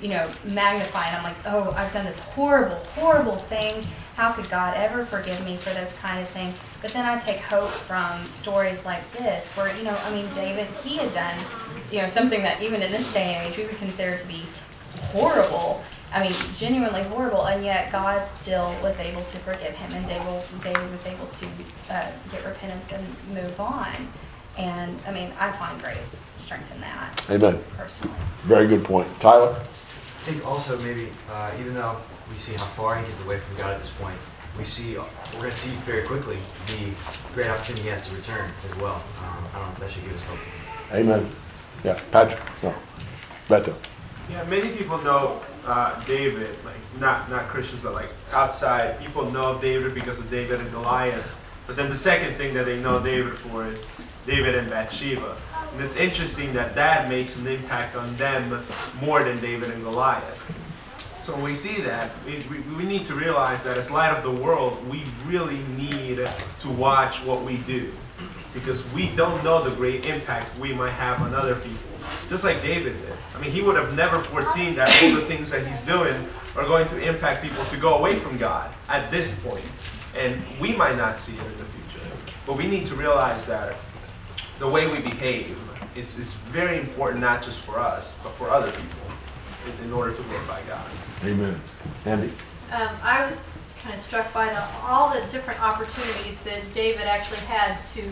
you 0.02 0.10
know, 0.10 0.30
magnify 0.44 1.10
it. 1.10 1.14
I'm 1.16 1.24
like, 1.24 1.38
oh, 1.46 1.72
I've 1.72 1.92
done 1.94 2.06
this 2.06 2.20
horrible, 2.20 2.76
horrible 2.96 3.38
thing. 3.38 3.86
How 4.16 4.32
could 4.34 4.50
God 4.50 4.76
ever 4.76 5.06
forgive 5.06 5.44
me 5.46 5.58
for 5.58 5.70
this 5.70 5.98
kind 6.00 6.20
of 6.20 6.30
thing? 6.30 6.54
But 6.82 6.92
then 6.92 7.06
I 7.06 7.20
take 7.20 7.40
hope 7.40 7.70
from 7.70 8.26
stories 8.34 8.84
like 8.86 9.10
this, 9.18 9.48
where, 9.50 9.76
you 9.76 9.84
know, 9.84 9.98
I 10.04 10.14
mean, 10.14 10.28
David, 10.36 10.68
he 10.84 10.98
had 10.98 11.14
done, 11.14 11.38
you 11.92 12.00
know, 12.00 12.10
something 12.10 12.42
that 12.44 12.62
even 12.62 12.82
in 12.82 12.92
this 12.92 13.12
day 13.14 13.36
and 13.36 13.52
age 13.52 13.58
we 13.58 13.66
would 13.66 13.78
consider 13.78 14.18
to 14.18 14.28
be 14.28 14.44
horrible. 15.12 15.84
I 16.14 16.22
mean, 16.22 16.36
genuinely 16.58 17.04
horrible, 17.04 17.46
and 17.46 17.64
yet 17.64 17.92
God 17.92 18.28
still 18.30 18.76
was 18.84 19.00
able 19.00 19.24
to 19.24 19.38
forgive 19.40 19.74
him, 19.76 19.92
and 19.94 20.06
David, 20.06 20.44
David 20.62 20.92
was 20.92 21.06
able 21.06 21.28
to 21.28 21.46
uh, 21.90 22.12
get 22.32 22.46
repentance 22.46 22.92
and 22.92 23.34
move 23.34 23.60
on. 23.60 24.12
And 24.58 25.02
I 25.08 25.12
mean, 25.12 25.32
I 25.40 25.52
find 25.54 25.82
great 25.82 25.98
strength 26.38 26.74
in 26.74 26.82
that. 26.82 27.26
Amen. 27.30 27.60
Personally. 27.78 28.18
Very 28.44 28.68
good 28.68 28.84
point. 28.84 29.08
Tyler? 29.20 29.56
I 29.56 30.24
think 30.24 30.46
also 30.46 30.78
maybe, 30.80 31.10
uh, 31.32 31.52
even 31.60 31.74
though 31.74 31.98
we 32.30 32.38
see 32.38 32.54
how 32.54 32.66
far 32.66 32.98
he 32.98 33.06
gets 33.06 33.22
away 33.22 33.40
from 33.40 33.58
God 33.58 33.74
at 33.74 33.80
this 33.80 33.92
point, 33.92 34.18
we 34.58 34.66
see, 34.66 34.96
we're 34.96 35.40
going 35.40 35.50
to 35.50 35.56
see 35.56 35.70
very 35.86 36.04
quickly 36.04 36.38
the 36.68 36.92
great 37.34 37.50
opportunity 37.50 37.84
he 37.84 37.90
has 37.90 38.06
to 38.08 38.16
return 38.16 38.52
as 38.70 38.78
well. 38.78 39.02
Um, 39.20 39.46
I 39.54 39.60
don't 39.60 39.68
know 39.68 39.74
if 39.74 39.80
that 39.80 39.92
should 39.92 40.04
give 40.04 40.16
us 40.16 40.22
hope. 40.24 40.40
Amen. 40.94 41.30
Yeah. 41.84 42.00
Patrick? 42.12 42.42
No. 42.62 42.76
Beto? 43.48 43.74
Yeah, 44.30 44.44
many 44.46 44.70
people 44.70 44.98
know 45.00 45.42
uh, 45.66 46.04
David, 46.06 46.56
like 46.64 46.76
not 47.00 47.30
not 47.30 47.48
Christians, 47.48 47.82
but 47.82 47.94
like 47.94 48.10
outside 48.32 49.00
people 49.00 49.30
know 49.32 49.60
David 49.60 49.94
because 49.94 50.20
of 50.20 50.30
David 50.30 50.60
and 50.60 50.72
Goliath. 50.72 51.28
But 51.68 51.76
then 51.76 51.90
the 51.90 51.96
second 51.96 52.38
thing 52.38 52.54
that 52.54 52.66
they 52.66 52.80
know 52.80 53.04
David 53.04 53.34
for 53.38 53.68
is 53.68 53.92
David 54.26 54.56
and 54.56 54.70
Bathsheba. 54.70 55.38
And 55.74 55.82
it's 55.82 55.96
interesting 55.96 56.54
that 56.54 56.76
that 56.76 57.10
makes 57.10 57.38
an 57.38 57.48
impact 57.48 57.96
on 57.96 58.12
them 58.16 58.64
more 59.02 59.24
than 59.24 59.40
David 59.40 59.70
and 59.70 59.84
Goliath. 59.84 60.42
So 61.22 61.34
when 61.34 61.44
we 61.44 61.54
see 61.54 61.82
that, 61.82 62.12
we, 62.26 62.44
we, 62.50 62.60
we 62.76 62.84
need 62.84 63.06
to 63.06 63.14
realize 63.14 63.62
that 63.64 63.78
as 63.78 63.92
light 63.92 64.12
of 64.16 64.24
the 64.24 64.44
world, 64.44 64.86
we 64.90 65.04
really 65.28 65.60
need 65.78 66.28
to 66.60 66.70
watch 66.70 67.18
what 67.24 67.44
we 67.44 67.58
do 67.58 67.92
because 68.54 68.88
we 68.92 69.08
don't 69.16 69.44
know 69.44 69.64
the 69.64 69.74
great 69.76 70.06
impact 70.06 70.58
we 70.60 70.74
might 70.74 70.92
have 70.92 71.22
on 71.22 71.34
other 71.34 71.56
people. 71.56 71.78
Just 72.28 72.44
like 72.44 72.62
David 72.62 73.00
did. 73.02 73.14
I 73.36 73.40
mean, 73.40 73.52
he 73.52 73.62
would 73.62 73.76
have 73.76 73.96
never 73.96 74.20
foreseen 74.20 74.76
that 74.76 75.04
all 75.04 75.16
the 75.16 75.26
things 75.26 75.50
that 75.52 75.66
he's 75.66 75.84
doing 75.84 76.28
are 76.56 76.66
going 76.66 76.88
to 76.88 77.02
impact 77.02 77.44
people 77.44 77.64
to 77.66 77.78
go 77.78 77.98
away 77.98 78.16
from 78.16 78.38
God 78.38 78.74
at 78.90 79.10
this 79.10 79.40
point. 79.42 79.70
And 80.18 80.42
we 80.60 80.74
might 80.76 80.98
not 80.98 81.18
see 81.18 81.34
it 81.34 81.40
in 81.40 81.58
the 81.58 81.66
future. 81.66 82.06
But 82.46 82.58
we 82.58 82.68
need 82.68 82.86
to 82.88 82.96
realize 82.96 83.46
that 83.46 83.76
the 84.62 84.68
way 84.68 84.88
we 84.88 85.00
behave 85.00 85.58
is, 85.96 86.18
is 86.20 86.34
very 86.54 86.78
important, 86.78 87.20
not 87.20 87.42
just 87.42 87.60
for 87.62 87.80
us, 87.80 88.14
but 88.22 88.32
for 88.34 88.52
other 88.52 88.70
people 88.70 89.00
in, 89.66 89.86
in 89.86 89.92
order 89.92 90.14
to 90.14 90.22
glorify 90.22 90.62
God. 90.68 90.88
Amen. 91.26 91.60
Andy? 92.06 92.32
Um, 92.72 92.90
I 93.02 93.26
was 93.26 93.58
kind 93.82 93.96
of 93.96 94.00
struck 94.00 94.32
by 94.32 94.46
the, 94.46 94.64
all 94.84 95.12
the 95.12 95.22
different 95.32 95.60
opportunities 95.60 96.38
that 96.46 96.62
David 96.76 97.06
actually 97.06 97.40
had 97.40 97.82
to 97.96 98.04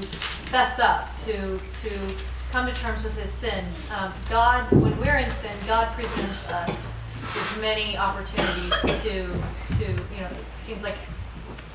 fess 0.50 0.80
up, 0.80 1.14
to, 1.26 1.60
to 1.84 2.16
come 2.52 2.66
to 2.66 2.74
terms 2.74 3.04
with 3.04 3.16
his 3.16 3.30
sin. 3.30 3.64
Um, 3.96 4.12
God, 4.28 4.70
when 4.72 5.00
we're 5.00 5.18
in 5.18 5.30
sin, 5.34 5.56
God 5.68 5.94
presents 5.94 6.48
us 6.48 6.92
with 7.22 7.62
many 7.62 7.96
opportunities 7.96 8.74
to, 8.82 9.28
to, 9.78 9.86
you 9.86 10.22
know, 10.22 10.32
it 10.32 10.66
seems 10.66 10.82
like 10.82 10.98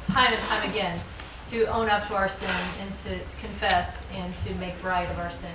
time 0.09 0.33
and 0.33 0.43
time 0.43 0.69
again, 0.69 0.99
to 1.51 1.65
own 1.67 1.89
up 1.89 2.07
to 2.09 2.15
our 2.15 2.29
sin 2.29 2.49
and 2.81 2.97
to 2.99 3.19
confess 3.41 4.07
and 4.13 4.35
to 4.47 4.55
make 4.55 4.83
right 4.83 5.09
of 5.11 5.19
our 5.19 5.31
sin. 5.31 5.51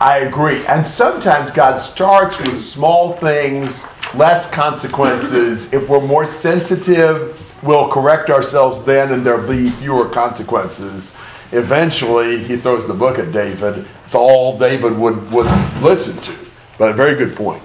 I 0.00 0.18
agree. 0.20 0.64
And 0.66 0.86
sometimes 0.86 1.50
God 1.50 1.76
starts 1.76 2.40
with 2.40 2.60
small 2.60 3.12
things, 3.12 3.84
less 4.14 4.50
consequences. 4.50 5.72
if 5.72 5.88
we're 5.88 6.00
more 6.00 6.24
sensitive, 6.24 7.40
we'll 7.62 7.88
correct 7.88 8.28
ourselves 8.28 8.82
then 8.84 9.12
and 9.12 9.24
there'll 9.24 9.48
be 9.48 9.70
fewer 9.70 10.08
consequences. 10.08 11.12
Eventually, 11.52 12.42
he 12.42 12.56
throws 12.56 12.86
the 12.86 12.94
book 12.94 13.18
at 13.18 13.30
David. 13.30 13.86
It's 14.04 14.14
all 14.14 14.58
David 14.58 14.96
would, 14.98 15.30
would 15.30 15.46
listen 15.82 16.16
to. 16.22 16.34
But 16.78 16.90
a 16.90 16.94
very 16.94 17.14
good 17.14 17.36
point. 17.36 17.62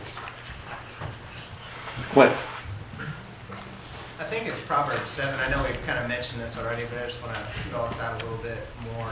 Clint. 2.12 2.44
I 4.20 4.26
think 4.26 4.48
it's 4.48 4.60
Proverbs 4.60 5.10
7. 5.12 5.40
I 5.40 5.50
know 5.50 5.64
we've 5.64 5.82
kind 5.86 5.98
of 5.98 6.08
mentioned 6.10 6.42
already, 6.60 6.86
but 6.86 7.04
I 7.04 7.08
just 7.08 7.22
want 7.22 7.36
to 7.36 7.70
draw 7.70 7.88
this 7.88 8.00
out 8.00 8.22
a 8.22 8.26
little 8.26 8.42
bit 8.44 8.58
more. 8.94 9.10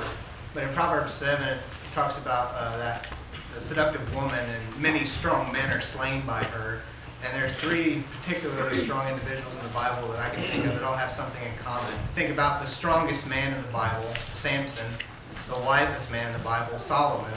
But 0.53 0.63
in 0.63 0.73
Proverbs 0.73 1.13
7, 1.13 1.47
it 1.47 1.61
talks 1.93 2.17
about 2.17 2.53
uh, 2.55 2.77
that 2.77 3.07
the 3.53 3.61
seductive 3.61 4.15
woman 4.15 4.39
and 4.39 4.81
many 4.81 5.05
strong 5.05 5.51
men 5.51 5.71
are 5.71 5.81
slain 5.81 6.25
by 6.25 6.43
her. 6.43 6.81
And 7.23 7.33
there's 7.41 7.55
three 7.55 8.03
particularly 8.21 8.77
strong 8.77 9.07
individuals 9.07 9.55
in 9.55 9.63
the 9.63 9.73
Bible 9.73 10.07
that 10.09 10.19
I 10.19 10.29
can 10.35 10.43
think 10.43 10.65
of 10.65 10.73
that 10.73 10.83
all 10.83 10.95
have 10.95 11.11
something 11.11 11.41
in 11.41 11.57
common. 11.63 11.91
Think 12.13 12.29
about 12.29 12.61
the 12.61 12.67
strongest 12.67 13.27
man 13.27 13.53
in 13.53 13.61
the 13.61 13.67
Bible, 13.69 14.07
Samson, 14.35 14.85
the 15.47 15.57
wisest 15.59 16.11
man 16.11 16.27
in 16.27 16.37
the 16.37 16.43
Bible, 16.43 16.79
Solomon, 16.79 17.33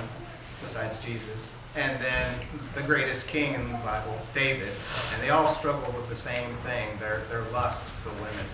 besides 0.62 1.03
Jesus, 1.03 1.55
and 1.77 2.03
then 2.03 2.35
the 2.75 2.83
greatest 2.83 3.29
king 3.29 3.55
in 3.55 3.73
the 3.73 3.79
Bible, 3.79 4.18
David. 4.35 4.73
And 5.14 5.23
they 5.23 5.31
all 5.31 5.55
struggle 5.55 5.92
with 5.92 6.09
the 6.09 6.16
same 6.16 6.51
thing, 6.64 6.88
their, 6.99 7.23
their 7.31 7.42
lust 7.53 7.85
for 8.03 8.11
women. 8.14 8.47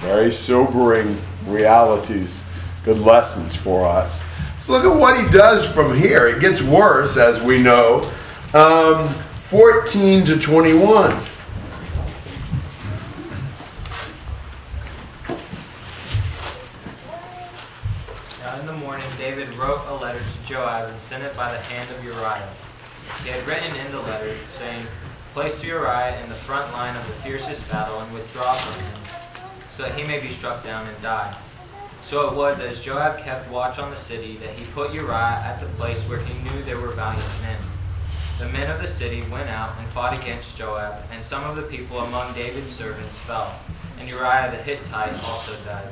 Very 0.00 0.30
sobering 0.30 1.20
realities, 1.46 2.44
good 2.84 2.98
lessons 2.98 3.56
for 3.56 3.84
us. 3.84 4.26
So 4.60 4.72
look 4.72 4.84
at 4.84 4.98
what 4.98 5.18
he 5.18 5.28
does 5.30 5.68
from 5.68 5.96
here. 5.96 6.26
It 6.26 6.40
gets 6.40 6.62
worse, 6.62 7.16
as 7.16 7.40
we 7.42 7.60
know. 7.60 8.10
Um, 8.54 9.08
14 9.48 10.24
to 10.26 10.38
21. 10.38 11.10
Now 18.40 18.60
in 18.60 18.66
the 18.66 18.72
morning, 18.74 19.06
David 19.16 19.52
wrote 19.54 19.80
a 19.88 19.94
letter 19.94 20.18
to 20.18 20.46
Joab 20.46 20.90
and 20.90 21.00
sent 21.02 21.22
it 21.24 21.34
by 21.34 21.50
the 21.50 21.58
hand 21.60 21.90
of 21.90 22.04
Uriah. 22.04 22.48
He 23.22 23.30
had 23.30 23.46
written 23.46 23.74
in 23.74 23.90
the 23.90 24.00
letter, 24.00 24.36
saying, 24.50 24.86
Place 25.32 25.64
Uriah 25.64 26.22
in 26.22 26.28
the 26.28 26.34
front 26.34 26.70
line 26.72 26.96
of 26.96 27.06
the 27.06 27.14
fiercest 27.22 27.66
battle 27.70 28.00
and 28.00 28.12
withdraw 28.12 28.52
from 28.52 28.84
him, 28.84 29.00
so 29.78 29.84
that 29.84 29.96
he 29.96 30.02
may 30.02 30.18
be 30.18 30.32
struck 30.32 30.64
down 30.64 30.84
and 30.88 31.02
die. 31.02 31.32
So 32.04 32.28
it 32.28 32.34
was 32.34 32.58
as 32.58 32.80
Joab 32.80 33.20
kept 33.20 33.48
watch 33.48 33.78
on 33.78 33.92
the 33.92 33.96
city 33.96 34.36
that 34.38 34.58
he 34.58 34.64
put 34.72 34.92
Uriah 34.92 35.40
at 35.44 35.60
the 35.60 35.66
place 35.76 36.00
where 36.08 36.18
he 36.18 36.42
knew 36.42 36.64
there 36.64 36.80
were 36.80 36.90
valiant 36.90 37.42
men. 37.42 37.60
The 38.40 38.48
men 38.48 38.68
of 38.68 38.82
the 38.82 38.88
city 38.88 39.22
went 39.30 39.48
out 39.48 39.78
and 39.78 39.86
fought 39.90 40.18
against 40.18 40.58
Joab, 40.58 41.04
and 41.12 41.24
some 41.24 41.44
of 41.44 41.54
the 41.54 41.62
people 41.62 42.00
among 42.00 42.34
David's 42.34 42.74
servants 42.74 43.16
fell, 43.18 43.54
and 44.00 44.08
Uriah 44.08 44.50
the 44.50 44.60
Hittite 44.64 45.14
also 45.22 45.54
died. 45.64 45.88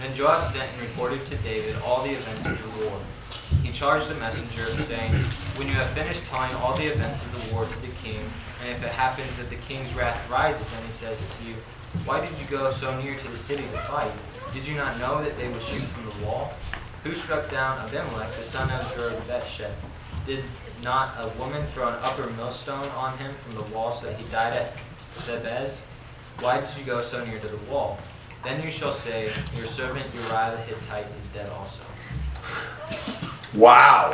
Then 0.00 0.12
Joab 0.16 0.50
sent 0.52 0.68
and 0.72 0.82
reported 0.82 1.24
to 1.26 1.36
David 1.36 1.76
all 1.84 2.02
the 2.02 2.14
events 2.14 2.46
of 2.46 2.80
the 2.80 2.84
war. 2.84 2.98
He 3.62 3.70
charged 3.70 4.08
the 4.08 4.16
messenger, 4.16 4.66
saying, 4.86 5.12
When 5.54 5.68
you 5.68 5.74
have 5.74 5.90
finished 5.90 6.24
telling 6.24 6.52
all 6.56 6.76
the 6.76 6.86
events 6.86 7.22
of 7.22 7.48
the 7.48 7.54
war 7.54 7.64
to 7.64 7.80
the 7.80 7.94
king, 8.02 8.18
and 8.60 8.70
if 8.70 8.82
it 8.82 8.90
happens 8.90 9.36
that 9.36 9.50
the 9.50 9.56
king's 9.68 9.92
wrath 9.94 10.28
rises, 10.28 10.66
and 10.76 10.84
he 10.84 10.92
says 10.92 11.18
to 11.18 11.48
you, 11.48 11.54
Why 12.04 12.20
did 12.20 12.38
you 12.38 12.46
go 12.50 12.72
so 12.72 13.00
near 13.00 13.18
to 13.18 13.28
the 13.28 13.38
city 13.38 13.62
to 13.62 13.78
fight? 13.82 14.12
Did 14.52 14.66
you 14.66 14.74
not 14.74 14.98
know 14.98 15.22
that 15.22 15.36
they 15.38 15.48
would 15.48 15.62
shoot 15.62 15.80
from 15.80 16.04
the 16.04 16.26
wall? 16.26 16.52
Who 17.04 17.14
struck 17.14 17.50
down 17.50 17.78
Abimelech, 17.78 18.32
the 18.34 18.42
son 18.42 18.70
of 18.70 18.80
Jerubbaal? 18.94 19.70
Did 20.26 20.44
not 20.82 21.14
a 21.18 21.28
woman 21.38 21.66
throw 21.68 21.88
an 21.88 21.94
upper 22.02 22.28
millstone 22.30 22.88
on 22.90 23.16
him 23.18 23.32
from 23.44 23.54
the 23.54 23.62
wall 23.74 23.94
so 23.94 24.06
that 24.06 24.18
he 24.18 24.24
died 24.30 24.52
at 24.52 24.74
Thebez? 25.14 25.72
Why 26.40 26.60
did 26.60 26.68
you 26.78 26.84
go 26.84 27.02
so 27.02 27.24
near 27.24 27.38
to 27.38 27.48
the 27.48 27.56
wall? 27.70 27.98
Then 28.44 28.62
you 28.62 28.70
shall 28.70 28.92
say, 28.92 29.32
Your 29.56 29.66
servant 29.66 30.06
Uriah 30.14 30.52
the 30.56 30.74
Hittite 30.74 31.06
is 31.06 31.26
dead 31.32 31.50
also. 31.50 31.80
Wow. 33.54 34.12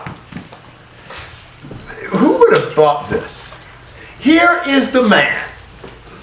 Who 2.10 2.38
would 2.38 2.52
have 2.54 2.72
thought 2.74 3.10
this? 3.10 3.56
Here 4.20 4.62
is 4.66 4.90
the 4.90 5.02
man 5.02 5.48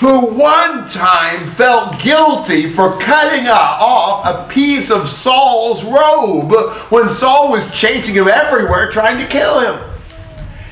who 0.02 0.34
one 0.34 0.88
time 0.88 1.46
felt 1.52 2.02
guilty 2.02 2.68
for 2.68 2.98
cutting 2.98 3.48
off 3.48 4.26
a 4.26 4.52
piece 4.52 4.90
of 4.90 5.08
Saul's 5.08 5.84
robe 5.84 6.52
when 6.90 7.08
Saul 7.08 7.52
was 7.52 7.70
chasing 7.70 8.16
him 8.16 8.28
everywhere 8.28 8.90
trying 8.90 9.20
to 9.20 9.28
kill 9.28 9.60
him. 9.60 9.80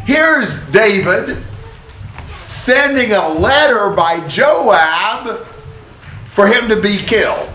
Here's 0.03 0.57
David 0.69 1.43
sending 2.47 3.11
a 3.11 3.30
letter 3.30 3.91
by 3.91 4.27
Joab 4.27 5.45
for 6.32 6.47
him 6.47 6.67
to 6.67 6.82
be 6.82 6.97
killed. 6.97 7.49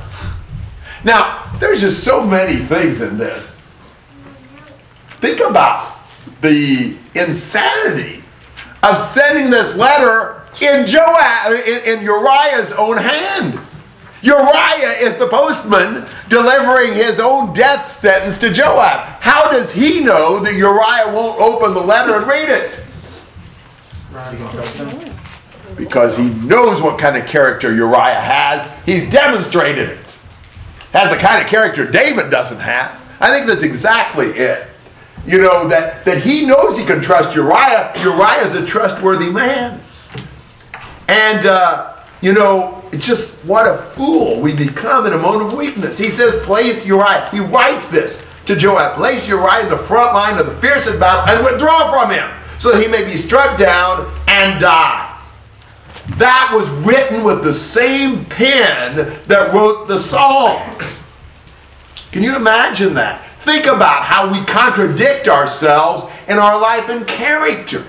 Now, 1.02 1.56
there's 1.58 1.80
just 1.80 2.04
so 2.04 2.24
many 2.24 2.54
things 2.54 3.00
in 3.00 3.18
this. 3.18 3.52
Think 5.18 5.40
about 5.40 5.98
the 6.40 6.96
insanity 7.16 8.22
of 8.84 8.96
sending 9.10 9.50
this 9.50 9.74
letter 9.74 10.43
in 10.62 10.86
Joab 10.86 11.52
in, 11.66 11.98
in 11.98 12.02
Uriah's 12.04 12.72
own 12.72 12.96
hand. 12.96 13.60
Uriah 14.22 14.96
is 15.00 15.16
the 15.16 15.26
postman 15.28 16.06
delivering 16.30 16.94
his 16.94 17.20
own 17.20 17.52
death 17.52 18.00
sentence 18.00 18.38
to 18.38 18.50
Joab. 18.50 19.20
How 19.20 19.50
does 19.50 19.70
he 19.70 20.00
know 20.02 20.40
that 20.40 20.54
Uriah 20.54 21.12
won't 21.14 21.38
open 21.40 21.74
the 21.74 21.80
letter 21.80 22.16
and 22.16 22.26
read 22.26 22.48
it? 22.48 22.80
Because 25.76 26.16
he 26.16 26.24
knows 26.24 26.80
what 26.80 26.98
kind 26.98 27.16
of 27.16 27.26
character 27.26 27.74
Uriah 27.74 28.20
has. 28.20 28.70
He's 28.86 29.08
demonstrated 29.10 29.90
it. 29.90 29.98
Has 30.92 31.10
the 31.10 31.18
kind 31.18 31.42
of 31.42 31.48
character 31.50 31.84
David 31.84 32.30
doesn't 32.30 32.60
have. 32.60 33.02
I 33.20 33.30
think 33.30 33.46
that's 33.46 33.62
exactly 33.62 34.28
it. 34.28 34.68
You 35.26 35.38
know, 35.38 35.68
that, 35.68 36.04
that 36.04 36.22
he 36.22 36.46
knows 36.46 36.78
he 36.78 36.84
can 36.84 37.00
trust 37.00 37.34
Uriah. 37.34 37.92
Uriah 38.00 38.42
is 38.42 38.54
a 38.54 38.64
trustworthy 38.64 39.30
man. 39.30 39.80
And, 41.08 41.46
uh, 41.46 41.96
you 42.20 42.32
know, 42.32 42.82
just 42.98 43.28
what 43.44 43.66
a 43.66 43.76
fool 43.92 44.40
we 44.40 44.54
become 44.54 45.06
in 45.06 45.12
a 45.12 45.18
moment 45.18 45.52
of 45.52 45.58
weakness. 45.58 45.98
He 45.98 46.10
says, 46.10 46.44
place 46.44 46.86
Uriah. 46.86 47.28
He 47.30 47.40
writes 47.40 47.88
this 47.88 48.22
to 48.46 48.56
Joab 48.56 48.96
place 48.96 49.28
Uriah 49.28 49.64
in 49.64 49.68
the 49.70 49.78
front 49.78 50.14
line 50.14 50.38
of 50.38 50.46
the 50.46 50.54
fiercest 50.56 50.98
battle 50.98 51.34
and 51.34 51.44
withdraw 51.44 51.90
from 51.90 52.10
him 52.10 52.28
so 52.58 52.72
that 52.72 52.82
he 52.82 52.88
may 52.88 53.04
be 53.04 53.16
struck 53.16 53.58
down 53.58 54.12
and 54.28 54.60
die. 54.60 55.10
That 56.16 56.52
was 56.54 56.68
written 56.86 57.24
with 57.24 57.42
the 57.42 57.52
same 57.52 58.24
pen 58.26 59.18
that 59.26 59.52
wrote 59.54 59.88
the 59.88 59.98
Psalms. 59.98 61.00
Can 62.12 62.22
you 62.22 62.36
imagine 62.36 62.94
that? 62.94 63.24
Think 63.40 63.66
about 63.66 64.04
how 64.04 64.30
we 64.30 64.44
contradict 64.44 65.28
ourselves 65.28 66.04
in 66.28 66.38
our 66.38 66.60
life 66.60 66.88
and 66.88 67.06
character. 67.06 67.86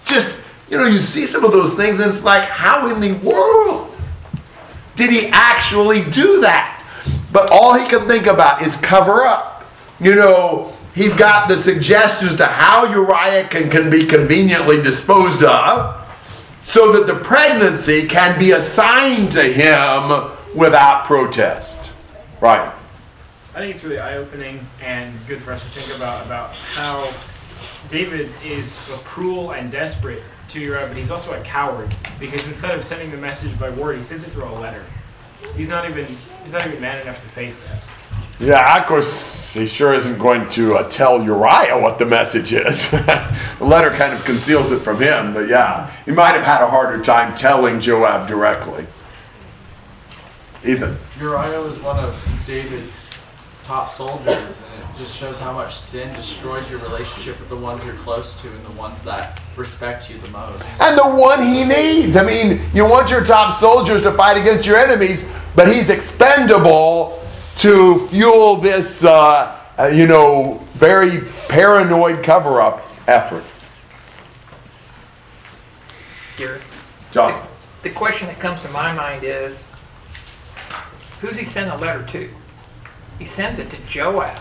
It's 0.00 0.10
just, 0.10 0.36
you 0.72 0.78
know, 0.78 0.86
you 0.86 1.00
see 1.00 1.26
some 1.26 1.44
of 1.44 1.52
those 1.52 1.74
things 1.74 1.98
and 1.98 2.10
it's 2.10 2.24
like, 2.24 2.44
how 2.44 2.88
in 2.88 2.98
the 2.98 3.12
world 3.18 3.94
did 4.96 5.10
he 5.10 5.28
actually 5.30 6.02
do 6.10 6.40
that? 6.40 6.82
But 7.30 7.50
all 7.52 7.78
he 7.78 7.86
can 7.86 8.08
think 8.08 8.26
about 8.26 8.62
is 8.62 8.76
cover 8.76 9.20
up. 9.20 9.70
You 10.00 10.14
know, 10.14 10.72
he's 10.94 11.12
got 11.12 11.46
the 11.46 11.58
suggestions 11.58 12.36
to 12.36 12.46
how 12.46 12.90
Uriah 12.90 13.48
can, 13.48 13.68
can 13.68 13.90
be 13.90 14.06
conveniently 14.06 14.80
disposed 14.80 15.42
of 15.42 16.08
so 16.62 16.90
that 16.92 17.06
the 17.06 17.20
pregnancy 17.22 18.06
can 18.08 18.38
be 18.38 18.52
assigned 18.52 19.30
to 19.32 19.42
him 19.42 20.30
without 20.56 21.04
protest. 21.04 21.92
Right. 22.40 22.72
I 23.54 23.58
think 23.58 23.74
it's 23.74 23.84
really 23.84 23.98
eye-opening 23.98 24.66
and 24.82 25.14
good 25.26 25.42
for 25.42 25.52
us 25.52 25.62
to 25.64 25.70
think 25.78 25.94
about 25.94 26.24
about 26.24 26.54
how 26.54 27.12
David 27.90 28.30
is 28.42 28.74
cruel 29.04 29.50
and 29.52 29.70
desperate 29.70 30.22
to 30.52 30.60
Uriah, 30.60 30.86
but 30.86 30.96
he's 30.96 31.10
also 31.10 31.32
a 31.32 31.42
coward 31.42 31.94
because 32.20 32.46
instead 32.46 32.76
of 32.76 32.84
sending 32.84 33.10
the 33.10 33.16
message 33.16 33.58
by 33.58 33.70
word, 33.70 33.98
he 33.98 34.04
sends 34.04 34.24
it 34.24 34.30
through 34.30 34.44
a 34.44 34.52
letter. 34.52 34.84
He's 35.56 35.68
not 35.68 35.88
even 35.88 36.06
he's 36.44 36.52
not 36.52 36.66
even 36.66 36.80
man 36.80 37.00
enough 37.02 37.22
to 37.22 37.28
face 37.30 37.58
that. 37.68 37.84
Yeah, 38.40 38.80
of 38.80 38.86
course, 38.86 39.54
he 39.54 39.66
sure 39.66 39.94
isn't 39.94 40.18
going 40.18 40.48
to 40.50 40.74
uh, 40.74 40.88
tell 40.88 41.22
Uriah 41.22 41.78
what 41.80 41.98
the 41.98 42.06
message 42.06 42.52
is. 42.52 42.90
the 42.90 43.36
letter 43.60 43.90
kind 43.90 44.12
of 44.12 44.24
conceals 44.24 44.72
it 44.72 44.80
from 44.80 45.00
him, 45.00 45.32
but 45.32 45.48
yeah, 45.48 45.92
he 46.04 46.10
might 46.10 46.32
have 46.32 46.42
had 46.42 46.60
a 46.60 46.66
harder 46.66 47.02
time 47.02 47.36
telling 47.36 47.78
Joab 47.78 48.26
directly. 48.26 48.86
Ethan. 50.64 50.96
Uriah 51.20 51.60
was 51.60 51.78
one 51.78 51.98
of 51.98 52.16
David's 52.46 53.10
top 53.64 53.90
soldiers, 53.90 54.26
and 54.26 54.46
it 54.46 54.71
just 55.02 55.16
shows 55.16 55.36
how 55.36 55.52
much 55.52 55.74
sin 55.74 56.14
destroys 56.14 56.70
your 56.70 56.78
relationship 56.78 57.36
with 57.40 57.48
the 57.48 57.56
ones 57.56 57.84
you're 57.84 57.92
close 57.94 58.40
to 58.40 58.46
and 58.46 58.64
the 58.64 58.70
ones 58.72 59.02
that 59.02 59.40
respect 59.56 60.08
you 60.08 60.16
the 60.18 60.28
most. 60.28 60.64
And 60.80 60.96
the 60.96 61.08
one 61.08 61.44
he 61.44 61.64
needs. 61.64 62.14
I 62.14 62.22
mean, 62.22 62.60
you 62.72 62.84
want 62.88 63.10
your 63.10 63.24
top 63.24 63.52
soldiers 63.52 64.00
to 64.02 64.12
fight 64.12 64.40
against 64.40 64.64
your 64.64 64.76
enemies, 64.76 65.28
but 65.56 65.66
he's 65.66 65.90
expendable 65.90 67.20
to 67.56 68.06
fuel 68.06 68.54
this, 68.54 69.02
uh, 69.02 69.58
uh, 69.76 69.86
you 69.88 70.06
know, 70.06 70.64
very 70.74 71.22
paranoid 71.48 72.22
cover 72.22 72.60
up 72.60 72.86
effort. 73.08 73.42
Garrett. 76.36 76.62
John. 77.10 77.44
The 77.82 77.90
question 77.90 78.28
that 78.28 78.38
comes 78.38 78.62
to 78.62 78.68
my 78.68 78.92
mind 78.92 79.24
is, 79.24 79.66
who's 81.20 81.36
he 81.36 81.44
send 81.44 81.72
a 81.72 81.76
letter 81.76 82.06
to? 82.06 82.30
He 83.18 83.24
sends 83.24 83.58
it 83.58 83.70
to 83.70 83.76
Joab. 83.88 84.38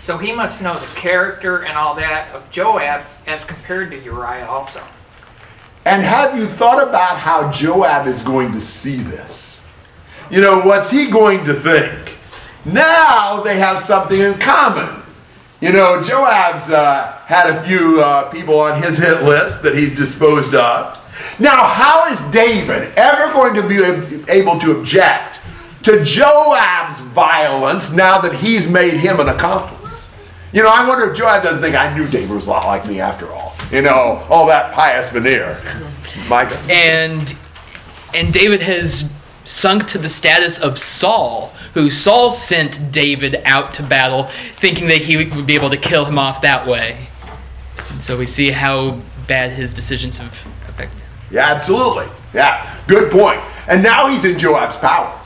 So 0.00 0.16
he 0.16 0.32
must 0.32 0.62
know 0.62 0.74
the 0.74 0.98
character 0.98 1.64
and 1.64 1.76
all 1.76 1.94
that 1.96 2.32
of 2.34 2.50
Joab 2.50 3.04
as 3.26 3.44
compared 3.44 3.90
to 3.90 4.02
Uriah 4.02 4.46
also. 4.46 4.82
And 5.84 6.02
have 6.02 6.38
you 6.38 6.46
thought 6.46 6.82
about 6.82 7.18
how 7.18 7.52
Joab 7.52 8.06
is 8.06 8.22
going 8.22 8.52
to 8.52 8.60
see 8.60 8.96
this? 8.96 9.60
You 10.30 10.40
know, 10.40 10.60
what's 10.60 10.90
he 10.90 11.10
going 11.10 11.44
to 11.44 11.54
think? 11.54 12.16
Now 12.64 13.42
they 13.42 13.58
have 13.58 13.80
something 13.80 14.18
in 14.18 14.38
common. 14.38 15.02
You 15.60 15.72
know, 15.72 16.00
Joab's 16.00 16.70
uh, 16.70 17.18
had 17.26 17.50
a 17.50 17.62
few 17.64 18.00
uh, 18.00 18.30
people 18.30 18.60
on 18.60 18.82
his 18.82 18.96
hit 18.96 19.22
list 19.24 19.62
that 19.62 19.74
he's 19.74 19.94
disposed 19.94 20.54
of. 20.54 20.98
Now, 21.38 21.64
how 21.64 22.10
is 22.10 22.20
David 22.32 22.92
ever 22.96 23.32
going 23.32 23.54
to 23.54 23.66
be 23.66 24.30
able 24.30 24.58
to 24.60 24.78
object 24.78 25.37
to 25.82 26.04
Joab's 26.04 27.00
violence 27.00 27.90
now 27.90 28.18
that 28.20 28.34
he's 28.34 28.68
made 28.68 28.94
him 28.94 29.20
an 29.20 29.28
accomplice? 29.28 30.08
You 30.52 30.62
know, 30.62 30.70
I 30.70 30.86
wonder 30.86 31.10
if 31.10 31.16
Joab 31.16 31.42
doesn't 31.42 31.60
think 31.60 31.76
I 31.76 31.94
knew 31.96 32.08
David 32.08 32.30
was 32.30 32.46
a 32.46 32.50
lot 32.50 32.66
like 32.66 32.86
me 32.86 33.00
after 33.00 33.30
all. 33.30 33.54
You 33.70 33.82
know, 33.82 34.26
all 34.30 34.46
that 34.46 34.72
pious 34.72 35.10
veneer. 35.10 35.60
Micah. 36.26 36.58
and 36.70 37.36
and 38.14 38.32
David 38.32 38.60
has 38.62 39.12
sunk 39.44 39.86
to 39.88 39.98
the 39.98 40.08
status 40.08 40.60
of 40.60 40.78
Saul, 40.78 41.48
who 41.74 41.90
Saul 41.90 42.30
sent 42.30 42.90
David 42.92 43.42
out 43.44 43.74
to 43.74 43.82
battle, 43.82 44.30
thinking 44.58 44.88
that 44.88 44.98
he 45.02 45.16
would 45.16 45.46
be 45.46 45.54
able 45.54 45.70
to 45.70 45.76
kill 45.76 46.04
him 46.04 46.18
off 46.18 46.42
that 46.42 46.66
way. 46.66 47.08
And 47.90 48.02
so 48.02 48.16
we 48.16 48.26
see 48.26 48.50
how 48.50 49.00
bad 49.26 49.52
his 49.52 49.72
decisions 49.72 50.18
have 50.18 50.32
affected. 50.68 51.00
Yeah, 51.30 51.46
absolutely. 51.46 52.06
Yeah, 52.34 52.78
good 52.86 53.10
point. 53.10 53.40
And 53.68 53.82
now 53.82 54.08
he's 54.08 54.24
in 54.24 54.38
Joab's 54.38 54.76
power. 54.76 55.17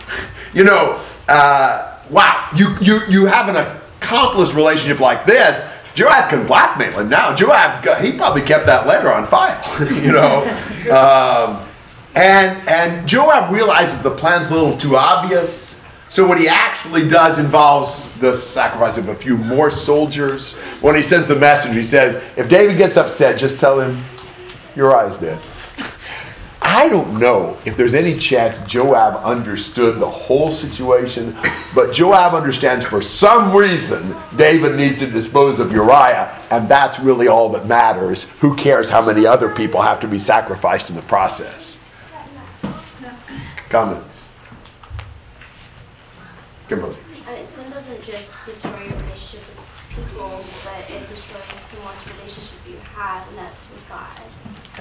You 0.53 0.65
know, 0.65 1.05
uh, 1.29 1.99
wow, 2.11 2.49
you, 2.55 2.77
you, 2.81 3.01
you 3.09 3.27
have 3.27 3.49
an 3.49 3.57
accomplice 3.57 4.55
relationship 4.55 5.01
like 5.01 5.25
this. 5.25 5.61
Joab 5.95 6.31
can 6.31 6.47
blackmail 6.47 7.01
him 7.01 7.09
now. 7.09 7.35
Joab's 7.35 7.81
got, 7.81 8.03
he 8.03 8.13
probably 8.13 8.43
kept 8.43 8.67
that 8.67 8.87
letter 8.87 9.13
on 9.13 9.27
file, 9.27 9.63
you 10.03 10.13
know. 10.13 10.45
Um, 10.91 11.69
and, 12.15 12.69
and 12.69 13.09
Joab 13.09 13.53
realizes 13.53 14.01
the 14.01 14.11
plan's 14.11 14.51
a 14.51 14.55
little 14.55 14.77
too 14.77 14.97
obvious. 14.97 15.79
So 16.09 16.27
what 16.27 16.39
he 16.39 16.47
actually 16.47 17.09
does 17.09 17.39
involves 17.39 18.11
the 18.13 18.35
sacrifice 18.35 18.99
of 18.99 19.09
a 19.09 19.15
few 19.15 19.37
more 19.37 19.71
soldiers. 19.71 20.53
When 20.83 20.95
he 20.95 21.03
sends 21.03 21.29
the 21.29 21.37
message, 21.37 21.75
he 21.75 21.83
says, 21.83 22.23
if 22.37 22.51
David 22.51 22.77
gets 22.77 22.99
upset, 22.99 23.39
just 23.39 23.59
tell 23.59 23.81
him 23.81 23.99
Uriah's 24.77 25.17
dead. 25.17 25.43
I 26.75 26.89
don't 26.89 27.19
know 27.19 27.59
if 27.67 27.77
there's 27.77 27.93
any 27.93 28.17
chance 28.17 28.57
Joab 28.67 29.23
understood 29.27 30.01
the 30.01 30.09
whole 30.09 30.51
situation, 30.51 31.37
but 31.75 31.93
Joab 31.93 32.33
understands 32.33 32.83
for 32.83 33.03
some 33.03 33.55
reason 33.55 34.17
David 34.37 34.77
needs 34.77 34.97
to 35.01 35.07
dispose 35.07 35.61
of 35.61 35.71
Uriah, 35.71 36.35
and 36.51 36.67
that's 36.71 36.99
really 36.99 37.29
all 37.29 37.51
that 37.51 37.67
matters. 37.67 38.23
Who 38.41 38.57
cares 38.57 38.89
how 38.89 39.05
many 39.05 39.27
other 39.27 39.55
people 39.55 39.83
have 39.83 40.01
to 40.01 40.09
be 40.09 40.19
sacrificed 40.19 40.89
in 40.89 40.97
the 40.97 41.03
process? 41.03 41.79
Comments? 43.69 44.33
Kimberly. 46.71 46.97
Sin 47.43 47.71
doesn't 47.71 48.03
just 48.03 48.31
destroy 48.47 48.71
your 48.71 48.97
relationship 48.97 49.43
with 49.47 50.07
people, 50.09 50.43
but 50.65 50.91
it 50.91 51.07
destroys 51.11 51.43
the 51.71 51.81
most 51.85 52.07
relationship 52.17 52.59
you 52.67 52.77
have, 52.95 53.29
and 53.29 53.37
that's 53.37 53.71
with 53.71 53.87
God. 53.91 54.23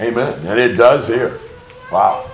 Amen. 0.00 0.46
And 0.46 0.58
it 0.58 0.74
does 0.78 1.06
here. 1.06 1.38
Wow. 1.92 2.30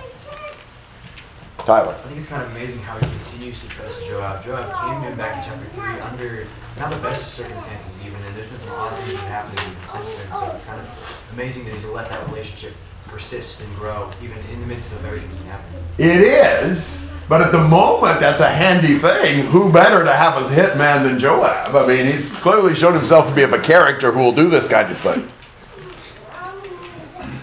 Tyler. 1.65 1.93
I 1.93 2.07
think 2.07 2.17
it's 2.17 2.27
kind 2.27 2.41
of 2.41 2.49
amazing 2.51 2.79
how 2.79 2.97
he 2.97 3.01
continues 3.01 3.61
to 3.61 3.67
trust 3.67 4.01
Joab. 4.07 4.43
Joab 4.45 4.73
came 4.73 5.01
to 5.01 5.09
him 5.09 5.17
back 5.17 5.37
in 5.37 5.51
chapter 5.51 5.65
3 5.75 5.99
under 5.99 6.47
not 6.79 6.89
the 6.89 6.97
best 6.99 7.23
of 7.23 7.29
circumstances 7.29 7.97
even, 7.99 8.15
and 8.23 8.35
there's 8.37 8.47
been 8.47 8.59
some 8.59 8.71
odd 8.71 8.97
things 9.03 9.19
that 9.19 9.27
happened 9.27 9.57
to 9.57 9.63
him 9.65 9.75
since 9.91 10.15
then, 10.15 10.31
so 10.31 10.51
it's 10.55 10.63
kind 10.63 10.79
of 10.79 11.29
amazing 11.33 11.65
that 11.65 11.75
he's 11.75 11.83
let 11.85 12.07
that 12.09 12.25
relationship 12.29 12.73
persist 13.07 13.61
and 13.61 13.75
grow 13.75 14.09
even 14.23 14.37
in 14.53 14.61
the 14.61 14.65
midst 14.65 14.93
of 14.93 15.03
everything 15.03 15.43
happening. 15.47 15.83
It 15.97 16.21
is, 16.21 17.05
but 17.27 17.41
at 17.41 17.51
the 17.51 17.61
moment, 17.67 18.21
that's 18.21 18.39
a 18.39 18.49
handy 18.49 18.97
thing. 18.97 19.45
Who 19.47 19.71
better 19.73 20.05
to 20.05 20.13
have 20.13 20.41
as 20.41 20.49
hitman 20.49 21.03
than 21.03 21.19
Joab? 21.19 21.75
I 21.75 21.85
mean, 21.85 22.05
he's 22.05 22.33
clearly 22.37 22.75
shown 22.75 22.93
himself 22.93 23.27
to 23.27 23.35
be 23.35 23.43
of 23.43 23.51
a 23.51 23.59
character 23.59 24.13
who 24.13 24.19
will 24.19 24.31
do 24.31 24.47
this 24.47 24.69
kind 24.69 24.89
of 24.89 24.97
thing. 24.97 25.29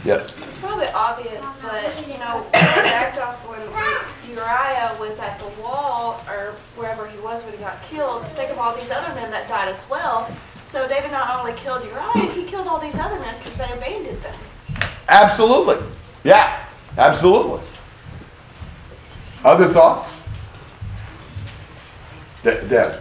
Yes. 0.03 0.35
It's 0.39 0.59
probably 0.59 0.87
obvious, 0.89 1.47
but 1.61 2.09
you 2.09 2.17
know, 2.19 2.47
going 2.53 2.53
back 2.53 3.19
off 3.19 3.47
when 3.49 3.61
Uriah 4.47 4.97
was 5.01 5.19
at 5.19 5.41
the 5.41 5.49
wall 5.61 6.23
or 6.29 6.55
wherever 6.77 7.09
he 7.09 7.19
was 7.19 7.43
when 7.43 7.53
he 7.53 7.59
got 7.59 7.83
killed, 7.83 8.25
think 8.33 8.51
of 8.53 8.59
all 8.59 8.77
these 8.77 8.91
other 8.93 9.13
men 9.15 9.31
that 9.33 9.49
died 9.49 9.69
as 9.69 9.83
well. 9.91 10.31
So 10.65 10.87
David 10.87 11.11
not 11.11 11.39
only 11.39 11.53
killed 11.55 11.85
Uriah, 11.85 12.33
he 12.33 12.45
killed 12.45 12.69
all 12.69 12.79
these 12.79 12.95
other 12.95 13.19
men 13.19 13.37
because 13.39 13.57
they 13.57 13.73
abandoned 13.73 14.23
them. 14.23 14.35
Absolutely. 15.09 15.85
Yeah, 16.23 16.65
absolutely. 16.97 17.61
Other 19.45 19.67
thoughts? 19.67 20.29
De- 22.45 22.67
Deb. 22.69 23.01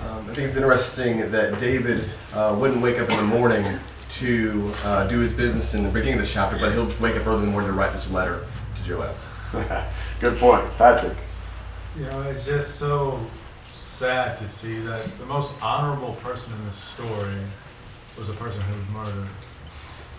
Um, 0.00 0.30
I 0.30 0.34
think 0.34 0.38
it's 0.38 0.56
interesting 0.56 1.30
that 1.30 1.58
David 1.58 2.08
uh, 2.32 2.56
wouldn't 2.58 2.80
wake 2.80 2.98
up 2.98 3.10
in 3.10 3.16
the 3.18 3.22
morning 3.22 3.78
to 4.10 4.72
uh, 4.84 5.06
do 5.08 5.18
his 5.18 5.32
business 5.34 5.74
in 5.74 5.82
the 5.82 5.90
beginning 5.90 6.14
of 6.14 6.20
the 6.20 6.26
chapter, 6.26 6.58
but 6.58 6.72
he'll 6.72 6.90
wake 7.00 7.16
up 7.16 7.26
early 7.26 7.40
in 7.40 7.46
the 7.46 7.50
morning 7.50 7.68
to 7.68 7.76
write 7.76 7.92
this 7.92 8.10
letter 8.10 8.46
to 8.76 8.82
Joab. 8.82 9.14
Good 10.20 10.38
point. 10.38 10.64
Patrick. 10.76 11.16
You 11.98 12.04
know, 12.04 12.22
it's 12.22 12.44
just 12.44 12.76
so 12.76 13.18
sad 13.72 14.38
to 14.38 14.48
see 14.48 14.78
that 14.80 15.18
the 15.18 15.26
most 15.26 15.52
honorable 15.60 16.14
person 16.22 16.52
in 16.52 16.66
this 16.66 16.76
story 16.76 17.40
was 18.16 18.28
the 18.28 18.34
person 18.34 18.60
who 18.60 18.78
was 18.78 18.88
murdered 19.08 19.28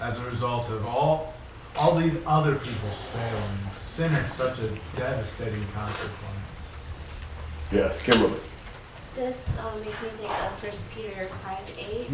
as 0.01 0.17
a 0.19 0.25
result 0.25 0.69
of 0.69 0.85
all 0.85 1.33
all 1.77 1.95
these 1.95 2.17
other 2.25 2.55
people's 2.55 3.01
failings. 3.13 3.73
Sin 3.81 4.11
has 4.11 4.31
such 4.31 4.59
a 4.59 4.69
devastating 4.97 5.65
consequence. 5.73 6.41
Yes, 7.71 8.01
Kimberly. 8.01 8.39
This 9.15 9.37
um, 9.59 9.79
makes 9.79 10.01
me 10.01 10.09
think 10.09 10.29
of 10.29 10.59
First 10.59 10.83
Peter 10.93 11.23
5 11.23 11.75
8, 11.77 12.07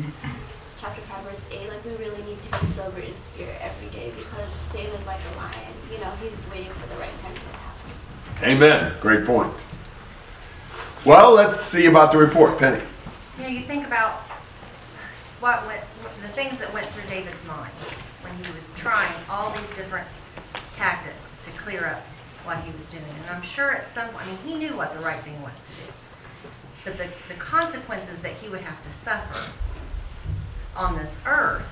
chapter 0.79 1.01
5, 1.01 1.23
verse 1.25 1.41
8. 1.51 1.69
Like, 1.69 1.85
we 1.85 1.95
really 1.95 2.21
need 2.23 2.37
to 2.43 2.59
be 2.59 2.67
sober 2.67 2.99
in 2.99 3.15
spirit 3.17 3.57
every 3.61 3.89
day 3.89 4.11
because 4.15 4.49
Satan 4.71 4.93
is 4.93 5.05
like 5.05 5.19
a 5.33 5.37
lion. 5.37 5.73
You 5.91 5.99
know, 5.99 6.11
he's 6.21 6.51
waiting 6.51 6.71
for 6.73 6.87
the 6.87 6.99
right 6.99 7.11
time 7.21 7.33
to 7.33 7.39
happen. 7.39 7.91
Amen. 8.43 8.93
Great 9.01 9.25
point. 9.25 9.53
Well, 11.05 11.33
let's 11.33 11.61
see 11.61 11.85
about 11.85 12.11
the 12.11 12.17
report. 12.17 12.57
Penny. 12.59 12.81
You 13.37 13.43
know, 13.43 13.49
you 13.49 13.61
think 13.61 13.85
about 13.85 14.21
what 15.39 15.65
went, 15.65 15.81
the 16.21 16.27
things 16.29 16.59
that 16.59 16.73
went 16.73 16.87
through 16.87 17.09
David's 17.09 17.43
mind 17.47 17.71
when 18.21 18.33
he 18.35 18.51
was 18.51 18.67
trying 18.75 19.13
all 19.29 19.51
these 19.51 19.69
different 19.75 20.07
tactics 20.75 21.17
to 21.45 21.51
clear 21.51 21.85
up 21.85 22.01
what 22.43 22.57
he 22.59 22.71
was 22.71 22.87
doing. 22.89 23.03
And 23.21 23.35
I'm 23.35 23.43
sure 23.43 23.71
at 23.71 23.89
some 23.93 24.09
point, 24.09 24.25
I 24.25 24.27
mean, 24.27 24.37
he 24.45 24.55
knew 24.55 24.75
what 24.75 24.93
the 24.93 24.99
right 24.99 25.23
thing 25.23 25.41
was 25.41 25.53
to 25.53 25.85
do. 25.85 25.91
But 26.83 26.97
the, 26.97 27.07
the 27.33 27.39
consequences 27.39 28.21
that 28.21 28.33
he 28.33 28.49
would 28.49 28.61
have 28.61 28.81
to 28.83 28.91
suffer 28.91 29.51
on 30.77 30.95
this 30.97 31.17
earth 31.25 31.67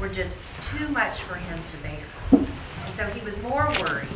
were 0.00 0.08
just 0.08 0.36
too 0.70 0.88
much 0.88 1.20
for 1.20 1.34
him 1.34 1.58
to 1.58 1.76
bear. 1.82 2.46
And 2.86 2.94
so 2.96 3.04
he 3.06 3.24
was 3.24 3.40
more 3.42 3.72
worried 3.80 4.08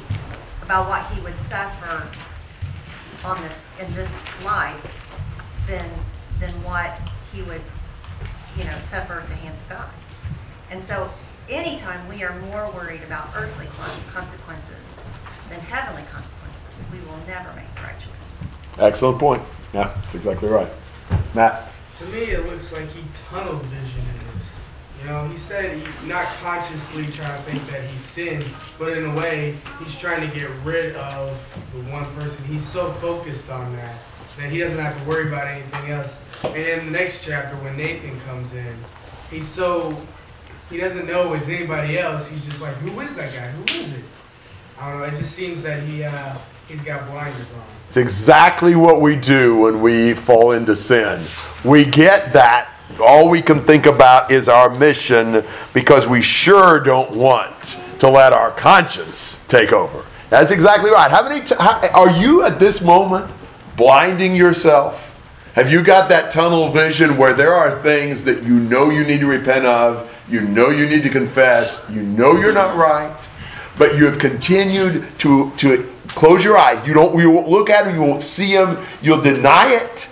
about 0.62 0.88
what 0.88 1.10
he 1.12 1.20
would 1.20 1.38
suffer 1.40 2.06
on 3.24 3.42
this, 3.42 3.64
in 3.80 3.92
this 3.94 4.12
life 4.44 5.04
than, 5.66 5.90
than 6.40 6.50
what 6.62 6.98
he 7.32 7.42
would, 7.42 7.60
you 8.56 8.64
know, 8.64 8.76
suffer 8.88 9.20
at 9.20 9.28
the 9.28 9.34
hands 9.34 9.60
of 9.62 9.68
God. 9.68 9.88
And 10.70 10.82
so 10.82 11.10
anytime 11.48 12.06
we 12.08 12.22
are 12.22 12.38
more 12.40 12.70
worried 12.72 13.02
about 13.02 13.30
earthly 13.34 13.66
consequences 14.12 14.76
than 15.48 15.60
heavenly 15.60 16.02
consequences, 16.02 16.92
we 16.92 17.00
will 17.00 17.18
never 17.26 17.52
make 17.56 17.74
the 17.74 17.82
right 17.82 17.98
choice. 17.98 18.78
Excellent 18.78 19.18
point. 19.18 19.42
Yeah, 19.74 19.92
that's 20.00 20.14
exactly 20.14 20.48
right. 20.48 20.68
Matt. 21.34 21.72
To 21.98 22.04
me, 22.06 22.18
it 22.30 22.46
looks 22.46 22.72
like 22.72 22.88
he 22.92 23.02
tunnel 23.28 23.56
vision 23.56 24.04
this. 24.34 24.52
You 25.00 25.08
know, 25.08 25.26
he 25.26 25.38
said 25.38 25.78
he 25.78 26.06
not 26.06 26.24
consciously 26.40 27.06
trying 27.06 27.36
to 27.36 27.50
think 27.50 27.68
that 27.70 27.90
he 27.90 27.98
sinned, 27.98 28.44
but 28.78 28.96
in 28.96 29.06
a 29.06 29.14
way, 29.14 29.56
he's 29.82 29.96
trying 29.96 30.28
to 30.28 30.38
get 30.38 30.48
rid 30.64 30.94
of 30.96 31.36
the 31.72 31.80
one 31.90 32.04
person. 32.14 32.44
He's 32.44 32.66
so 32.66 32.92
focused 32.94 33.50
on 33.50 33.74
that 33.76 33.98
that 34.38 34.50
he 34.50 34.58
doesn't 34.58 34.78
have 34.78 34.96
to 34.96 35.08
worry 35.08 35.26
about 35.26 35.48
anything 35.48 35.90
else. 35.90 36.16
And 36.44 36.56
in 36.56 36.86
the 36.86 36.92
next 36.92 37.24
chapter, 37.24 37.56
when 37.56 37.76
Nathan 37.76 38.20
comes 38.20 38.52
in, 38.54 38.76
he's 39.30 39.48
so 39.48 40.00
he 40.70 40.76
doesn't 40.76 41.06
know 41.06 41.32
it's 41.32 41.48
anybody 41.48 41.98
else. 41.98 42.28
He's 42.28 42.44
just 42.44 42.60
like, 42.60 42.74
who 42.76 43.00
is 43.00 43.16
that 43.16 43.32
guy? 43.32 43.48
Who 43.48 43.80
is 43.80 43.92
it? 43.92 44.04
I 44.78 44.90
don't 44.90 45.00
know. 45.00 45.06
It 45.06 45.18
just 45.18 45.34
seems 45.34 45.62
that 45.62 45.82
he 45.82 46.04
uh, 46.04 46.38
he's 46.68 46.82
got 46.82 47.08
blinders 47.08 47.40
on. 47.40 47.62
It's 47.88 47.96
exactly 47.96 48.76
what 48.76 49.00
we 49.00 49.16
do 49.16 49.56
when 49.56 49.80
we 49.80 50.14
fall 50.14 50.52
into 50.52 50.76
sin. 50.76 51.24
We 51.64 51.84
get 51.84 52.32
that. 52.34 52.70
All 53.00 53.28
we 53.28 53.40
can 53.40 53.64
think 53.64 53.86
about 53.86 54.30
is 54.30 54.48
our 54.48 54.68
mission 54.68 55.44
because 55.72 56.06
we 56.06 56.20
sure 56.20 56.80
don't 56.80 57.10
want 57.12 57.78
to 58.00 58.08
let 58.08 58.32
our 58.32 58.50
conscience 58.50 59.40
take 59.48 59.72
over. 59.72 60.04
That's 60.30 60.50
exactly 60.50 60.90
right. 60.90 61.10
How 61.10 61.26
many? 61.26 61.44
T- 61.44 61.54
how, 61.58 61.80
are 61.94 62.10
you 62.10 62.44
at 62.44 62.58
this 62.58 62.82
moment 62.82 63.30
blinding 63.76 64.34
yourself? 64.34 65.06
Have 65.54 65.72
you 65.72 65.82
got 65.82 66.08
that 66.10 66.30
tunnel 66.30 66.70
vision 66.70 67.16
where 67.16 67.32
there 67.32 67.52
are 67.52 67.78
things 67.80 68.22
that 68.24 68.42
you 68.42 68.54
know 68.54 68.90
you 68.90 69.04
need 69.04 69.20
to 69.20 69.26
repent 69.26 69.64
of, 69.64 70.14
you 70.28 70.42
know 70.42 70.68
you 70.68 70.86
need 70.86 71.02
to 71.02 71.08
confess, 71.08 71.82
you 71.90 72.02
know 72.02 72.36
you're 72.38 72.52
not 72.52 72.76
right, 72.76 73.14
but 73.78 73.96
you 73.96 74.04
have 74.04 74.18
continued 74.18 75.06
to 75.18 75.50
to 75.56 75.90
close 76.18 76.42
your 76.42 76.58
eyes. 76.58 76.86
You 76.86 76.94
don't. 76.94 77.16
You 77.18 77.30
won't 77.30 77.48
look 77.48 77.70
at 77.70 77.84
them. 77.84 77.94
You 77.94 78.02
won't 78.02 78.22
see 78.22 78.52
them. 78.52 78.84
You'll 79.00 79.22
deny 79.22 79.72
it, 79.72 80.08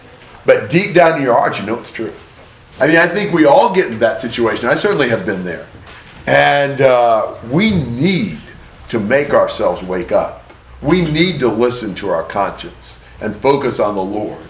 but 0.46 0.70
deep 0.70 0.94
down 0.94 1.16
in 1.16 1.22
your 1.22 1.34
heart, 1.34 1.58
you 1.58 1.66
know 1.66 1.78
it's 1.78 1.90
true. 1.90 2.12
I 2.78 2.86
mean, 2.86 2.96
I 2.96 3.06
think 3.06 3.32
we 3.32 3.44
all 3.44 3.74
get 3.74 3.88
in 3.88 3.98
that 3.98 4.20
situation. 4.20 4.68
I 4.68 4.74
certainly 4.74 5.08
have 5.08 5.26
been 5.26 5.44
there, 5.44 5.66
and 6.26 6.80
uh, 6.80 7.34
we 7.50 7.70
need 7.70 8.38
to 8.88 9.00
make 9.00 9.30
ourselves 9.30 9.82
wake 9.82 10.12
up. 10.12 10.52
We 10.80 11.10
need 11.10 11.40
to 11.40 11.48
listen 11.48 11.94
to 11.96 12.10
our 12.10 12.22
conscience 12.22 13.00
and 13.20 13.34
focus 13.34 13.80
on 13.80 13.96
the 13.96 14.04
Lord. 14.04 14.44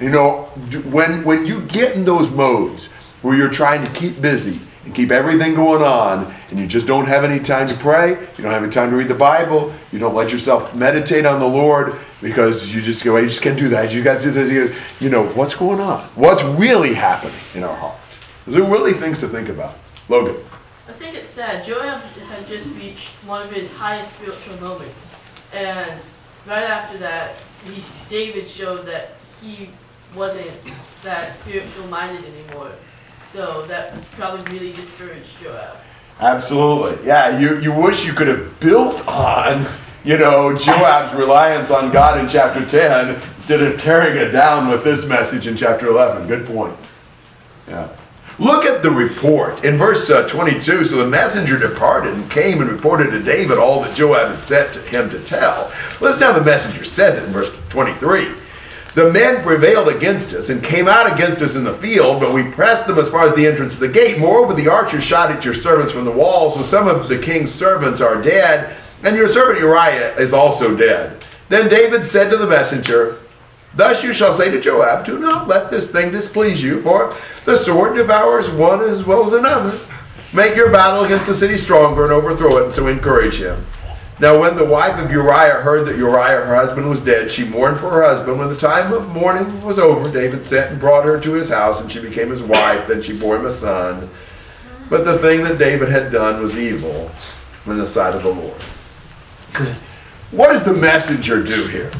You 0.00 0.10
know, 0.10 0.44
when 0.90 1.24
when 1.24 1.44
you 1.44 1.60
get 1.62 1.94
in 1.94 2.04
those 2.04 2.30
modes 2.30 2.86
where 3.20 3.36
you're 3.36 3.50
trying 3.50 3.84
to 3.84 3.92
keep 3.92 4.20
busy 4.22 4.60
and 4.84 4.94
keep 4.94 5.10
everything 5.10 5.54
going 5.54 5.82
on, 5.82 6.34
and 6.50 6.58
you 6.58 6.66
just 6.66 6.86
don't 6.86 7.06
have 7.06 7.22
any 7.24 7.38
time 7.38 7.68
to 7.68 7.74
pray, 7.74 8.10
you 8.10 8.42
don't 8.42 8.52
have 8.52 8.62
any 8.62 8.72
time 8.72 8.90
to 8.90 8.96
read 8.96 9.08
the 9.08 9.14
Bible, 9.14 9.72
you 9.92 9.98
don't 9.98 10.14
let 10.14 10.32
yourself 10.32 10.74
meditate 10.74 11.24
on 11.24 11.38
the 11.38 11.46
Lord 11.46 11.94
because 12.20 12.74
you 12.74 12.82
just 12.82 13.04
go, 13.04 13.16
I 13.16 13.22
just 13.22 13.42
can't 13.42 13.58
do 13.58 13.68
that. 13.68 13.92
You 13.92 14.02
guys 14.02 14.22
do 14.22 14.30
this. 14.32 14.50
You- 14.50 14.74
You 15.00 15.10
know, 15.10 15.26
what's 15.28 15.54
going 15.54 15.80
on? 15.80 16.00
What's 16.16 16.42
really 16.44 16.94
happening 16.94 17.34
in 17.54 17.62
our 17.64 17.74
heart? 17.76 17.96
There 18.46 18.62
are 18.62 18.70
really 18.70 18.92
things 18.92 19.18
to 19.18 19.28
think 19.28 19.48
about. 19.48 19.76
Logan. 20.08 20.36
I 20.88 20.92
think 20.92 21.14
it's 21.14 21.30
sad. 21.30 21.64
Joab 21.64 22.00
had 22.28 22.46
just 22.48 22.68
reached 22.70 23.08
one 23.24 23.42
of 23.46 23.52
his 23.52 23.72
highest 23.72 24.14
spiritual 24.14 24.60
moments, 24.60 25.14
and 25.52 25.90
right 26.46 26.64
after 26.64 26.98
that, 26.98 27.36
he, 27.64 27.84
David 28.10 28.48
showed 28.48 28.84
that 28.86 29.10
he 29.40 29.70
wasn't 30.14 30.50
that 31.04 31.34
spiritual 31.36 31.86
minded 31.86 32.24
anymore. 32.24 32.72
So 33.32 33.64
that 33.64 33.94
probably 34.10 34.42
really 34.52 34.74
discouraged 34.74 35.40
Joab. 35.40 35.78
Absolutely. 36.20 37.06
Yeah, 37.06 37.38
you, 37.38 37.58
you 37.60 37.72
wish 37.72 38.04
you 38.04 38.12
could 38.12 38.28
have 38.28 38.60
built 38.60 39.08
on, 39.08 39.64
you 40.04 40.18
know, 40.18 40.54
Joab's 40.54 41.14
reliance 41.18 41.70
on 41.70 41.90
God 41.90 42.20
in 42.20 42.28
chapter 42.28 42.62
10 42.62 43.14
instead 43.36 43.62
of 43.62 43.80
tearing 43.80 44.18
it 44.18 44.32
down 44.32 44.68
with 44.68 44.84
this 44.84 45.06
message 45.06 45.46
in 45.46 45.56
chapter 45.56 45.86
11. 45.86 46.28
Good 46.28 46.46
point. 46.46 46.76
Yeah. 47.66 47.88
Look 48.38 48.66
at 48.66 48.82
the 48.82 48.90
report 48.90 49.64
in 49.64 49.78
verse 49.78 50.10
uh, 50.10 50.28
22. 50.28 50.84
So 50.84 50.96
the 50.96 51.08
messenger 51.08 51.58
departed 51.58 52.12
and 52.12 52.30
came 52.30 52.60
and 52.60 52.68
reported 52.68 53.12
to 53.12 53.22
David 53.22 53.56
all 53.56 53.80
that 53.80 53.96
Joab 53.96 54.28
had 54.28 54.40
sent 54.40 54.74
to 54.74 54.80
him 54.82 55.08
to 55.08 55.24
tell. 55.24 55.72
Listen 56.02 56.24
how 56.24 56.32
the 56.34 56.44
messenger 56.44 56.84
says 56.84 57.16
it 57.16 57.24
in 57.24 57.30
verse 57.30 57.50
23. 57.70 58.41
The 58.94 59.10
men 59.10 59.42
prevailed 59.42 59.88
against 59.88 60.34
us 60.34 60.50
and 60.50 60.62
came 60.62 60.86
out 60.86 61.10
against 61.10 61.40
us 61.40 61.54
in 61.54 61.64
the 61.64 61.72
field, 61.74 62.20
but 62.20 62.34
we 62.34 62.42
pressed 62.42 62.86
them 62.86 62.98
as 62.98 63.08
far 63.08 63.26
as 63.26 63.34
the 63.34 63.46
entrance 63.46 63.72
of 63.72 63.80
the 63.80 63.88
gate. 63.88 64.18
Moreover, 64.18 64.52
the 64.52 64.68
archers 64.68 65.02
shot 65.02 65.30
at 65.30 65.46
your 65.46 65.54
servants 65.54 65.92
from 65.92 66.04
the 66.04 66.10
wall, 66.10 66.50
so 66.50 66.60
some 66.60 66.86
of 66.86 67.08
the 67.08 67.18
king's 67.18 67.50
servants 67.50 68.02
are 68.02 68.20
dead, 68.20 68.76
and 69.02 69.16
your 69.16 69.28
servant 69.28 69.60
Uriah 69.60 70.14
is 70.16 70.34
also 70.34 70.76
dead. 70.76 71.24
Then 71.48 71.70
David 71.70 72.04
said 72.04 72.30
to 72.30 72.36
the 72.36 72.46
messenger, 72.46 73.18
Thus 73.74 74.02
you 74.02 74.12
shall 74.12 74.34
say 74.34 74.50
to 74.50 74.60
Joab, 74.60 75.06
Do 75.06 75.18
not 75.18 75.48
let 75.48 75.70
this 75.70 75.90
thing 75.90 76.10
displease 76.10 76.62
you, 76.62 76.82
for 76.82 77.16
the 77.46 77.56
sword 77.56 77.96
devours 77.96 78.50
one 78.50 78.82
as 78.82 79.04
well 79.04 79.24
as 79.24 79.32
another. 79.32 79.78
Make 80.34 80.54
your 80.54 80.70
battle 80.70 81.04
against 81.04 81.26
the 81.26 81.34
city 81.34 81.56
stronger 81.56 82.04
and 82.04 82.12
overthrow 82.12 82.58
it, 82.58 82.64
and 82.64 82.72
so 82.72 82.86
encourage 82.86 83.38
him. 83.38 83.64
Now, 84.22 84.38
when 84.38 84.54
the 84.54 84.64
wife 84.64 85.00
of 85.00 85.10
Uriah 85.10 85.62
heard 85.62 85.84
that 85.88 85.96
Uriah, 85.96 86.44
her 86.44 86.54
husband, 86.54 86.88
was 86.88 87.00
dead, 87.00 87.28
she 87.28 87.44
mourned 87.44 87.80
for 87.80 87.90
her 87.90 88.04
husband. 88.04 88.38
When 88.38 88.48
the 88.48 88.54
time 88.54 88.92
of 88.92 89.08
mourning 89.08 89.60
was 89.64 89.80
over, 89.80 90.08
David 90.08 90.46
sent 90.46 90.70
and 90.70 90.78
brought 90.78 91.04
her 91.04 91.18
to 91.18 91.32
his 91.32 91.48
house, 91.48 91.80
and 91.80 91.90
she 91.90 92.00
became 92.00 92.30
his 92.30 92.40
wife. 92.40 92.86
Then 92.86 93.02
she 93.02 93.18
bore 93.18 93.34
him 93.34 93.46
a 93.46 93.50
son. 93.50 94.08
But 94.88 95.04
the 95.04 95.18
thing 95.18 95.42
that 95.42 95.58
David 95.58 95.88
had 95.88 96.12
done 96.12 96.40
was 96.40 96.56
evil 96.56 97.10
in 97.66 97.78
the 97.78 97.86
sight 97.86 98.14
of 98.14 98.22
the 98.22 98.30
Lord. 98.30 98.62
What 100.30 100.52
does 100.52 100.62
the 100.62 100.72
messenger 100.72 101.42
do 101.42 101.66
here? 101.66 101.90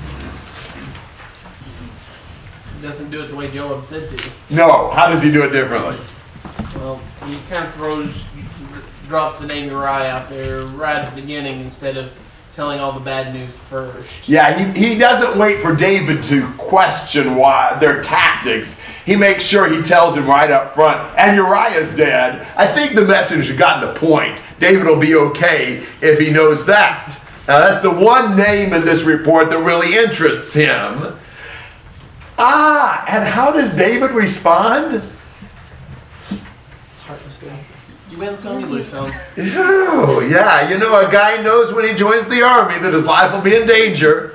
He 2.76 2.82
doesn't 2.82 3.10
do 3.10 3.24
it 3.24 3.30
the 3.30 3.34
way 3.34 3.50
Joab 3.50 3.84
said 3.84 4.16
to. 4.16 4.30
No, 4.48 4.90
how 4.90 5.08
does 5.08 5.24
he 5.24 5.32
do 5.32 5.42
it 5.42 5.50
differently? 5.50 5.96
Well, 6.76 7.00
he 7.26 7.36
kind 7.48 7.66
of 7.66 7.74
throws, 7.74 8.14
drops 9.12 9.36
the 9.36 9.46
name 9.46 9.68
Uriah 9.68 10.08
out 10.08 10.30
there 10.30 10.62
right 10.68 10.96
at 10.96 11.14
the 11.14 11.20
beginning 11.20 11.60
instead 11.60 11.98
of 11.98 12.10
telling 12.54 12.80
all 12.80 12.92
the 12.92 13.00
bad 13.00 13.34
news 13.34 13.52
first. 13.68 14.26
Yeah, 14.26 14.72
he, 14.72 14.88
he 14.88 14.98
doesn't 14.98 15.38
wait 15.38 15.58
for 15.58 15.76
David 15.76 16.22
to 16.24 16.50
question 16.54 17.36
why 17.36 17.76
their 17.78 18.02
tactics. 18.02 18.78
He 19.04 19.14
makes 19.14 19.44
sure 19.44 19.68
he 19.68 19.82
tells 19.82 20.16
him 20.16 20.26
right 20.26 20.50
up 20.50 20.74
front, 20.74 21.14
and 21.18 21.36
Uriah's 21.36 21.90
dead. 21.90 22.46
I 22.56 22.66
think 22.66 22.94
the 22.94 23.04
messenger 23.04 23.54
got 23.54 23.86
the 23.86 24.00
point. 24.00 24.40
David 24.58 24.86
will 24.86 24.96
be 24.96 25.14
okay 25.14 25.84
if 26.00 26.18
he 26.18 26.30
knows 26.30 26.64
that. 26.64 27.18
Now, 27.46 27.58
that's 27.58 27.82
the 27.82 27.90
one 27.90 28.34
name 28.34 28.72
in 28.72 28.82
this 28.82 29.02
report 29.02 29.50
that 29.50 29.58
really 29.62 29.94
interests 29.94 30.54
him. 30.54 31.18
Ah, 32.38 33.04
and 33.10 33.28
how 33.28 33.52
does 33.52 33.68
David 33.72 34.12
respond? 34.12 35.02
You 37.42 37.71
win 38.22 38.38
some, 38.38 38.60
you 38.60 38.66
lose 38.66 38.88
some. 38.88 39.12
Oh, 39.36 40.20
yeah. 40.20 40.70
You 40.70 40.78
know, 40.78 41.06
a 41.06 41.10
guy 41.10 41.42
knows 41.42 41.72
when 41.72 41.86
he 41.86 41.92
joins 41.92 42.28
the 42.28 42.42
army 42.42 42.78
that 42.78 42.94
his 42.94 43.04
life 43.04 43.32
will 43.32 43.40
be 43.40 43.56
in 43.56 43.66
danger. 43.66 44.34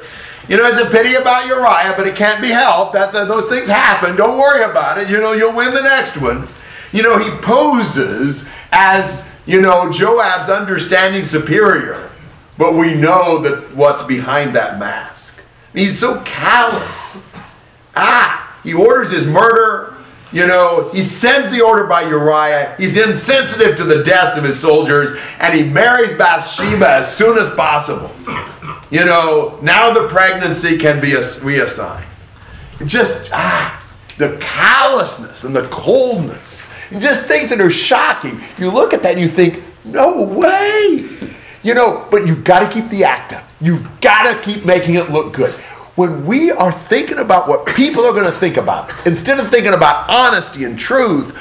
You 0.50 0.58
know, 0.58 0.66
it's 0.66 0.80
a 0.80 0.90
pity 0.90 1.16
about 1.16 1.48
Uriah, 1.48 1.94
but 1.96 2.08
it 2.08 2.16
can't 2.16 2.42
be 2.42 2.50
helped. 2.50 2.94
That, 2.94 3.14
that 3.14 3.28
those 3.28 3.50
things 3.50 3.68
happen. 3.68 4.16
Don't 4.16 4.38
worry 4.38 4.64
about 4.64 4.98
it. 4.98 5.10
You 5.10 5.20
know, 5.20 5.32
you'll 5.32 5.56
win 5.56 5.74
the 5.74 5.82
next 5.82 6.18
one. 6.18 6.48
You 6.92 7.04
know, 7.04 7.18
he 7.18 7.30
poses 7.42 8.46
as 8.72 9.24
you 9.46 9.62
know 9.62 9.90
Joab's 9.92 10.50
understanding 10.50 11.24
superior, 11.24 12.10
but 12.58 12.76
we 12.76 12.94
know 12.94 13.40
that 13.40 13.76
what's 13.76 14.04
behind 14.04 14.56
that 14.56 14.80
mask. 14.80 15.36
He's 15.74 16.00
so 16.00 16.22
callous. 16.22 17.22
Ah, 17.96 18.58
he 18.64 18.74
orders 18.74 19.12
his 19.12 19.26
murder. 19.26 19.97
You 20.32 20.46
know, 20.46 20.90
he 20.94 21.02
sends 21.02 21.56
the 21.56 21.64
order 21.64 21.86
by 21.86 22.02
Uriah. 22.02 22.76
He's 22.78 22.98
insensitive 22.98 23.76
to 23.78 23.84
the 23.84 24.04
deaths 24.04 24.38
of 24.38 24.44
his 24.44 24.60
soldiers, 24.60 25.18
and 25.40 25.54
he 25.54 25.64
marries 25.64 26.12
Bathsheba 26.18 26.90
as 26.90 27.16
soon 27.16 27.38
as 27.38 27.54
possible. 27.56 28.12
You 28.90 29.06
know, 29.06 29.58
now 29.62 29.92
the 29.92 30.08
pregnancy 30.08 30.78
can 30.78 31.00
be 31.00 31.16
reassigned. 31.42 32.08
Just, 32.86 33.30
ah, 33.34 33.84
the 34.18 34.38
callousness 34.40 35.44
and 35.44 35.56
the 35.56 35.68
coldness. 35.70 36.68
Just 36.98 37.26
things 37.26 37.50
that 37.50 37.60
are 37.60 37.72
shocking. 37.72 38.42
You 38.58 38.70
look 38.70 38.94
at 38.94 39.04
that 39.04 39.14
and 39.14 39.22
you 39.22 39.28
think, 39.28 39.64
no 39.84 40.24
way. 40.24 41.10
You 41.64 41.74
know, 41.74 42.08
but 42.12 42.26
you've 42.26 42.44
got 42.44 42.60
to 42.60 42.70
keep 42.70 42.90
the 42.90 43.04
act 43.04 43.34
up. 43.34 43.46
You've 43.60 43.86
got 44.00 44.32
to 44.32 44.40
keep 44.42 44.66
making 44.66 44.96
it 44.96 45.10
look 45.12 45.34
good. 45.34 45.54
When 45.98 46.28
we 46.28 46.52
are 46.52 46.72
thinking 46.72 47.18
about 47.18 47.48
what 47.48 47.66
people 47.66 48.06
are 48.06 48.14
going 48.14 48.32
to 48.32 48.40
think 48.40 48.58
about 48.58 48.92
us, 48.92 49.08
instead 49.08 49.40
of 49.40 49.50
thinking 49.50 49.74
about 49.74 50.08
honesty 50.08 50.64
and 50.64 50.78
truth, 50.78 51.36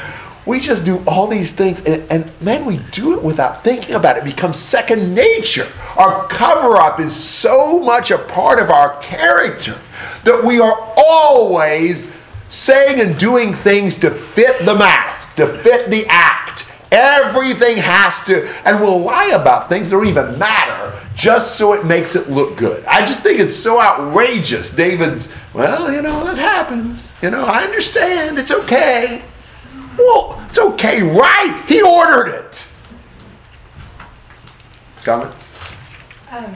we 0.47 0.61
just 0.61 0.83
do 0.83 1.05
all 1.07 1.27
these 1.27 1.53
things. 1.53 1.83
And, 1.83 2.11
and 2.11 2.33
man, 2.41 2.65
we 2.65 2.79
do 2.91 3.13
it 3.13 3.23
without 3.23 3.63
thinking 3.63 3.97
about 3.97 4.17
it. 4.17 4.21
It 4.21 4.25
becomes 4.25 4.59
second 4.59 5.15
nature. 5.15 5.69
Our 5.99 6.27
cover 6.29 6.79
up 6.79 7.01
is 7.01 7.15
so 7.15 7.81
much 7.81 8.11
a 8.11 8.17
part 8.17 8.59
of 8.59 8.71
our 8.71 8.99
character 9.03 9.79
that 10.25 10.43
we 10.43 10.59
are 10.59 10.95
always 10.97 12.11
saying 12.49 12.99
and 12.99 13.19
doing 13.19 13.53
things 13.53 13.95
to 13.97 14.11
fit 14.11 14.65
the 14.65 14.75
mask, 14.75 15.35
to 15.35 15.47
fit 15.63 15.91
the 15.91 16.07
act. 16.09 16.65
Everything 16.97 17.77
has 17.77 18.21
to, 18.21 18.49
and 18.67 18.81
we'll 18.81 19.01
lie 19.01 19.33
about 19.35 19.69
things 19.69 19.91
that 19.91 19.97
don't 19.97 20.07
even 20.07 20.39
matter 20.39 20.99
just 21.15 21.59
so 21.59 21.75
it 21.75 21.85
makes 21.85 22.17
it 22.17 22.31
look 22.31 22.57
good. 22.57 22.85
I 22.87 23.05
just 23.05 23.21
think 23.21 23.39
it's 23.39 23.55
so 23.55 23.79
outrageous. 23.81 24.71
David's, 24.71 25.29
well, 25.53 25.93
you 25.93 26.01
know, 26.01 26.25
that 26.25 26.39
happens. 26.39 27.13
You 27.21 27.31
know, 27.31 27.45
I 27.45 27.65
understand. 27.65 28.39
It's 28.39 28.51
okay. 28.51 29.23
Well, 29.99 30.43
it's 30.49 30.59
okay, 30.59 31.03
right? 31.03 31.65
He 31.69 31.83
ordered 31.83 32.29
it. 32.29 32.67
Comments? 35.05 35.73
Um, 36.31 36.55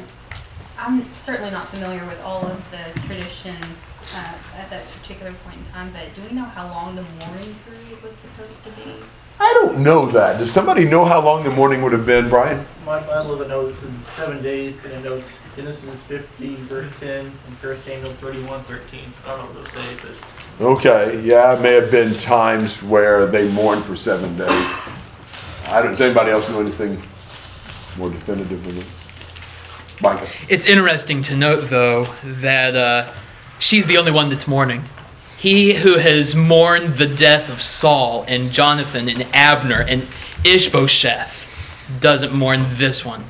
I'm 0.79 1.15
certainly 1.15 1.51
not 1.51 1.69
familiar 1.69 2.05
with 2.07 2.23
all 2.23 2.47
of 2.47 2.71
the 2.71 3.01
traditions 3.01 3.99
uh, 4.15 4.35
at 4.57 4.71
that 4.71 4.87
particular 4.99 5.33
point 5.45 5.59
in 5.59 5.65
time, 5.67 5.93
but 5.93 6.15
do 6.15 6.23
we 6.29 6.35
know 6.35 6.45
how 6.45 6.67
long 6.69 6.97
the 6.97 7.03
mourning 7.03 7.55
period 7.67 8.03
was 8.03 8.17
supposed 8.17 8.65
to 8.65 8.71
be? 8.71 8.95
I 9.41 9.53
don't 9.55 9.83
know 9.83 10.07
that. 10.11 10.39
Does 10.39 10.53
somebody 10.53 10.85
know 10.85 11.05
how 11.07 11.25
long 11.25 11.45
the 11.45 11.51
morning 11.51 11.81
would 11.83 11.93
have 11.93 12.05
been, 12.05 12.29
Brian? 12.29 12.67
My 12.85 13.01
Bible 13.01 13.39
notes 13.49 13.83
in 13.83 14.03
seven 14.03 14.43
days, 14.43 14.77
and 14.85 14.93
it 14.93 15.03
notes 15.03 15.27
Genesis 15.57 15.99
15, 16.09 16.57
verse 16.57 16.93
10, 17.01 17.27
and 17.27 17.33
1 17.33 17.83
Samuel 17.85 18.13
31, 18.15 18.65
13. 18.65 19.01
I 19.25 19.29
don't 19.29 19.39
know 19.39 19.61
what 19.61 19.73
those 19.73 19.83
days, 19.83 19.99
but 20.03 20.65
Okay, 20.67 21.23
yeah, 21.23 21.55
it 21.55 21.63
may 21.63 21.73
have 21.73 21.91
been 21.91 22.19
times 22.19 22.83
where 22.83 23.27
they 23.27 23.51
mourned 23.51 23.83
for 23.85 23.97
seven 23.97 24.37
days. 24.37 24.69
I 25.67 25.81
don't, 25.81 25.93
does 25.93 26.03
anybody 26.03 26.33
else 26.33 26.49
know 26.51 26.61
anything 26.61 27.03
more 27.97 28.11
definitive 28.11 28.63
than 28.65 28.77
that? 28.77 28.87
Micah? 30.03 30.29
It's 30.49 30.67
interesting 30.67 31.23
to 31.23 31.37
note, 31.37 31.71
though, 31.71 32.07
that 32.25 32.77
uh, 32.77 33.13
she's 33.59 33.87
the 33.87 33.97
only 33.97 34.13
one 34.13 34.29
that's 34.29 34.47
mourning. 34.47 34.85
He 35.41 35.73
who 35.73 35.97
has 35.97 36.37
mourned 36.37 36.97
the 36.99 37.07
death 37.07 37.49
of 37.49 37.63
Saul 37.63 38.27
and 38.29 38.53
Jonathan 38.53 39.09
and 39.09 39.27
Abner 39.33 39.81
and 39.81 40.07
Ishbosheth 40.45 41.35
doesn't 41.99 42.35
mourn 42.35 42.67
this 42.77 43.07
one. 43.07 43.25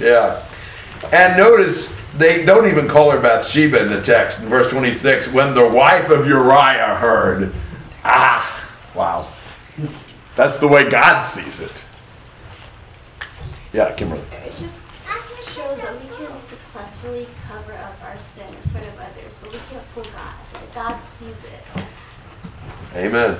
Yeah. 0.00 0.42
And 1.12 1.36
notice 1.36 1.92
they 2.16 2.46
don't 2.46 2.66
even 2.66 2.88
call 2.88 3.10
her 3.10 3.20
Bathsheba 3.20 3.82
in 3.82 3.90
the 3.90 4.00
text. 4.00 4.38
In 4.38 4.46
verse 4.46 4.68
26, 4.68 5.28
when 5.28 5.52
the 5.52 5.68
wife 5.68 6.08
of 6.08 6.26
Uriah 6.26 6.96
heard, 6.96 7.52
ah, 8.04 8.70
wow. 8.94 9.28
That's 10.34 10.56
the 10.56 10.68
way 10.68 10.88
God 10.88 11.22
sees 11.22 11.60
it. 11.60 11.84
Yeah, 13.74 13.92
Kimberly. 13.92 14.22
It 14.32 14.56
just 14.56 14.74
shows 15.54 15.78
that 15.78 16.00
we 16.00 16.08
can 16.16 16.40
successfully 16.42 17.28
cover 17.46 17.74
up 17.74 17.96
our 18.02 18.18
sin 18.18 18.46
in 18.48 18.70
front 18.70 18.86
of 18.86 18.94
others, 18.98 19.38
but 19.42 19.52
we 19.52 19.58
can't 19.70 19.84
fool 19.88 20.04
God. 20.78 21.04
Sees 21.04 21.30
it. 21.30 21.82
Amen. 22.94 23.36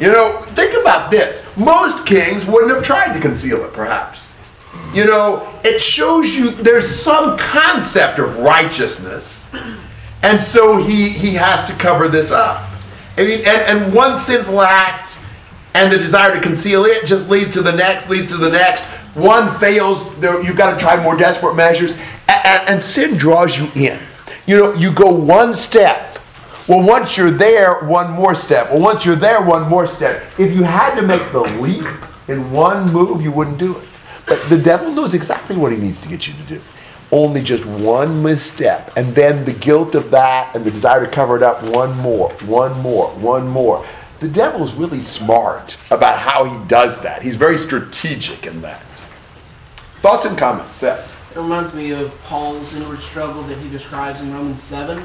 You 0.00 0.08
know, 0.08 0.40
think 0.54 0.74
about 0.80 1.08
this. 1.08 1.46
Most 1.56 2.04
kings 2.04 2.44
wouldn't 2.44 2.74
have 2.74 2.82
tried 2.82 3.12
to 3.12 3.20
conceal 3.20 3.64
it, 3.64 3.72
perhaps. 3.72 4.34
You 4.92 5.04
know, 5.04 5.48
it 5.62 5.80
shows 5.80 6.34
you 6.34 6.50
there's 6.50 6.88
some 6.88 7.38
concept 7.38 8.18
of 8.18 8.36
righteousness, 8.40 9.48
and 10.24 10.40
so 10.40 10.82
he, 10.82 11.10
he 11.10 11.34
has 11.34 11.64
to 11.66 11.72
cover 11.74 12.08
this 12.08 12.32
up. 12.32 12.68
I 13.16 13.22
mean, 13.22 13.38
and, 13.46 13.84
and 13.86 13.94
one 13.94 14.16
sinful 14.16 14.60
act 14.60 15.16
and 15.74 15.92
the 15.92 15.98
desire 15.98 16.34
to 16.34 16.40
conceal 16.40 16.84
it 16.84 17.06
just 17.06 17.28
leads 17.28 17.52
to 17.52 17.62
the 17.62 17.72
next, 17.72 18.10
leads 18.10 18.32
to 18.32 18.36
the 18.36 18.50
next. 18.50 18.82
One 19.14 19.56
fails, 19.60 20.18
there, 20.18 20.42
you've 20.42 20.56
got 20.56 20.76
to 20.76 20.84
try 20.84 21.00
more 21.00 21.16
desperate 21.16 21.54
measures, 21.54 21.92
and, 22.26 22.68
and 22.68 22.82
sin 22.82 23.16
draws 23.16 23.56
you 23.56 23.70
in. 23.76 24.00
You 24.46 24.56
know, 24.56 24.74
you 24.74 24.92
go 24.92 25.12
one 25.12 25.54
step 25.54 26.09
well, 26.70 26.86
once 26.86 27.16
you're 27.16 27.32
there, 27.32 27.80
one 27.80 28.12
more 28.12 28.32
step. 28.32 28.70
Well, 28.70 28.80
once 28.80 29.04
you're 29.04 29.16
there, 29.16 29.42
one 29.42 29.68
more 29.68 29.88
step. 29.88 30.22
If 30.38 30.54
you 30.54 30.62
had 30.62 30.94
to 30.94 31.02
make 31.02 31.32
the 31.32 31.40
leap 31.40 31.84
in 32.28 32.52
one 32.52 32.92
move, 32.92 33.22
you 33.22 33.32
wouldn't 33.32 33.58
do 33.58 33.76
it. 33.76 33.88
But 34.24 34.48
the 34.48 34.56
devil 34.56 34.92
knows 34.92 35.12
exactly 35.12 35.56
what 35.56 35.72
he 35.72 35.78
needs 35.78 36.00
to 36.02 36.08
get 36.08 36.28
you 36.28 36.34
to 36.34 36.42
do. 36.44 36.62
Only 37.10 37.42
just 37.42 37.66
one 37.66 38.22
misstep. 38.22 38.96
And 38.96 39.12
then 39.16 39.44
the 39.44 39.52
guilt 39.52 39.96
of 39.96 40.12
that 40.12 40.54
and 40.54 40.64
the 40.64 40.70
desire 40.70 41.04
to 41.04 41.10
cover 41.10 41.36
it 41.36 41.42
up, 41.42 41.60
one 41.64 41.96
more, 41.96 42.30
one 42.44 42.80
more, 42.80 43.08
one 43.16 43.48
more. 43.48 43.84
The 44.20 44.28
devil's 44.28 44.72
really 44.72 45.02
smart 45.02 45.76
about 45.90 46.18
how 46.18 46.44
he 46.44 46.56
does 46.68 47.02
that. 47.02 47.24
He's 47.24 47.34
very 47.34 47.58
strategic 47.58 48.46
in 48.46 48.60
that. 48.60 48.84
Thoughts 50.02 50.24
and 50.24 50.38
comments, 50.38 50.76
Seth? 50.76 51.34
It 51.34 51.40
reminds 51.40 51.74
me 51.74 51.90
of 51.90 52.16
Paul's 52.22 52.76
inward 52.76 53.02
struggle 53.02 53.42
that 53.42 53.58
he 53.58 53.68
describes 53.68 54.20
in 54.20 54.32
Romans 54.32 54.62
7 54.62 55.04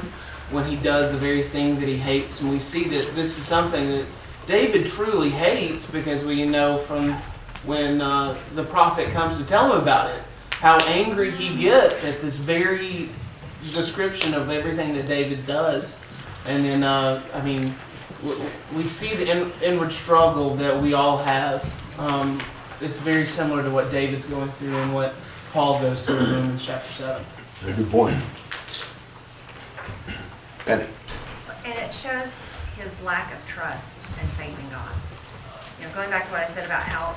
when 0.50 0.64
he 0.64 0.76
does 0.76 1.10
the 1.10 1.18
very 1.18 1.42
thing 1.42 1.78
that 1.80 1.88
he 1.88 1.96
hates. 1.96 2.40
And 2.40 2.50
we 2.50 2.58
see 2.58 2.84
that 2.84 3.14
this 3.14 3.38
is 3.38 3.44
something 3.44 3.88
that 3.90 4.06
David 4.46 4.86
truly 4.86 5.30
hates 5.30 5.86
because 5.86 6.22
we 6.22 6.46
know 6.46 6.78
from 6.78 7.14
when 7.64 8.00
uh, 8.00 8.38
the 8.54 8.64
prophet 8.64 9.10
comes 9.10 9.38
to 9.38 9.44
tell 9.44 9.72
him 9.72 9.80
about 9.80 10.10
it 10.10 10.22
how 10.50 10.78
angry 10.86 11.30
he 11.30 11.56
gets 11.56 12.04
at 12.04 12.20
this 12.20 12.36
very 12.36 13.10
description 13.72 14.34
of 14.34 14.48
everything 14.50 14.94
that 14.94 15.06
David 15.06 15.46
does. 15.46 15.96
And 16.46 16.64
then, 16.64 16.82
uh, 16.82 17.22
I 17.34 17.42
mean, 17.42 17.74
we 18.74 18.86
see 18.86 19.14
the 19.14 19.30
in- 19.30 19.52
inward 19.62 19.92
struggle 19.92 20.54
that 20.56 20.80
we 20.80 20.94
all 20.94 21.18
have. 21.18 21.68
Um, 21.98 22.40
it's 22.80 23.00
very 23.00 23.26
similar 23.26 23.62
to 23.62 23.70
what 23.70 23.90
David's 23.90 24.26
going 24.26 24.50
through 24.52 24.76
and 24.76 24.94
what 24.94 25.14
Paul 25.52 25.80
goes 25.80 26.04
through 26.04 26.18
in 26.18 26.32
Romans 26.32 26.64
chapter 26.64 26.92
7. 26.92 27.24
Very 27.60 27.74
good 27.74 27.90
point. 27.90 28.16
Penny. 30.66 30.84
And 31.64 31.78
it 31.78 31.94
shows 31.94 32.28
his 32.76 33.00
lack 33.02 33.32
of 33.32 33.38
trust 33.46 33.94
and 34.20 34.28
faith 34.30 34.58
in 34.58 34.68
God. 34.68 34.90
You 35.78 35.86
know, 35.86 35.94
going 35.94 36.10
back 36.10 36.26
to 36.26 36.32
what 36.32 36.42
I 36.42 36.52
said 36.54 36.66
about 36.66 36.82
how, 36.82 37.16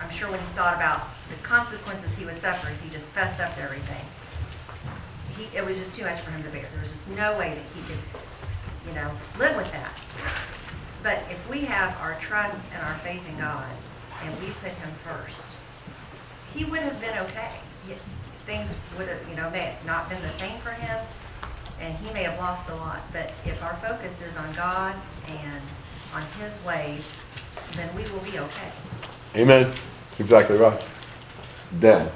I'm 0.00 0.10
sure 0.10 0.30
when 0.30 0.38
he 0.38 0.46
thought 0.54 0.76
about 0.76 1.08
the 1.28 1.34
consequences 1.42 2.16
he 2.16 2.24
would 2.24 2.40
suffer 2.40 2.68
if 2.70 2.80
he 2.80 2.88
just 2.90 3.08
fessed 3.08 3.40
up 3.40 3.56
to 3.56 3.62
everything, 3.62 4.06
he, 5.36 5.56
it 5.56 5.66
was 5.66 5.76
just 5.76 5.96
too 5.96 6.04
much 6.04 6.20
for 6.20 6.30
him 6.30 6.44
to 6.44 6.48
bear. 6.50 6.64
There 6.72 6.82
was 6.82 6.92
just 6.92 7.08
no 7.08 7.36
way 7.36 7.58
that 7.58 7.64
he 7.74 7.82
could, 7.92 8.02
you 8.86 8.94
know, 8.94 9.10
live 9.36 9.56
with 9.56 9.70
that. 9.72 9.90
But 11.02 11.18
if 11.28 11.50
we 11.50 11.62
have 11.62 11.96
our 12.00 12.14
trust 12.20 12.62
and 12.72 12.86
our 12.86 12.96
faith 12.98 13.22
in 13.28 13.36
God, 13.38 13.66
and 14.22 14.32
we 14.40 14.46
put 14.62 14.70
him 14.70 14.90
first, 15.02 15.42
he 16.54 16.64
would 16.64 16.80
have 16.80 17.00
been 17.00 17.18
okay. 17.18 17.50
Things 18.46 18.78
would 18.96 19.08
have, 19.08 19.28
you 19.28 19.34
know, 19.34 19.50
may 19.50 19.74
have 19.74 19.84
not 19.84 20.08
been 20.08 20.22
the 20.22 20.32
same 20.34 20.58
for 20.60 20.70
him, 20.70 21.04
and 21.80 21.96
he 21.98 22.12
may 22.12 22.22
have 22.22 22.38
lost 22.38 22.68
a 22.68 22.74
lot. 22.74 23.00
But 23.12 23.32
if 23.44 23.62
our 23.62 23.76
focus 23.76 24.14
is 24.22 24.36
on 24.36 24.52
God 24.52 24.94
and 25.28 25.62
on 26.14 26.22
his 26.40 26.64
ways, 26.64 27.04
then 27.74 27.94
we 27.96 28.02
will 28.10 28.20
be 28.20 28.38
okay. 28.38 28.70
Amen. 29.36 29.72
That's 30.08 30.20
exactly 30.20 30.56
right. 30.56 30.86
Dan. 31.78 32.10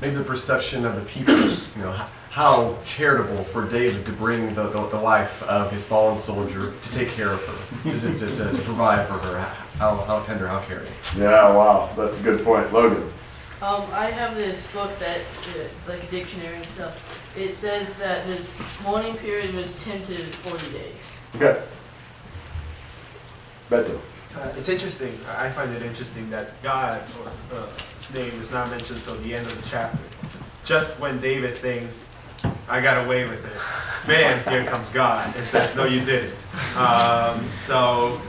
maybe 0.00 0.16
the 0.16 0.24
perception 0.24 0.84
of 0.84 0.96
the 0.96 1.02
people, 1.02 1.34
you 1.38 1.58
know, 1.82 1.92
how 2.30 2.76
charitable 2.84 3.44
for 3.44 3.68
David 3.68 4.04
to 4.06 4.12
bring 4.12 4.54
the, 4.54 4.64
the, 4.68 4.88
the 4.88 4.98
wife 4.98 5.42
of 5.44 5.70
his 5.70 5.86
fallen 5.86 6.18
soldier 6.18 6.72
to 6.82 6.90
take 6.90 7.08
care 7.10 7.30
of 7.30 7.44
her, 7.46 7.90
to, 7.90 8.00
to, 8.00 8.14
to, 8.18 8.26
to, 8.34 8.52
to 8.52 8.58
provide 8.62 9.06
for 9.06 9.14
her, 9.14 9.38
how, 9.78 9.96
how 9.96 10.22
tender, 10.24 10.48
how 10.48 10.60
caring. 10.60 10.88
Yeah, 11.16 11.54
wow. 11.54 11.90
That's 11.96 12.18
a 12.18 12.22
good 12.22 12.42
point. 12.42 12.72
Logan. 12.72 13.10
Um, 13.60 13.86
I 13.92 14.10
have 14.10 14.34
this 14.34 14.66
book 14.68 14.98
that 14.98 15.20
it's 15.56 15.88
like 15.88 16.02
a 16.02 16.06
dictionary 16.06 16.56
and 16.56 16.66
stuff. 16.66 17.21
It 17.36 17.54
says 17.54 17.96
that 17.96 18.26
the 18.26 18.40
mourning 18.82 19.16
period 19.16 19.54
was 19.54 19.74
10 19.84 20.02
to 20.04 20.14
40 20.14 20.72
days. 20.72 20.94
Okay. 21.36 21.62
Beto. 23.70 23.98
Uh, 24.36 24.52
it's 24.56 24.68
interesting. 24.68 25.18
I 25.36 25.46
I 25.46 25.50
find 25.50 25.74
it 25.74 25.82
interesting 25.82 26.28
that 26.30 26.62
God, 26.62 27.02
or 27.20 27.56
uh, 27.56 27.66
his 27.98 28.12
name, 28.14 28.38
is 28.40 28.50
not 28.50 28.70
mentioned 28.70 28.98
until 28.98 29.16
the 29.16 29.34
end 29.34 29.46
of 29.46 29.62
the 29.62 29.68
chapter. 29.68 29.98
Just 30.64 31.00
when 31.00 31.20
David 31.20 31.56
thinks, 31.56 32.08
I 32.68 32.80
got 32.80 33.04
away 33.04 33.26
with 33.26 33.44
it, 33.44 34.08
man, 34.08 34.42
here 34.48 34.64
comes 34.64 34.88
God 34.88 35.34
and 35.36 35.48
says, 35.48 35.74
No, 35.74 35.84
you 35.84 36.04
didn't. 36.04 36.44
Um, 36.76 37.48
so, 37.50 38.20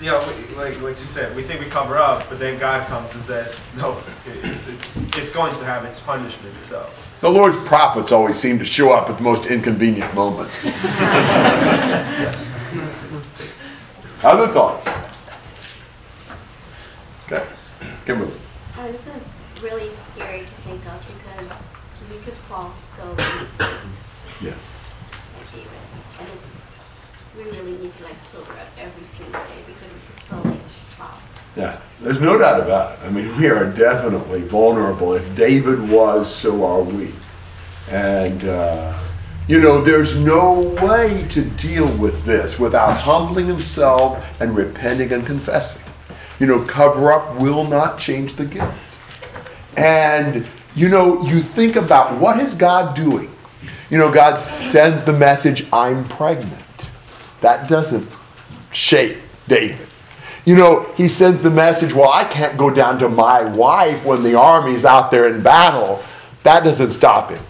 you 0.00 0.06
know, 0.10 0.18
we- 0.48 0.54
like, 0.56 0.80
like 0.80 0.98
you 1.00 1.06
said, 1.06 1.34
we 1.36 1.42
think 1.42 1.60
we 1.60 1.66
cover 1.66 1.96
up, 1.98 2.28
but 2.28 2.38
then 2.38 2.58
God 2.58 2.86
comes 2.88 3.14
and 3.14 3.22
says, 3.22 3.58
No, 3.76 3.98
it, 4.26 4.58
it's, 4.68 4.96
it's 5.18 5.30
going 5.30 5.54
to 5.56 5.64
have 5.64 5.84
its 5.84 6.00
punishment. 6.00 6.54
So, 6.62 6.88
The 7.20 7.30
Lord's 7.30 7.56
prophets 7.68 8.12
always 8.12 8.36
seem 8.36 8.58
to 8.58 8.64
show 8.64 8.92
up 8.92 9.08
at 9.10 9.16
the 9.16 9.22
most 9.22 9.46
inconvenient 9.46 10.14
moments. 10.14 10.66
Other 14.22 14.48
thoughts? 14.48 14.88
Okay. 17.26 17.46
Kimberly. 18.04 18.32
Uh, 18.76 18.90
this 18.92 19.06
is 19.06 19.28
really 19.62 19.90
scary 20.12 20.40
to 20.40 20.46
think 20.66 20.84
of 20.86 21.06
because 21.06 21.62
we 22.10 22.18
could 22.24 22.34
fall 22.48 22.72
so 22.96 23.04
easily 23.40 23.78
Yes. 24.40 24.74
like 25.36 25.52
David. 25.52 25.70
And 26.20 26.28
it's, 26.28 26.56
we 27.36 27.42
really 27.44 27.76
need 27.82 27.96
to 27.98 28.04
like 28.04 28.18
sober 28.20 28.52
up 28.52 28.68
every 28.78 29.04
single 29.16 29.32
day 29.40 29.62
because 29.66 29.92
it's 30.16 30.28
so 30.28 30.36
like, 30.36 30.58
wow. 30.98 31.14
Yeah, 31.58 31.80
there's 32.00 32.20
no 32.20 32.38
doubt 32.38 32.60
about 32.60 32.92
it. 32.92 33.04
I 33.04 33.10
mean, 33.10 33.36
we 33.36 33.48
are 33.48 33.68
definitely 33.68 34.42
vulnerable. 34.42 35.14
If 35.14 35.34
David 35.34 35.90
was, 35.90 36.32
so 36.32 36.64
are 36.64 36.82
we. 36.82 37.12
And, 37.90 38.44
uh, 38.44 38.96
you 39.48 39.58
know, 39.58 39.80
there's 39.80 40.14
no 40.14 40.60
way 40.80 41.26
to 41.30 41.42
deal 41.42 41.88
with 41.98 42.24
this 42.24 42.60
without 42.60 42.92
humbling 42.92 43.46
himself 43.46 44.24
and 44.40 44.54
repenting 44.54 45.12
and 45.12 45.26
confessing. 45.26 45.82
You 46.38 46.46
know, 46.46 46.64
cover 46.64 47.10
up 47.10 47.36
will 47.40 47.64
not 47.64 47.98
change 47.98 48.34
the 48.34 48.44
guilt. 48.44 48.72
And, 49.76 50.46
you 50.76 50.88
know, 50.88 51.20
you 51.22 51.40
think 51.40 51.74
about 51.74 52.20
what 52.20 52.38
is 52.38 52.54
God 52.54 52.94
doing? 52.94 53.34
You 53.90 53.98
know, 53.98 54.12
God 54.12 54.36
sends 54.36 55.02
the 55.02 55.12
message, 55.12 55.66
I'm 55.72 56.06
pregnant. 56.06 56.90
That 57.40 57.68
doesn't 57.68 58.08
shape 58.70 59.18
David. 59.48 59.87
You 60.48 60.56
know, 60.56 60.90
he 60.96 61.08
sends 61.08 61.42
the 61.42 61.50
message, 61.50 61.92
well, 61.92 62.08
I 62.08 62.24
can't 62.24 62.56
go 62.56 62.70
down 62.70 62.98
to 63.00 63.10
my 63.10 63.44
wife 63.44 64.02
when 64.06 64.22
the 64.22 64.34
army's 64.34 64.86
out 64.86 65.10
there 65.10 65.28
in 65.28 65.42
battle. 65.42 66.02
That 66.42 66.64
doesn't 66.64 66.92
stop 66.92 67.30
him. 67.30 67.42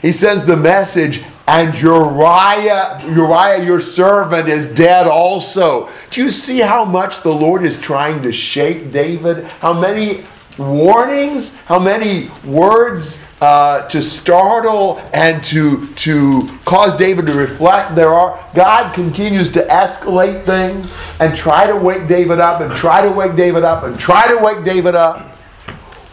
He 0.00 0.12
sends 0.12 0.44
the 0.44 0.56
message, 0.56 1.24
and 1.48 1.74
Uriah, 1.74 3.02
Uriah, 3.10 3.64
your 3.64 3.80
servant, 3.80 4.48
is 4.48 4.68
dead 4.68 5.08
also. 5.08 5.88
Do 6.10 6.22
you 6.22 6.30
see 6.30 6.60
how 6.60 6.84
much 6.84 7.24
the 7.24 7.34
Lord 7.34 7.64
is 7.64 7.76
trying 7.80 8.22
to 8.22 8.30
shake 8.30 8.92
David? 8.92 9.46
How 9.58 9.72
many 9.72 10.24
warnings, 10.56 11.56
how 11.66 11.80
many 11.80 12.30
words 12.44 13.18
uh, 13.44 13.86
to 13.88 14.00
startle 14.00 14.98
and 15.12 15.44
to, 15.44 15.86
to 15.96 16.48
cause 16.64 16.96
David 16.96 17.26
to 17.26 17.34
reflect 17.34 17.94
there 17.94 18.08
are. 18.08 18.42
God 18.54 18.94
continues 18.94 19.52
to 19.52 19.60
escalate 19.66 20.46
things 20.46 20.96
and 21.20 21.36
try 21.36 21.66
to 21.66 21.76
wake 21.76 22.08
David 22.08 22.40
up 22.40 22.62
and 22.62 22.74
try 22.74 23.02
to 23.02 23.12
wake 23.12 23.36
David 23.36 23.62
up 23.62 23.84
and 23.84 23.98
try 24.00 24.26
to 24.28 24.42
wake 24.42 24.64
David 24.64 24.94
up. 24.94 25.36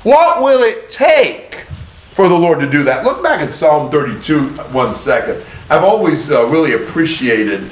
What 0.04 0.42
will 0.42 0.62
it 0.62 0.90
take 0.90 1.68
for 2.12 2.28
the 2.28 2.36
Lord 2.38 2.60
to 2.60 2.70
do 2.70 2.84
that? 2.84 3.06
Look 3.06 3.24
back 3.24 3.40
at 3.40 3.54
Psalm 3.54 3.90
32 3.90 4.50
one 4.74 4.94
second. 4.94 5.42
I've 5.70 5.86
always 5.86 6.30
uh, 6.30 6.48
really 6.48 6.74
appreciated 6.74 7.72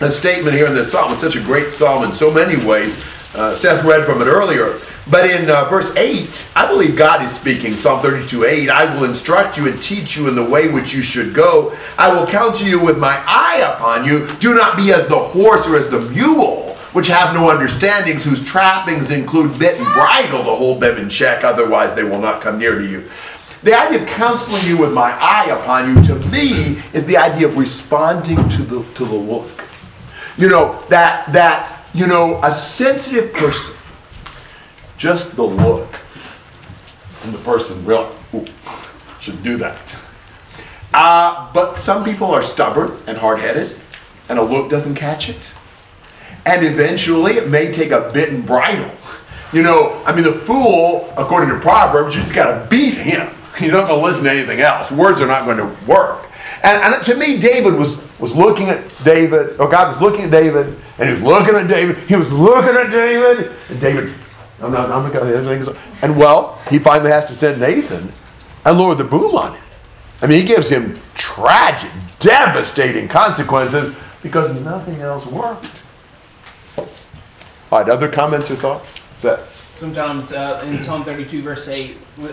a 0.00 0.10
statement 0.10 0.56
here 0.56 0.66
in 0.66 0.74
this 0.74 0.90
psalm. 0.90 1.12
It's 1.12 1.20
such 1.20 1.36
a 1.36 1.42
great 1.42 1.70
psalm 1.70 2.02
in 2.02 2.14
so 2.14 2.32
many 2.32 2.56
ways. 2.64 2.96
Uh, 3.34 3.54
Seth 3.54 3.84
read 3.84 4.06
from 4.06 4.22
it 4.22 4.26
earlier. 4.26 4.80
But 5.10 5.28
in 5.28 5.50
uh, 5.50 5.66
verse 5.66 5.94
8, 5.96 6.48
I 6.56 6.66
believe 6.66 6.96
God 6.96 7.22
is 7.22 7.30
speaking. 7.30 7.74
Psalm 7.74 8.00
32 8.00 8.44
8, 8.44 8.70
I 8.70 8.94
will 8.94 9.04
instruct 9.04 9.58
you 9.58 9.68
and 9.68 9.80
teach 9.82 10.16
you 10.16 10.28
in 10.28 10.34
the 10.34 10.44
way 10.44 10.68
which 10.68 10.94
you 10.94 11.02
should 11.02 11.34
go. 11.34 11.76
I 11.98 12.12
will 12.12 12.26
counsel 12.26 12.66
you 12.66 12.82
with 12.82 12.98
my 12.98 13.22
eye 13.26 13.70
upon 13.74 14.06
you. 14.06 14.26
Do 14.36 14.54
not 14.54 14.76
be 14.76 14.92
as 14.92 15.06
the 15.08 15.18
horse 15.18 15.66
or 15.66 15.76
as 15.76 15.88
the 15.90 16.00
mule, 16.00 16.74
which 16.94 17.08
have 17.08 17.34
no 17.34 17.50
understandings, 17.50 18.24
whose 18.24 18.42
trappings 18.42 19.10
include 19.10 19.58
bit 19.58 19.78
and 19.78 19.86
bridle 19.92 20.42
to 20.42 20.54
hold 20.54 20.80
them 20.80 20.96
in 20.96 21.10
check, 21.10 21.44
otherwise 21.44 21.94
they 21.94 22.04
will 22.04 22.20
not 22.20 22.40
come 22.40 22.58
near 22.58 22.78
to 22.78 22.86
you. 22.86 23.06
The 23.62 23.78
idea 23.78 24.02
of 24.02 24.08
counseling 24.08 24.64
you 24.66 24.76
with 24.78 24.92
my 24.92 25.10
eye 25.12 25.46
upon 25.46 25.96
you, 25.96 26.02
to 26.04 26.16
me, 26.28 26.82
is 26.92 27.04
the 27.04 27.16
idea 27.16 27.48
of 27.48 27.56
responding 27.56 28.36
to 28.50 28.62
the, 28.62 28.84
to 28.94 29.04
the 29.04 29.14
look. 29.14 29.64
You 30.36 30.48
know, 30.48 30.82
that, 30.88 31.32
that, 31.32 31.86
you 31.94 32.06
know, 32.06 32.40
a 32.42 32.52
sensitive 32.52 33.32
person, 33.32 33.74
just 34.96 35.36
the 35.36 35.42
look, 35.42 35.88
and 37.24 37.34
the 37.34 37.38
person 37.38 37.84
ooh, 37.88 38.46
should 39.20 39.42
do 39.42 39.56
that. 39.56 39.78
Uh, 40.92 41.52
but 41.52 41.76
some 41.76 42.04
people 42.04 42.30
are 42.30 42.42
stubborn 42.42 42.96
and 43.06 43.18
hard 43.18 43.40
headed, 43.40 43.76
and 44.28 44.38
a 44.38 44.42
look 44.42 44.70
doesn't 44.70 44.94
catch 44.94 45.28
it. 45.28 45.50
And 46.46 46.64
eventually 46.64 47.32
it 47.32 47.48
may 47.48 47.72
take 47.72 47.90
a 47.90 48.10
bit 48.12 48.30
and 48.30 48.46
bridle. 48.46 48.90
You 49.52 49.62
know, 49.62 50.02
I 50.04 50.14
mean, 50.14 50.24
the 50.24 50.32
fool, 50.32 51.12
according 51.16 51.48
to 51.50 51.60
Proverbs, 51.60 52.14
you 52.14 52.22
just 52.22 52.34
got 52.34 52.46
to 52.46 52.68
beat 52.68 52.94
him. 52.94 53.32
He's 53.58 53.72
not 53.72 53.88
going 53.88 54.00
to 54.00 54.06
listen 54.06 54.24
to 54.24 54.30
anything 54.30 54.60
else. 54.60 54.90
Words 54.90 55.20
are 55.20 55.26
not 55.26 55.44
going 55.44 55.58
to 55.58 55.86
work. 55.86 56.28
And, 56.62 56.94
and 56.94 57.04
to 57.04 57.14
me, 57.14 57.38
David 57.38 57.74
was, 57.74 57.98
was 58.18 58.34
looking 58.34 58.68
at 58.68 58.84
David, 59.04 59.58
or 59.60 59.68
God 59.68 59.88
was 59.88 60.00
looking 60.00 60.26
at 60.26 60.30
David, 60.30 60.76
and 60.98 61.08
he 61.08 61.14
was 61.14 61.22
looking 61.22 61.54
at 61.54 61.68
David. 61.68 61.98
He 62.08 62.16
was 62.16 62.32
looking 62.32 62.74
at 62.74 62.90
David, 62.90 63.56
and 63.68 63.80
David, 63.80 64.14
I'm 64.60 64.72
not, 64.72 64.90
I'm 64.90 65.02
not 65.02 65.12
going 65.12 65.44
to, 65.44 65.78
and 66.02 66.16
well, 66.16 66.60
he 66.70 66.78
finally 66.78 67.10
has 67.10 67.24
to 67.26 67.34
send 67.34 67.60
Nathan 67.60 68.12
and 68.64 68.78
lower 68.78 68.94
the 68.94 69.04
boom 69.04 69.34
on 69.34 69.54
him. 69.54 69.64
I 70.22 70.26
mean, 70.26 70.40
he 70.40 70.46
gives 70.46 70.68
him 70.68 70.98
tragic, 71.14 71.90
devastating 72.18 73.08
consequences 73.08 73.94
because 74.22 74.58
nothing 74.62 75.00
else 75.00 75.26
worked. 75.26 75.82
All 76.78 76.86
right, 77.72 77.88
other 77.88 78.08
comments 78.08 78.50
or 78.50 78.56
thoughts? 78.56 79.00
Seth. 79.16 79.76
Sometimes 79.76 80.32
uh, 80.32 80.64
in 80.66 80.80
Psalm 80.80 81.04
32, 81.04 81.42
verse 81.42 81.66
8, 81.66 81.96
we, 82.16 82.28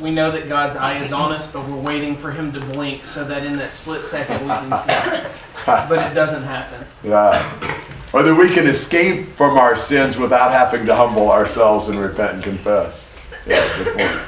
we 0.00 0.10
know 0.10 0.30
that 0.30 0.48
God's 0.48 0.76
eye 0.76 1.02
is 1.02 1.12
on 1.12 1.32
us, 1.32 1.46
but 1.46 1.66
we're 1.66 1.80
waiting 1.80 2.16
for 2.16 2.30
Him 2.30 2.52
to 2.52 2.60
blink 2.60 3.04
so 3.04 3.24
that 3.24 3.44
in 3.44 3.54
that 3.54 3.72
split 3.72 4.04
second 4.04 4.42
we 4.42 4.48
can 4.48 4.78
see. 4.78 5.28
but 5.66 6.10
it 6.10 6.14
doesn't 6.14 6.42
happen. 6.42 6.86
Yeah. 7.02 7.82
Or 8.12 8.22
that 8.22 8.34
we 8.34 8.52
can 8.52 8.66
escape 8.66 9.36
from 9.36 9.58
our 9.58 9.76
sins 9.76 10.16
without 10.16 10.50
having 10.50 10.86
to 10.86 10.94
humble 10.94 11.30
ourselves 11.30 11.88
and 11.88 11.98
repent 11.98 12.34
and 12.34 12.42
confess. 12.42 13.08
Yeah, 13.46 13.84
good 13.84 13.96
point. 13.96 14.20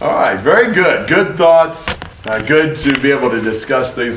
All 0.00 0.14
right, 0.14 0.40
very 0.40 0.72
good. 0.72 1.08
Good 1.08 1.36
thoughts. 1.36 1.88
Uh, 2.26 2.38
good 2.46 2.76
to 2.76 3.00
be 3.00 3.10
able 3.10 3.30
to 3.30 3.40
discuss 3.40 3.94
these 3.94 3.94
things 3.94 4.16